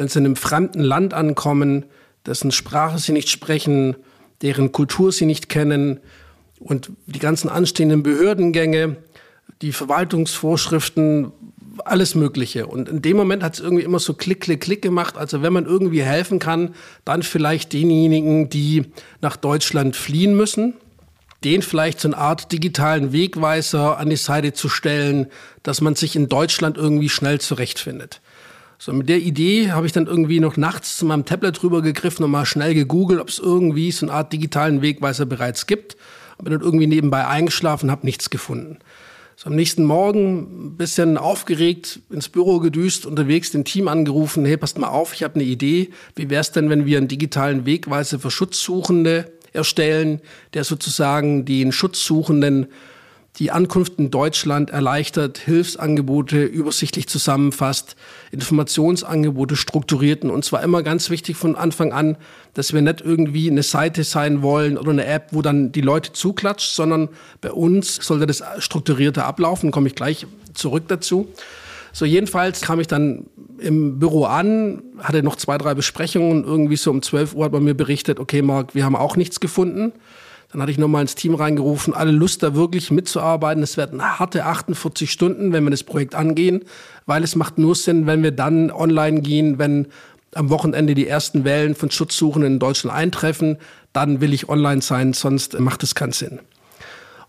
wenn 0.00 0.08
sie 0.08 0.18
in 0.18 0.24
einem 0.24 0.36
fremden 0.36 0.80
Land 0.80 1.12
ankommen, 1.12 1.84
dessen 2.24 2.52
Sprache 2.52 2.98
sie 2.98 3.12
nicht 3.12 3.28
sprechen, 3.28 3.96
deren 4.40 4.72
Kultur 4.72 5.12
sie 5.12 5.26
nicht 5.26 5.50
kennen 5.50 6.00
und 6.58 6.90
die 7.06 7.18
ganzen 7.18 7.50
anstehenden 7.50 8.02
Behördengänge, 8.02 8.96
die 9.60 9.72
Verwaltungsvorschriften, 9.72 11.32
alles 11.84 12.14
Mögliche. 12.14 12.66
Und 12.66 12.88
in 12.88 13.02
dem 13.02 13.18
Moment 13.18 13.42
hat 13.42 13.54
es 13.54 13.60
irgendwie 13.60 13.84
immer 13.84 13.98
so 13.98 14.14
Klick, 14.14 14.40
Klick, 14.40 14.62
Klick 14.62 14.80
gemacht. 14.80 15.18
Also 15.18 15.42
wenn 15.42 15.52
man 15.52 15.66
irgendwie 15.66 16.02
helfen 16.02 16.38
kann, 16.38 16.74
dann 17.04 17.22
vielleicht 17.22 17.74
denjenigen, 17.74 18.48
die 18.48 18.86
nach 19.20 19.36
Deutschland 19.36 19.96
fliehen 19.96 20.34
müssen, 20.34 20.74
den 21.44 21.60
vielleicht 21.60 22.00
so 22.00 22.08
eine 22.08 22.16
Art 22.16 22.52
digitalen 22.52 23.12
Wegweiser 23.12 23.98
an 23.98 24.08
die 24.08 24.16
Seite 24.16 24.54
zu 24.54 24.70
stellen, 24.70 25.26
dass 25.62 25.82
man 25.82 25.94
sich 25.94 26.16
in 26.16 26.30
Deutschland 26.30 26.78
irgendwie 26.78 27.10
schnell 27.10 27.38
zurechtfindet. 27.38 28.22
So, 28.82 28.94
mit 28.94 29.10
der 29.10 29.18
Idee 29.18 29.72
habe 29.72 29.84
ich 29.84 29.92
dann 29.92 30.06
irgendwie 30.06 30.40
noch 30.40 30.56
nachts 30.56 30.96
zu 30.96 31.04
meinem 31.04 31.26
Tablet 31.26 31.62
rüber 31.62 31.82
gegriffen 31.82 32.24
und 32.24 32.30
mal 32.30 32.46
schnell 32.46 32.72
gegoogelt, 32.72 33.20
ob 33.20 33.28
es 33.28 33.38
irgendwie 33.38 33.92
so 33.92 34.06
eine 34.06 34.14
Art 34.14 34.32
digitalen 34.32 34.80
Wegweiser 34.80 35.26
bereits 35.26 35.66
gibt. 35.66 35.98
Bin 36.42 36.50
dann 36.50 36.62
irgendwie 36.62 36.86
nebenbei 36.86 37.26
eingeschlafen, 37.26 37.90
habe 37.90 38.06
nichts 38.06 38.30
gefunden. 38.30 38.78
So, 39.36 39.50
am 39.50 39.54
nächsten 39.54 39.84
Morgen 39.84 40.68
ein 40.68 40.76
bisschen 40.78 41.18
aufgeregt 41.18 42.00
ins 42.08 42.30
Büro 42.30 42.58
gedüst, 42.58 43.04
unterwegs 43.04 43.50
den 43.50 43.66
Team 43.66 43.86
angerufen, 43.86 44.46
hey, 44.46 44.56
passt 44.56 44.78
mal 44.78 44.88
auf, 44.88 45.12
ich 45.12 45.24
habe 45.24 45.34
eine 45.34 45.44
Idee. 45.44 45.90
Wie 46.16 46.30
wäre 46.30 46.40
es 46.40 46.50
denn, 46.50 46.70
wenn 46.70 46.86
wir 46.86 46.96
einen 46.96 47.08
digitalen 47.08 47.66
Wegweiser 47.66 48.18
für 48.18 48.30
Schutzsuchende 48.30 49.30
erstellen, 49.52 50.22
der 50.54 50.64
sozusagen 50.64 51.44
den 51.44 51.72
Schutzsuchenden 51.72 52.68
die 53.38 53.50
Ankunft 53.50 53.98
in 53.98 54.10
Deutschland 54.10 54.70
erleichtert, 54.70 55.38
Hilfsangebote 55.38 56.44
übersichtlich 56.44 57.08
zusammenfasst, 57.08 57.96
Informationsangebote 58.32 59.56
strukturierten. 59.56 60.30
Und 60.30 60.44
zwar 60.44 60.62
immer 60.62 60.82
ganz 60.82 61.10
wichtig 61.10 61.36
von 61.36 61.56
Anfang 61.56 61.92
an, 61.92 62.16
dass 62.54 62.72
wir 62.72 62.82
nicht 62.82 63.00
irgendwie 63.00 63.50
eine 63.50 63.62
Seite 63.62 64.04
sein 64.04 64.42
wollen 64.42 64.76
oder 64.76 64.90
eine 64.90 65.06
App, 65.06 65.28
wo 65.30 65.42
dann 65.42 65.72
die 65.72 65.80
Leute 65.80 66.12
zuklatscht, 66.12 66.74
sondern 66.74 67.08
bei 67.40 67.52
uns 67.52 67.96
sollte 67.96 68.26
das 68.26 68.42
strukturierter 68.58 69.24
ablaufen. 69.24 69.70
Komme 69.70 69.88
ich 69.88 69.94
gleich 69.94 70.26
zurück 70.52 70.84
dazu. 70.88 71.28
So, 71.92 72.04
jedenfalls 72.04 72.60
kam 72.60 72.78
ich 72.80 72.86
dann 72.86 73.26
im 73.58 73.98
Büro 73.98 74.24
an, 74.24 74.82
hatte 74.98 75.22
noch 75.22 75.36
zwei, 75.36 75.58
drei 75.58 75.74
Besprechungen. 75.74 76.44
Irgendwie 76.44 76.76
so 76.76 76.90
um 76.90 77.02
12 77.02 77.34
Uhr 77.34 77.44
hat 77.44 77.52
man 77.52 77.64
mir 77.64 77.74
berichtet, 77.74 78.20
okay, 78.20 78.42
Marc, 78.42 78.74
wir 78.74 78.84
haben 78.84 78.96
auch 78.96 79.16
nichts 79.16 79.40
gefunden. 79.40 79.92
Dann 80.52 80.62
hatte 80.62 80.72
ich 80.72 80.78
nochmal 80.78 81.02
ins 81.02 81.14
Team 81.14 81.34
reingerufen, 81.34 81.94
alle 81.94 82.10
Lust 82.10 82.42
da 82.42 82.54
wirklich 82.54 82.90
mitzuarbeiten. 82.90 83.62
Es 83.62 83.76
werden 83.76 84.02
harte 84.02 84.44
48 84.44 85.10
Stunden, 85.10 85.52
wenn 85.52 85.62
wir 85.62 85.70
das 85.70 85.84
Projekt 85.84 86.14
angehen, 86.14 86.64
weil 87.06 87.22
es 87.22 87.36
macht 87.36 87.58
nur 87.58 87.76
Sinn, 87.76 88.06
wenn 88.06 88.22
wir 88.22 88.32
dann 88.32 88.72
online 88.72 89.20
gehen, 89.20 89.58
wenn 89.58 89.86
am 90.34 90.50
Wochenende 90.50 90.94
die 90.94 91.06
ersten 91.06 91.44
Wellen 91.44 91.74
von 91.74 91.90
Schutzsuchenden 91.90 92.54
in 92.54 92.58
Deutschland 92.58 92.96
eintreffen, 92.96 93.58
dann 93.92 94.20
will 94.20 94.32
ich 94.32 94.48
online 94.48 94.82
sein, 94.82 95.12
sonst 95.12 95.58
macht 95.58 95.82
es 95.82 95.94
keinen 95.94 96.12
Sinn. 96.12 96.40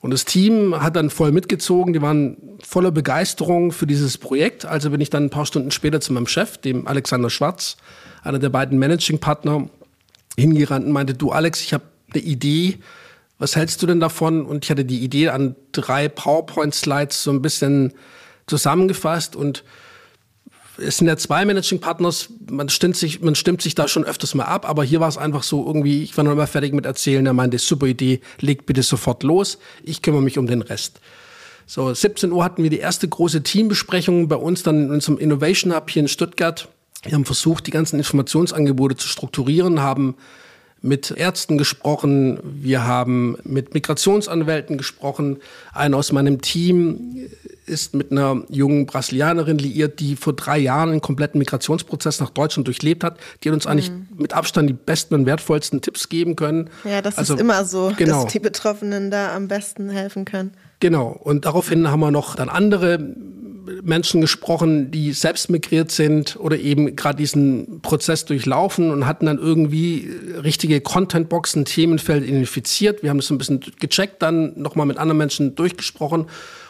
Und 0.01 0.11
das 0.11 0.25
Team 0.25 0.81
hat 0.81 0.95
dann 0.95 1.11
voll 1.11 1.31
mitgezogen, 1.31 1.93
die 1.93 2.01
waren 2.01 2.37
voller 2.63 2.91
Begeisterung 2.91 3.71
für 3.71 3.85
dieses 3.85 4.17
Projekt. 4.17 4.65
Also 4.65 4.89
bin 4.89 4.99
ich 4.99 5.11
dann 5.11 5.25
ein 5.25 5.29
paar 5.29 5.45
Stunden 5.45 5.69
später 5.69 6.01
zu 6.01 6.11
meinem 6.11 6.27
Chef, 6.27 6.57
dem 6.57 6.87
Alexander 6.87 7.29
Schwarz, 7.29 7.77
einer 8.23 8.39
der 8.39 8.49
beiden 8.49 8.79
Managing 8.79 9.19
Partner, 9.19 9.69
hingerannt 10.37 10.85
und 10.85 10.91
meinte, 10.91 11.13
du 11.13 11.31
Alex, 11.31 11.61
ich 11.61 11.73
habe 11.73 11.83
eine 12.13 12.23
Idee, 12.23 12.79
was 13.41 13.55
hältst 13.55 13.81
du 13.81 13.87
denn 13.87 13.99
davon? 13.99 14.45
Und 14.45 14.63
ich 14.63 14.69
hatte 14.69 14.85
die 14.85 14.99
Idee 14.99 15.29
an 15.29 15.55
drei 15.71 16.07
PowerPoint-Slides 16.07 17.23
so 17.23 17.31
ein 17.31 17.41
bisschen 17.41 17.93
zusammengefasst 18.45 19.35
und 19.35 19.63
es 20.77 20.97
sind 20.97 21.07
ja 21.07 21.17
zwei 21.17 21.43
Managing 21.43 21.79
Partners, 21.79 22.29
man 22.49 22.69
stimmt 22.69 22.95
sich, 22.95 23.21
man 23.21 23.33
stimmt 23.33 23.63
sich 23.63 23.73
da 23.73 23.87
schon 23.87 24.05
öfters 24.05 24.35
mal 24.35 24.45
ab, 24.45 24.69
aber 24.69 24.83
hier 24.83 24.99
war 24.99 25.09
es 25.09 25.17
einfach 25.17 25.41
so 25.41 25.65
irgendwie, 25.65 26.03
ich 26.03 26.15
war 26.17 26.23
noch 26.23 26.35
mal 26.35 26.45
fertig 26.45 26.73
mit 26.73 26.85
erzählen, 26.85 27.25
er 27.25 27.33
meinte, 27.33 27.57
super 27.57 27.87
Idee, 27.87 28.21
legt 28.39 28.67
bitte 28.67 28.83
sofort 28.83 29.23
los, 29.23 29.57
ich 29.83 30.03
kümmere 30.03 30.21
mich 30.21 30.37
um 30.37 30.45
den 30.45 30.61
Rest. 30.61 31.01
So, 31.65 31.93
17 31.93 32.31
Uhr 32.31 32.43
hatten 32.43 32.61
wir 32.61 32.69
die 32.69 32.79
erste 32.79 33.07
große 33.07 33.41
Teambesprechung 33.41 34.27
bei 34.27 34.35
uns 34.35 34.61
dann 34.61 34.85
in 34.85 34.91
unserem 34.91 35.17
Innovation 35.17 35.75
Hub 35.75 35.89
hier 35.89 36.03
in 36.03 36.07
Stuttgart. 36.07 36.67
Wir 37.03 37.13
haben 37.13 37.25
versucht, 37.25 37.65
die 37.65 37.71
ganzen 37.71 37.97
Informationsangebote 37.97 38.97
zu 38.97 39.07
strukturieren, 39.07 39.81
haben 39.81 40.15
mit 40.81 41.11
Ärzten 41.11 41.57
gesprochen, 41.57 42.39
wir 42.43 42.85
haben 42.85 43.37
mit 43.43 43.73
Migrationsanwälten 43.73 44.77
gesprochen. 44.77 45.37
Einer 45.73 45.97
aus 45.97 46.11
meinem 46.11 46.41
Team 46.41 47.29
ist 47.67 47.93
mit 47.93 48.11
einer 48.11 48.43
jungen 48.49 48.87
Brasilianerin 48.87 49.59
liiert, 49.59 49.99
die 49.99 50.15
vor 50.15 50.33
drei 50.33 50.57
Jahren 50.57 50.89
einen 50.89 51.01
kompletten 51.01 51.37
Migrationsprozess 51.37 52.19
nach 52.19 52.31
Deutschland 52.31 52.67
durchlebt 52.67 53.03
hat. 53.03 53.19
Die 53.43 53.49
hat 53.49 53.53
uns 53.53 53.67
eigentlich 53.67 53.91
mhm. 53.91 54.07
mit 54.17 54.33
Abstand 54.33 54.69
die 54.69 54.73
besten 54.73 55.13
und 55.13 55.25
wertvollsten 55.27 55.81
Tipps 55.81 56.09
geben 56.09 56.35
können. 56.35 56.69
Ja, 56.83 57.01
das 57.01 57.17
also, 57.17 57.35
ist 57.35 57.39
immer 57.39 57.63
so, 57.63 57.93
genau. 57.95 58.23
dass 58.23 58.33
die 58.33 58.39
Betroffenen 58.39 59.11
da 59.11 59.35
am 59.35 59.47
besten 59.47 59.89
helfen 59.89 60.25
können. 60.25 60.51
Genau. 60.79 61.09
Und 61.09 61.45
daraufhin 61.45 61.89
haben 61.89 61.99
wir 61.99 62.11
noch 62.11 62.35
dann 62.35 62.49
andere 62.49 62.97
Menschen 63.83 64.21
gesprochen, 64.21 64.91
die 64.91 65.13
selbst 65.13 65.49
migriert 65.49 65.91
sind 65.91 66.37
oder 66.39 66.57
eben 66.57 66.95
gerade 66.95 67.17
diesen 67.17 67.81
Prozess 67.81 68.25
durchlaufen 68.25 68.91
und 68.91 69.05
hatten 69.05 69.25
dann 69.25 69.37
irgendwie 69.37 70.09
richtige 70.43 70.81
Contentboxen, 70.81 71.65
Themenfeld 71.65 72.23
identifiziert. 72.23 73.03
Wir 73.03 73.09
haben 73.09 73.17
das 73.17 73.29
ein 73.29 73.37
bisschen 73.37 73.61
gecheckt, 73.79 74.21
dann 74.21 74.59
nochmal 74.59 74.85
mit 74.85 74.97
anderen 74.97 75.17
Menschen 75.17 75.55
durchgesprochen 75.55 76.27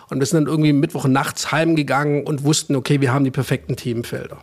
und 0.09 0.19
wir 0.19 0.25
sind 0.25 0.41
dann 0.41 0.47
irgendwie 0.47 0.73
Mittwoch 0.73 1.05
nachts 1.05 1.51
heimgegangen 1.51 2.23
und 2.25 2.43
wussten, 2.43 2.75
okay, 2.75 3.01
wir 3.01 3.13
haben 3.13 3.23
die 3.23 3.31
perfekten 3.31 3.75
Themenfelder. 3.75 4.37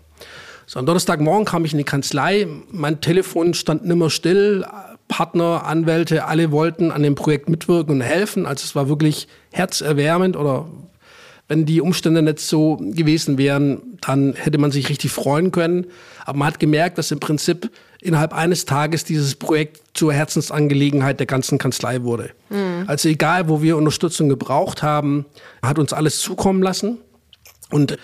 So, 0.67 0.79
am 0.79 0.87
Donnerstagmorgen 0.87 1.47
kam 1.47 1.65
ich 1.65 1.73
in 1.73 1.79
die 1.79 1.85
Kanzlei, 1.85 2.47
mein 2.71 3.01
Telefon 3.01 3.55
stand 3.55 3.87
nimmer 3.87 4.11
still, 4.11 4.67
Partner, 5.09 5.65
Anwälte, 5.65 6.27
alle 6.27 6.53
wollten 6.53 6.91
an 6.91 7.03
dem 7.03 7.15
Projekt 7.15 7.49
mitwirken 7.49 7.97
und 7.97 8.01
helfen. 8.03 8.47
Also 8.47 8.65
es 8.65 8.75
war 8.75 8.89
wirklich 8.89 9.27
herzerwärmend 9.51 10.37
oder 10.37 10.69
wenn 11.49 11.65
die 11.65 11.81
Umstände 11.81 12.23
nicht 12.23 12.41
so 12.41 12.77
gewesen 12.77 13.39
wären, 13.39 13.99
dann 14.03 14.35
hätte 14.35 14.59
man 14.59 14.71
sich 14.71 14.91
richtig 14.91 15.11
freuen 15.11 15.51
können. 15.51 15.87
Aber 16.25 16.39
man 16.39 16.49
hat 16.49 16.61
gemerkt, 16.61 16.99
dass 16.99 17.11
im 17.11 17.21
Prinzip 17.21 17.71
innerhalb 18.01 18.35
eines 18.35 18.67
Tages 18.67 19.05
dieses 19.05 19.35
Projekt 19.35 19.81
zur 19.95 20.13
Herzensangelegenheit 20.13 21.19
der 21.19 21.27
ganzen 21.27 21.59
Kanzlei 21.59 22.03
wurde. 22.03 22.31
Mhm. 22.51 22.85
Also 22.87 23.09
egal, 23.09 23.49
wo 23.49 23.63
wir 23.63 23.77
Unterstützung 23.79 24.29
gebraucht 24.29 24.83
haben, 24.83 25.25
hat 25.63 25.79
uns 25.79 25.93
alles 25.93 26.21
zukommen 26.21 26.63
lassen. 26.63 26.99
Und 27.71 27.99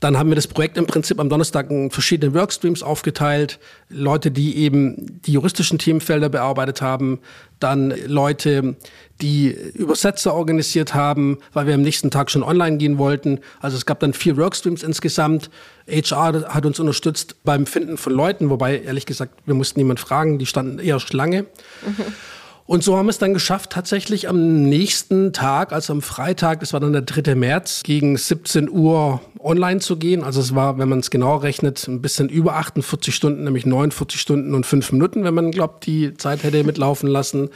dann 0.00 0.16
haben 0.16 0.30
wir 0.30 0.36
das 0.36 0.46
Projekt 0.46 0.78
im 0.78 0.86
Prinzip 0.86 1.20
am 1.20 1.28
Donnerstag 1.28 1.70
in 1.70 1.90
verschiedene 1.90 2.34
Workstreams 2.34 2.82
aufgeteilt. 2.82 3.58
Leute, 3.90 4.30
die 4.30 4.56
eben 4.56 5.20
die 5.26 5.32
juristischen 5.32 5.78
Themenfelder 5.78 6.30
bearbeitet 6.30 6.80
haben. 6.80 7.20
Dann 7.60 7.92
Leute, 8.06 8.76
die 9.20 9.48
Übersetzer 9.50 10.34
organisiert 10.34 10.94
haben, 10.94 11.38
weil 11.52 11.66
wir 11.66 11.74
am 11.74 11.82
nächsten 11.82 12.10
Tag 12.10 12.30
schon 12.30 12.42
online 12.42 12.78
gehen 12.78 12.98
wollten. 12.98 13.40
Also 13.60 13.76
es 13.76 13.86
gab 13.86 14.00
dann 14.00 14.12
vier 14.12 14.36
Workstreams 14.36 14.82
insgesamt. 14.82 15.50
HR 15.86 16.54
hat 16.54 16.66
uns 16.66 16.78
unterstützt 16.80 17.36
beim 17.44 17.66
Finden 17.66 17.96
von 17.96 18.12
Leuten, 18.12 18.50
wobei 18.50 18.80
ehrlich 18.80 19.06
gesagt, 19.06 19.34
wir 19.46 19.54
mussten 19.54 19.80
niemand 19.80 20.00
fragen, 20.00 20.38
die 20.38 20.46
standen 20.46 20.78
eher 20.78 21.00
Schlange. 21.00 21.42
Mhm. 21.86 22.04
Und 22.70 22.84
so 22.84 22.96
haben 22.96 23.06
wir 23.06 23.10
es 23.10 23.18
dann 23.18 23.34
geschafft, 23.34 23.70
tatsächlich 23.70 24.28
am 24.28 24.62
nächsten 24.62 25.32
Tag, 25.32 25.72
also 25.72 25.92
am 25.92 26.02
Freitag, 26.02 26.60
das 26.60 26.72
war 26.72 26.78
dann 26.78 26.92
der 26.92 27.02
3. 27.02 27.34
März, 27.34 27.82
gegen 27.82 28.16
17 28.16 28.70
Uhr 28.70 29.20
online 29.40 29.80
zu 29.80 29.96
gehen. 29.96 30.22
Also 30.22 30.40
es 30.40 30.54
war, 30.54 30.78
wenn 30.78 30.88
man 30.88 31.00
es 31.00 31.10
genau 31.10 31.34
rechnet, 31.34 31.88
ein 31.88 32.00
bisschen 32.00 32.28
über 32.28 32.54
48 32.54 33.12
Stunden, 33.12 33.42
nämlich 33.42 33.66
49 33.66 34.20
Stunden 34.20 34.54
und 34.54 34.66
5 34.66 34.92
Minuten, 34.92 35.24
wenn 35.24 35.34
man 35.34 35.50
glaubt, 35.50 35.84
die 35.84 36.14
Zeit 36.14 36.44
hätte 36.44 36.62
mitlaufen 36.62 37.08
lassen. 37.08 37.50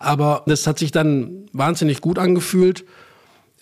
Aber 0.00 0.42
das 0.46 0.66
hat 0.66 0.80
sich 0.80 0.90
dann 0.90 1.46
wahnsinnig 1.52 2.00
gut 2.00 2.18
angefühlt 2.18 2.84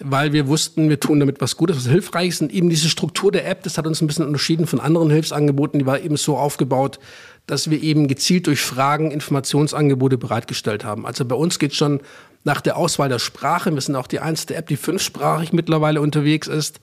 weil 0.01 0.32
wir 0.32 0.47
wussten, 0.47 0.89
wir 0.89 1.01
tun 1.01 1.18
damit 1.18 1.41
was 1.41 1.57
Gutes, 1.57 1.76
was 1.76 1.86
Hilfreiches. 1.86 2.41
Und 2.41 2.53
eben 2.53 2.70
diese 2.70 2.89
Struktur 2.89 3.32
der 3.32 3.49
App, 3.49 3.62
das 3.64 3.78
hat 3.78 3.86
uns 3.86 4.01
ein 4.01 4.07
bisschen 4.07 4.26
unterschieden 4.26 4.66
von 4.66 4.80
anderen 4.80 5.11
Hilfsangeboten. 5.11 5.78
Die 5.78 5.86
war 5.86 6.01
eben 6.01 6.16
so 6.16 6.36
aufgebaut, 6.36 7.01
dass 7.47 7.70
wir 7.70 7.82
eben 7.82 8.07
gezielt 8.07 8.47
durch 8.47 8.61
Fragen 8.61 9.11
Informationsangebote 9.11 10.18
bereitgestellt 10.18 10.84
haben. 10.84 11.05
Also 11.07 11.24
bei 11.24 11.34
uns 11.34 11.59
geht 11.59 11.74
schon 11.74 12.01
nach 12.45 12.61
der 12.61 12.76
Auswahl 12.76 13.09
der 13.09 13.18
Sprache, 13.18 13.74
wir 13.74 13.80
sind 13.80 13.97
auch 13.97 14.07
die 14.07 14.20
einzige 14.20 14.55
App, 14.55 14.68
die 14.68 14.76
fünfsprachig 14.76 15.53
mittlerweile 15.53 16.01
unterwegs 16.01 16.47
ist, 16.47 16.80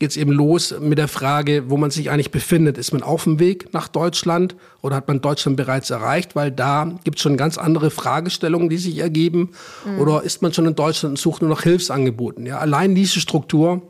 geht 0.00 0.12
es 0.12 0.16
eben 0.16 0.32
los 0.32 0.74
mit 0.80 0.98
der 0.98 1.08
Frage, 1.08 1.64
wo 1.68 1.76
man 1.76 1.90
sich 1.90 2.10
eigentlich 2.10 2.30
befindet. 2.30 2.78
Ist 2.78 2.92
man 2.92 3.02
auf 3.02 3.24
dem 3.24 3.38
Weg 3.38 3.72
nach 3.74 3.86
Deutschland 3.86 4.56
oder 4.80 4.96
hat 4.96 5.06
man 5.06 5.20
Deutschland 5.20 5.58
bereits 5.58 5.90
erreicht? 5.90 6.34
Weil 6.34 6.50
da 6.50 6.90
gibt 7.04 7.18
es 7.18 7.22
schon 7.22 7.36
ganz 7.36 7.58
andere 7.58 7.90
Fragestellungen, 7.90 8.70
die 8.70 8.78
sich 8.78 8.98
ergeben. 8.98 9.50
Mhm. 9.84 10.00
Oder 10.00 10.22
ist 10.22 10.40
man 10.40 10.54
schon 10.54 10.66
in 10.66 10.74
Deutschland 10.74 11.12
und 11.12 11.16
sucht 11.18 11.42
nur 11.42 11.50
nach 11.50 11.62
Hilfsangeboten? 11.62 12.46
Ja, 12.46 12.58
allein 12.58 12.94
diese 12.94 13.20
Struktur 13.20 13.82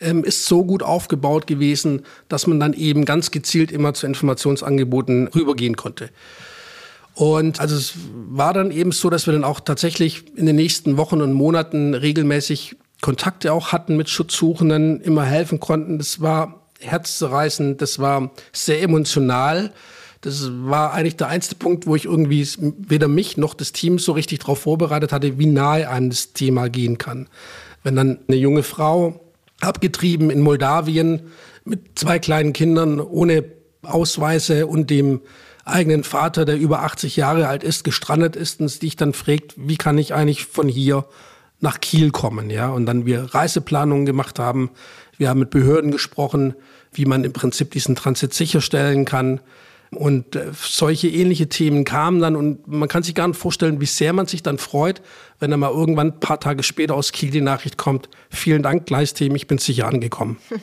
ähm, 0.00 0.24
ist 0.24 0.46
so 0.46 0.64
gut 0.64 0.82
aufgebaut 0.82 1.46
gewesen, 1.46 2.02
dass 2.30 2.46
man 2.46 2.58
dann 2.58 2.72
eben 2.72 3.04
ganz 3.04 3.30
gezielt 3.30 3.70
immer 3.70 3.92
zu 3.92 4.06
Informationsangeboten 4.06 5.28
rübergehen 5.28 5.76
konnte. 5.76 6.08
Und 7.14 7.60
also 7.60 7.76
es 7.76 7.92
war 8.30 8.54
dann 8.54 8.70
eben 8.70 8.92
so, 8.92 9.10
dass 9.10 9.26
wir 9.26 9.34
dann 9.34 9.44
auch 9.44 9.60
tatsächlich 9.60 10.24
in 10.34 10.46
den 10.46 10.56
nächsten 10.56 10.96
Wochen 10.96 11.20
und 11.20 11.34
Monaten 11.34 11.92
regelmäßig 11.92 12.76
Kontakte 13.00 13.52
auch 13.52 13.72
hatten 13.72 13.96
mit 13.96 14.08
Schutzsuchenden, 14.08 15.00
immer 15.00 15.24
helfen 15.24 15.60
konnten. 15.60 15.98
Das 15.98 16.20
war 16.20 16.62
herzzerreißend, 16.80 17.80
das 17.80 17.98
war 17.98 18.30
sehr 18.52 18.82
emotional. 18.82 19.72
Das 20.20 20.50
war 20.50 20.92
eigentlich 20.94 21.16
der 21.16 21.28
einzige 21.28 21.54
Punkt, 21.56 21.86
wo 21.86 21.94
ich 21.94 22.06
irgendwie 22.06 22.46
weder 22.58 23.06
mich 23.06 23.36
noch 23.36 23.54
das 23.54 23.72
Team 23.72 23.98
so 24.00 24.12
richtig 24.12 24.40
darauf 24.40 24.60
vorbereitet 24.60 25.12
hatte, 25.12 25.38
wie 25.38 25.46
nahe 25.46 25.88
einem 25.88 26.10
das 26.10 26.32
Thema 26.32 26.68
gehen 26.68 26.98
kann. 26.98 27.28
Wenn 27.84 27.94
dann 27.94 28.18
eine 28.26 28.36
junge 28.36 28.64
Frau 28.64 29.20
abgetrieben 29.60 30.30
in 30.30 30.40
Moldawien 30.40 31.30
mit 31.64 31.98
zwei 31.98 32.18
kleinen 32.18 32.52
Kindern 32.52 33.00
ohne 33.00 33.44
Ausweise 33.82 34.66
und 34.66 34.90
dem 34.90 35.20
eigenen 35.64 36.02
Vater, 36.02 36.44
der 36.44 36.58
über 36.58 36.82
80 36.82 37.16
Jahre 37.16 37.46
alt 37.46 37.62
ist, 37.62 37.84
gestrandet 37.84 38.34
ist 38.34 38.60
und 38.60 38.68
sich 38.68 38.96
dann 38.96 39.12
fragt, 39.12 39.54
wie 39.56 39.76
kann 39.76 39.98
ich 39.98 40.14
eigentlich 40.14 40.46
von 40.46 40.68
hier 40.68 41.04
nach 41.60 41.80
Kiel 41.80 42.10
kommen, 42.10 42.50
ja? 42.50 42.68
Und 42.68 42.86
dann 42.86 43.06
wir 43.06 43.34
Reiseplanungen 43.34 44.06
gemacht 44.06 44.38
haben. 44.38 44.70
Wir 45.16 45.28
haben 45.28 45.40
mit 45.40 45.50
Behörden 45.50 45.90
gesprochen, 45.90 46.54
wie 46.92 47.04
man 47.04 47.24
im 47.24 47.32
Prinzip 47.32 47.72
diesen 47.72 47.96
Transit 47.96 48.32
sicherstellen 48.32 49.04
kann. 49.04 49.40
Und 49.90 50.36
äh, 50.36 50.50
solche 50.54 51.08
ähnliche 51.08 51.48
Themen 51.48 51.84
kamen 51.84 52.20
dann 52.20 52.36
und 52.36 52.68
man 52.68 52.90
kann 52.90 53.02
sich 53.02 53.14
gar 53.14 53.26
nicht 53.26 53.40
vorstellen, 53.40 53.80
wie 53.80 53.86
sehr 53.86 54.12
man 54.12 54.26
sich 54.26 54.42
dann 54.42 54.58
freut, 54.58 55.00
wenn 55.40 55.50
dann 55.50 55.60
mal 55.60 55.70
irgendwann 55.70 56.08
ein 56.08 56.20
paar 56.20 56.40
Tage 56.40 56.62
später 56.62 56.94
aus 56.94 57.12
Kiel 57.12 57.30
die 57.30 57.40
Nachricht 57.40 57.78
kommt, 57.78 58.10
vielen 58.28 58.62
Dank, 58.62 58.84
Gleisteam, 58.84 59.34
ich 59.34 59.46
bin 59.46 59.56
sicher 59.56 59.86
angekommen. 59.86 60.36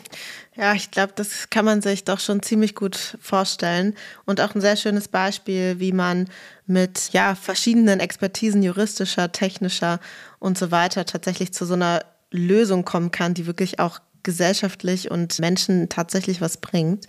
Ja, 0.58 0.74
ich 0.74 0.90
glaube, 0.90 1.12
das 1.14 1.50
kann 1.50 1.66
man 1.66 1.82
sich 1.82 2.06
doch 2.06 2.22
schon 2.22 2.42
ziemlich 2.42 2.76
gut 2.76 3.18
vorstellen 3.20 3.94
und 4.24 4.40
auch 4.40 4.56
ein 4.56 4.62
sehr 4.62 4.78
schönes 4.78 5.10
Beispiel, 5.10 5.82
wie 5.82 5.92
man 5.92 6.30
mit 6.66 7.10
ja, 7.12 7.36
verschiedenen 7.36 8.00
Expertisen 8.00 8.64
juristischer, 8.64 9.34
technischer 9.34 10.00
und 10.46 10.58
so 10.58 10.72
weiter 10.72 11.06
tatsächlich 11.06 11.54
zu 11.54 11.66
so 11.66 11.74
einer 11.74 12.06
Lösung 12.32 12.86
kommen 12.86 13.12
kann, 13.12 13.34
die 13.34 13.48
wirklich 13.48 13.80
auch 13.80 14.00
gesellschaftlich 14.24 15.12
und 15.12 15.40
Menschen 15.40 15.90
tatsächlich 15.90 16.42
was 16.42 16.58
bringt. 16.58 17.08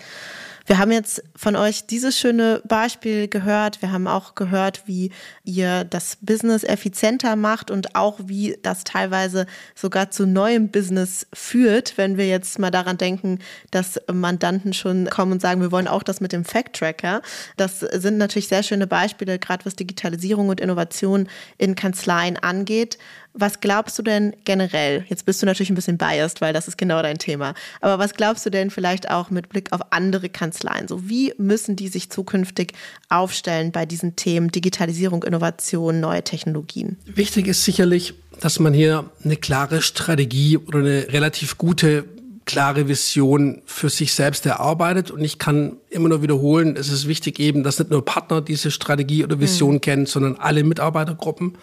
Wir 0.67 0.79
haben 0.79 0.91
jetzt 0.91 1.23
von 1.37 1.55
euch 1.55 1.87
dieses 1.87 2.19
schöne 2.19 2.61
Beispiel 2.67 3.29
gehört. 3.29 3.83
Wir 3.83 3.93
haben 3.93 4.09
auch 4.09 4.35
gehört, 4.35 4.83
wie 4.87 5.13
ihr 5.45 5.85
das 5.85 6.19
Business 6.21 6.65
effizienter 6.65 7.37
macht 7.37 7.71
und 7.71 7.95
auch 7.95 8.19
wie 8.25 8.59
das 8.63 8.83
teilweise 8.83 9.47
sogar 9.77 10.11
zu 10.11 10.27
neuem 10.27 10.71
Business 10.71 11.29
führt, 11.33 11.97
wenn 11.97 12.17
wir 12.17 12.27
jetzt 12.27 12.59
mal 12.59 12.73
daran 12.73 12.99
denken, 12.99 13.39
dass 13.71 14.01
Mandanten 14.13 14.73
schon 14.73 15.09
kommen 15.09 15.33
und 15.33 15.41
sagen, 15.41 15.61
wir 15.61 15.71
wollen 15.71 15.87
auch 15.87 16.03
das 16.03 16.21
mit 16.21 16.33
dem 16.33 16.45
Fact-Tracker. 16.45 17.23
Das 17.57 17.79
sind 17.79 18.19
natürlich 18.19 18.49
sehr 18.49 18.65
schöne 18.65 18.89
Beispiele, 18.89 19.39
gerade 19.39 19.65
was 19.65 19.77
Digitalisierung 19.77 20.49
und 20.49 20.61
Innovation 20.61 21.29
in 21.59 21.77
Kanzleien 21.77 22.37
angeht. 22.39 22.99
Was 23.39 23.61
glaubst 23.61 23.99
du 23.99 24.03
denn 24.03 24.35
generell? 24.45 25.05
Jetzt 25.09 25.27
bist 25.27 25.43
du 25.43 25.47
natürlich 25.47 25.71
ein 25.71 25.75
bisschen 25.75 25.99
biased, 25.99 26.41
weil 26.41 26.53
das 26.55 26.69
ist 26.69 26.79
genau 26.79 27.03
dein 27.03 27.19
Thema. 27.19 27.55
Aber 27.83 27.99
was 27.99 28.15
glaubst 28.15 28.47
du 28.47 28.51
denn 28.51 28.71
vielleicht 28.71 29.11
auch 29.11 29.31
mit 29.31 29.51
Blick 29.51 29.73
auf 29.73 29.81
andere 29.91 30.31
Kanzleien? 30.31 30.89
So 30.89 31.09
wie 31.09 31.35
müssen 31.37 31.77
die 31.77 31.89
sich 31.89 32.11
zukünftig 32.11 32.73
aufstellen 33.11 33.73
bei 33.73 33.85
diesen 33.85 34.17
Themen 34.17 34.51
Digitalisierung, 34.51 35.23
Innovation, 35.23 36.01
neue 36.01 36.25
Technologien? 36.25 36.97
Wichtig 37.05 37.47
ist 37.47 37.65
sicherlich, 37.65 38.15
dass 38.41 38.59
man 38.59 38.73
hier 38.73 39.11
eine 39.23 39.37
klare 39.37 39.83
Strategie 39.83 40.57
oder 40.57 40.79
eine 40.79 41.13
relativ 41.13 41.59
gute 41.59 42.05
klare 42.47 42.89
Vision 42.89 43.61
für 43.67 43.91
sich 43.91 44.15
selbst 44.15 44.47
erarbeitet. 44.47 45.11
Und 45.11 45.23
ich 45.23 45.39
kann 45.39 45.77
immer 45.91 46.09
nur 46.09 46.23
wiederholen, 46.23 46.77
es 46.77 46.91
ist 46.91 47.07
wichtig 47.07 47.39
eben, 47.39 47.63
dass 47.65 47.79
nicht 47.79 47.91
nur 47.91 48.05
Partner 48.05 48.41
diese 48.41 48.71
Strategie 48.71 49.25
oder 49.25 49.41
Vision 49.41 49.75
mhm. 49.75 49.81
kennen, 49.83 50.07
sondern 50.07 50.37
alle 50.37 50.65
Mitarbeitergruppen. 50.65 51.59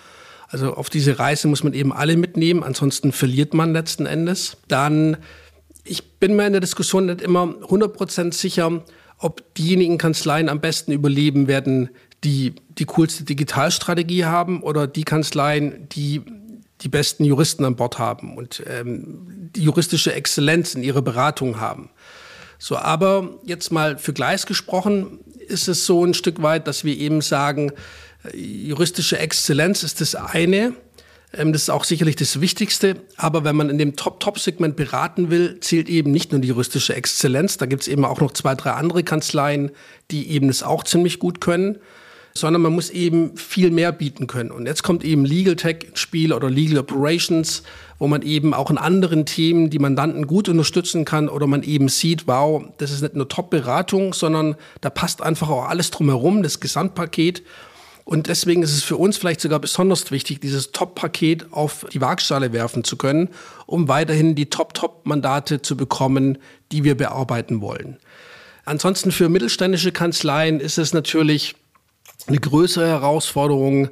Also 0.53 0.75
auf 0.75 0.91
diese 0.91 1.17
Reise 1.17 1.47
muss 1.47 1.63
man 1.63 1.73
eben 1.73 1.91
alle 1.91 2.15
mitnehmen, 2.15 2.61
ansonsten 2.61 3.11
verliert 3.11 3.55
man 3.55 3.73
letzten 3.73 4.05
Endes. 4.05 4.57
Dann, 4.67 5.17
ich 5.83 6.19
bin 6.19 6.35
mir 6.35 6.45
in 6.45 6.53
der 6.53 6.61
Diskussion 6.61 7.07
nicht 7.07 7.21
immer 7.21 7.45
100% 7.45 8.31
sicher, 8.35 8.83
ob 9.17 9.55
diejenigen 9.55 9.97
Kanzleien 9.97 10.49
am 10.49 10.61
besten 10.61 10.91
überleben 10.91 11.47
werden, 11.47 11.89
die 12.23 12.53
die 12.77 12.85
coolste 12.85 13.23
Digitalstrategie 13.23 14.25
haben 14.25 14.61
oder 14.61 14.85
die 14.85 15.05
Kanzleien, 15.05 15.89
die 15.89 16.21
die 16.81 16.89
besten 16.89 17.25
Juristen 17.25 17.65
an 17.65 17.75
Bord 17.75 17.97
haben 17.97 18.37
und 18.37 18.61
ähm, 18.67 19.49
die 19.55 19.63
juristische 19.63 20.13
Exzellenz 20.13 20.75
in 20.75 20.83
ihrer 20.83 21.01
Beratung 21.01 21.59
haben. 21.59 21.89
So, 22.59 22.77
aber 22.77 23.39
jetzt 23.43 23.71
mal 23.71 23.97
für 23.97 24.13
Gleis 24.13 24.45
gesprochen, 24.45 25.19
ist 25.47 25.67
es 25.67 25.87
so 25.87 26.05
ein 26.05 26.13
Stück 26.13 26.43
weit, 26.43 26.67
dass 26.67 26.83
wir 26.83 26.95
eben 26.95 27.21
sagen, 27.21 27.71
juristische 28.33 29.19
Exzellenz 29.19 29.83
ist 29.83 30.01
das 30.01 30.15
eine. 30.15 30.73
Ähm, 31.33 31.51
das 31.53 31.63
ist 31.63 31.69
auch 31.69 31.83
sicherlich 31.83 32.15
das 32.15 32.41
Wichtigste. 32.41 32.95
Aber 33.17 33.43
wenn 33.43 33.55
man 33.55 33.69
in 33.69 33.77
dem 33.77 33.95
Top-Top-Segment 33.95 34.75
beraten 34.75 35.29
will, 35.29 35.59
zählt 35.59 35.89
eben 35.89 36.11
nicht 36.11 36.31
nur 36.31 36.41
die 36.41 36.47
juristische 36.47 36.95
Exzellenz. 36.95 37.57
Da 37.57 37.65
gibt 37.65 37.81
es 37.81 37.87
eben 37.87 38.05
auch 38.05 38.21
noch 38.21 38.31
zwei, 38.33 38.55
drei 38.55 38.71
andere 38.71 39.03
Kanzleien, 39.03 39.71
die 40.11 40.29
eben 40.29 40.47
das 40.47 40.63
auch 40.63 40.83
ziemlich 40.83 41.19
gut 41.19 41.41
können. 41.41 41.79
sondern 42.35 42.63
man 42.63 42.73
muss 42.73 42.89
eben 42.89 43.37
viel 43.37 43.69
mehr 43.69 43.91
bieten 43.91 44.25
können. 44.25 44.49
Und 44.49 44.65
jetzt 44.65 44.81
kommt 44.81 45.03
eben 45.03 45.23
Legal 45.23 45.55
Tech 45.55 45.83
ins 45.87 45.99
Spiel 45.99 46.33
oder 46.33 46.49
Legal 46.49 46.79
Operations, 46.79 47.61
wo 47.99 48.07
man 48.07 48.23
eben 48.23 48.53
auch 48.55 48.71
in 48.71 48.79
anderen 48.79 49.25
Themen 49.25 49.69
die 49.69 49.77
Mandanten 49.77 50.25
gut 50.25 50.49
unterstützen 50.49 51.05
kann 51.05 51.29
oder 51.29 51.45
man 51.45 51.61
eben 51.61 51.89
sieht, 51.89 52.27
wow, 52.27 52.63
das 52.79 52.91
ist 52.91 53.01
nicht 53.01 53.15
nur 53.15 53.29
Top-Beratung, 53.29 54.13
sondern 54.13 54.55
da 54.81 54.89
passt 54.89 55.21
einfach 55.21 55.49
auch 55.49 55.69
alles 55.69 55.91
drumherum, 55.91 56.41
das 56.41 56.59
Gesamtpaket. 56.59 57.43
Und 58.05 58.27
deswegen 58.27 58.63
ist 58.63 58.73
es 58.73 58.83
für 58.83 58.97
uns 58.97 59.17
vielleicht 59.17 59.41
sogar 59.41 59.59
besonders 59.59 60.11
wichtig, 60.11 60.41
dieses 60.41 60.71
Top-Paket 60.71 61.53
auf 61.53 61.85
die 61.93 62.01
Waagschale 62.01 62.51
werfen 62.51 62.83
zu 62.83 62.97
können, 62.97 63.29
um 63.65 63.87
weiterhin 63.87 64.35
die 64.35 64.49
Top-Top-Mandate 64.49 65.61
zu 65.61 65.77
bekommen, 65.77 66.37
die 66.71 66.83
wir 66.83 66.95
bearbeiten 66.95 67.61
wollen. 67.61 67.97
Ansonsten 68.65 69.11
für 69.11 69.29
mittelständische 69.29 69.91
Kanzleien 69.91 70.59
ist 70.59 70.77
es 70.77 70.93
natürlich 70.93 71.55
eine 72.27 72.39
größere 72.39 72.87
Herausforderung, 72.87 73.89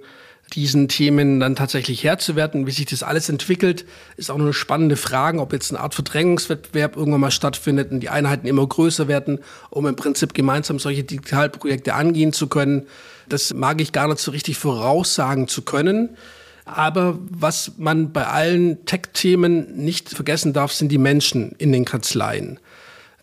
diesen 0.54 0.88
Themen 0.88 1.40
dann 1.40 1.56
tatsächlich 1.56 2.04
Herr 2.04 2.18
zu 2.18 2.36
werden. 2.36 2.68
Wie 2.68 2.72
sich 2.72 2.86
das 2.86 3.04
alles 3.04 3.30
entwickelt, 3.30 3.86
ist 4.18 4.30
auch 4.30 4.40
eine 4.40 4.54
spannende 4.54 4.98
Frage, 4.98 5.40
ob 5.40 5.54
jetzt 5.54 5.72
eine 5.72 5.80
Art 5.80 5.96
Verdrängungswettbewerb 5.96 6.98
irgendwann 6.98 7.22
mal 7.22 7.32
stattfindet 7.32 7.92
und 7.92 8.02
die 8.02 8.10
Einheiten 8.10 8.48
immer 8.48 8.68
größer 8.68 9.08
werden, 9.08 9.40
um 9.70 9.88
im 9.88 9.96
Prinzip 9.96 10.34
gemeinsam 10.34 10.80
solche 10.80 11.04
Digitalprojekte 11.04 11.94
angehen 11.94 12.34
zu 12.34 12.48
können. 12.48 12.88
Das 13.32 13.54
mag 13.54 13.80
ich 13.82 13.92
gar 13.92 14.08
nicht 14.08 14.20
so 14.20 14.32
richtig 14.32 14.58
voraussagen 14.58 15.48
zu 15.48 15.62
können. 15.62 16.18
Aber 16.66 17.18
was 17.30 17.74
man 17.78 18.12
bei 18.12 18.28
allen 18.28 18.86
Tech-Themen 18.86 19.78
nicht 19.78 20.10
vergessen 20.10 20.54
darf, 20.54 20.74
sind 20.74 20.90
die 20.90 20.98
Menschen 20.98 21.54
in 21.58 21.72
den 21.72 21.86
Kanzleien. 21.86 22.60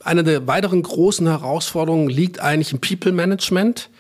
Eine 0.03 0.25
der 0.25 0.47
weiteren 0.47 0.83
großen 0.83 1.27
Herausforderungen 1.27 2.09
liegt 2.09 2.41
eigentlich 2.41 2.73
im 2.73 2.81
People 2.81 3.13
Management 3.13 3.91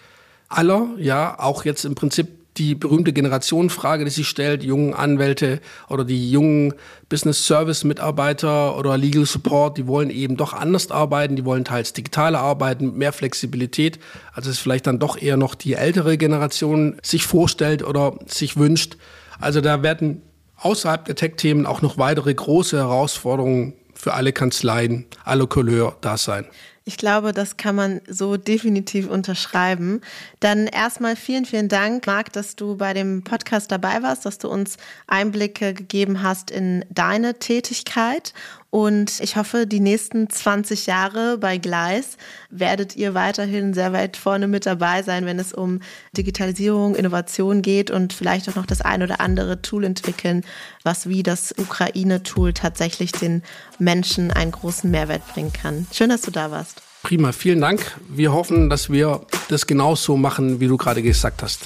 aller, 0.48 0.88
ja, 0.98 1.38
auch 1.38 1.64
jetzt 1.64 1.84
im 1.84 1.94
Prinzip 1.94 2.28
die 2.58 2.74
berühmte 2.74 3.12
Generationenfrage, 3.12 4.04
die 4.04 4.10
sich 4.10 4.28
stellt, 4.28 4.62
die 4.62 4.66
jungen 4.66 4.94
Anwälte 4.94 5.60
oder 5.88 6.04
die 6.04 6.30
jungen 6.30 6.74
Business 7.08 7.46
Service 7.46 7.84
Mitarbeiter 7.84 8.76
oder 8.76 8.98
Legal 8.98 9.24
Support, 9.24 9.78
die 9.78 9.86
wollen 9.86 10.10
eben 10.10 10.36
doch 10.36 10.52
anders 10.52 10.90
arbeiten, 10.90 11.36
die 11.36 11.44
wollen 11.44 11.64
teils 11.64 11.92
digitaler 11.92 12.40
arbeiten, 12.40 12.98
mehr 12.98 13.12
Flexibilität, 13.12 13.98
als 14.32 14.46
es 14.46 14.58
vielleicht 14.58 14.86
dann 14.86 14.98
doch 14.98 15.20
eher 15.20 15.36
noch 15.36 15.54
die 15.54 15.74
ältere 15.74 16.18
Generation 16.18 16.96
sich 17.02 17.24
vorstellt 17.24 17.82
oder 17.82 18.18
sich 18.26 18.56
wünscht. 18.56 18.96
Also 19.40 19.60
da 19.60 19.82
werden 19.82 20.22
außerhalb 20.56 21.04
der 21.04 21.14
Tech-Themen 21.14 21.66
auch 21.66 21.82
noch 21.82 21.98
weitere 21.98 22.34
große 22.34 22.76
Herausforderungen 22.76 23.74
für 23.94 24.14
alle 24.14 24.32
Kanzleien, 24.32 25.06
alle 25.24 25.46
Couleur 25.46 25.96
da 26.00 26.16
sein. 26.16 26.46
Ich 26.88 26.96
glaube, 26.96 27.32
das 27.32 27.58
kann 27.58 27.74
man 27.74 28.00
so 28.08 28.38
definitiv 28.38 29.10
unterschreiben. 29.10 30.00
Dann 30.40 30.66
erstmal 30.66 31.16
vielen, 31.16 31.44
vielen 31.44 31.68
Dank, 31.68 32.06
Marc, 32.06 32.32
dass 32.32 32.56
du 32.56 32.78
bei 32.78 32.94
dem 32.94 33.24
Podcast 33.24 33.70
dabei 33.70 34.02
warst, 34.02 34.24
dass 34.24 34.38
du 34.38 34.48
uns 34.48 34.78
Einblicke 35.06 35.74
gegeben 35.74 36.22
hast 36.22 36.50
in 36.50 36.86
deine 36.88 37.34
Tätigkeit. 37.34 38.32
Und 38.70 39.20
ich 39.20 39.36
hoffe, 39.36 39.66
die 39.66 39.80
nächsten 39.80 40.28
20 40.28 40.86
Jahre 40.86 41.38
bei 41.38 41.56
Gleis 41.56 42.18
werdet 42.50 42.96
ihr 42.96 43.14
weiterhin 43.14 43.72
sehr 43.72 43.94
weit 43.94 44.18
vorne 44.18 44.46
mit 44.46 44.66
dabei 44.66 45.02
sein, 45.02 45.24
wenn 45.24 45.38
es 45.38 45.54
um 45.54 45.80
Digitalisierung, 46.16 46.94
Innovation 46.94 47.62
geht 47.62 47.90
und 47.90 48.12
vielleicht 48.12 48.46
auch 48.48 48.56
noch 48.56 48.66
das 48.66 48.82
ein 48.82 49.02
oder 49.02 49.20
andere 49.20 49.62
Tool 49.62 49.84
entwickeln, 49.84 50.44
was 50.82 51.08
wie 51.08 51.22
das 51.22 51.54
Ukraine-Tool 51.56 52.52
tatsächlich 52.52 53.12
den 53.12 53.42
Menschen 53.78 54.30
einen 54.30 54.52
großen 54.52 54.90
Mehrwert 54.90 55.26
bringen 55.28 55.52
kann. 55.52 55.86
Schön, 55.90 56.10
dass 56.10 56.20
du 56.20 56.30
da 56.30 56.50
warst. 56.50 56.82
Prima, 57.02 57.32
vielen 57.32 57.62
Dank. 57.62 57.98
Wir 58.10 58.32
hoffen, 58.32 58.68
dass 58.68 58.90
wir 58.90 59.22
das 59.48 59.66
genauso 59.66 60.18
machen, 60.18 60.60
wie 60.60 60.66
du 60.66 60.76
gerade 60.76 61.02
gesagt 61.02 61.42
hast. 61.42 61.62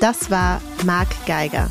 Das 0.00 0.30
war 0.30 0.62
Marc 0.86 1.08
Geiger. 1.26 1.70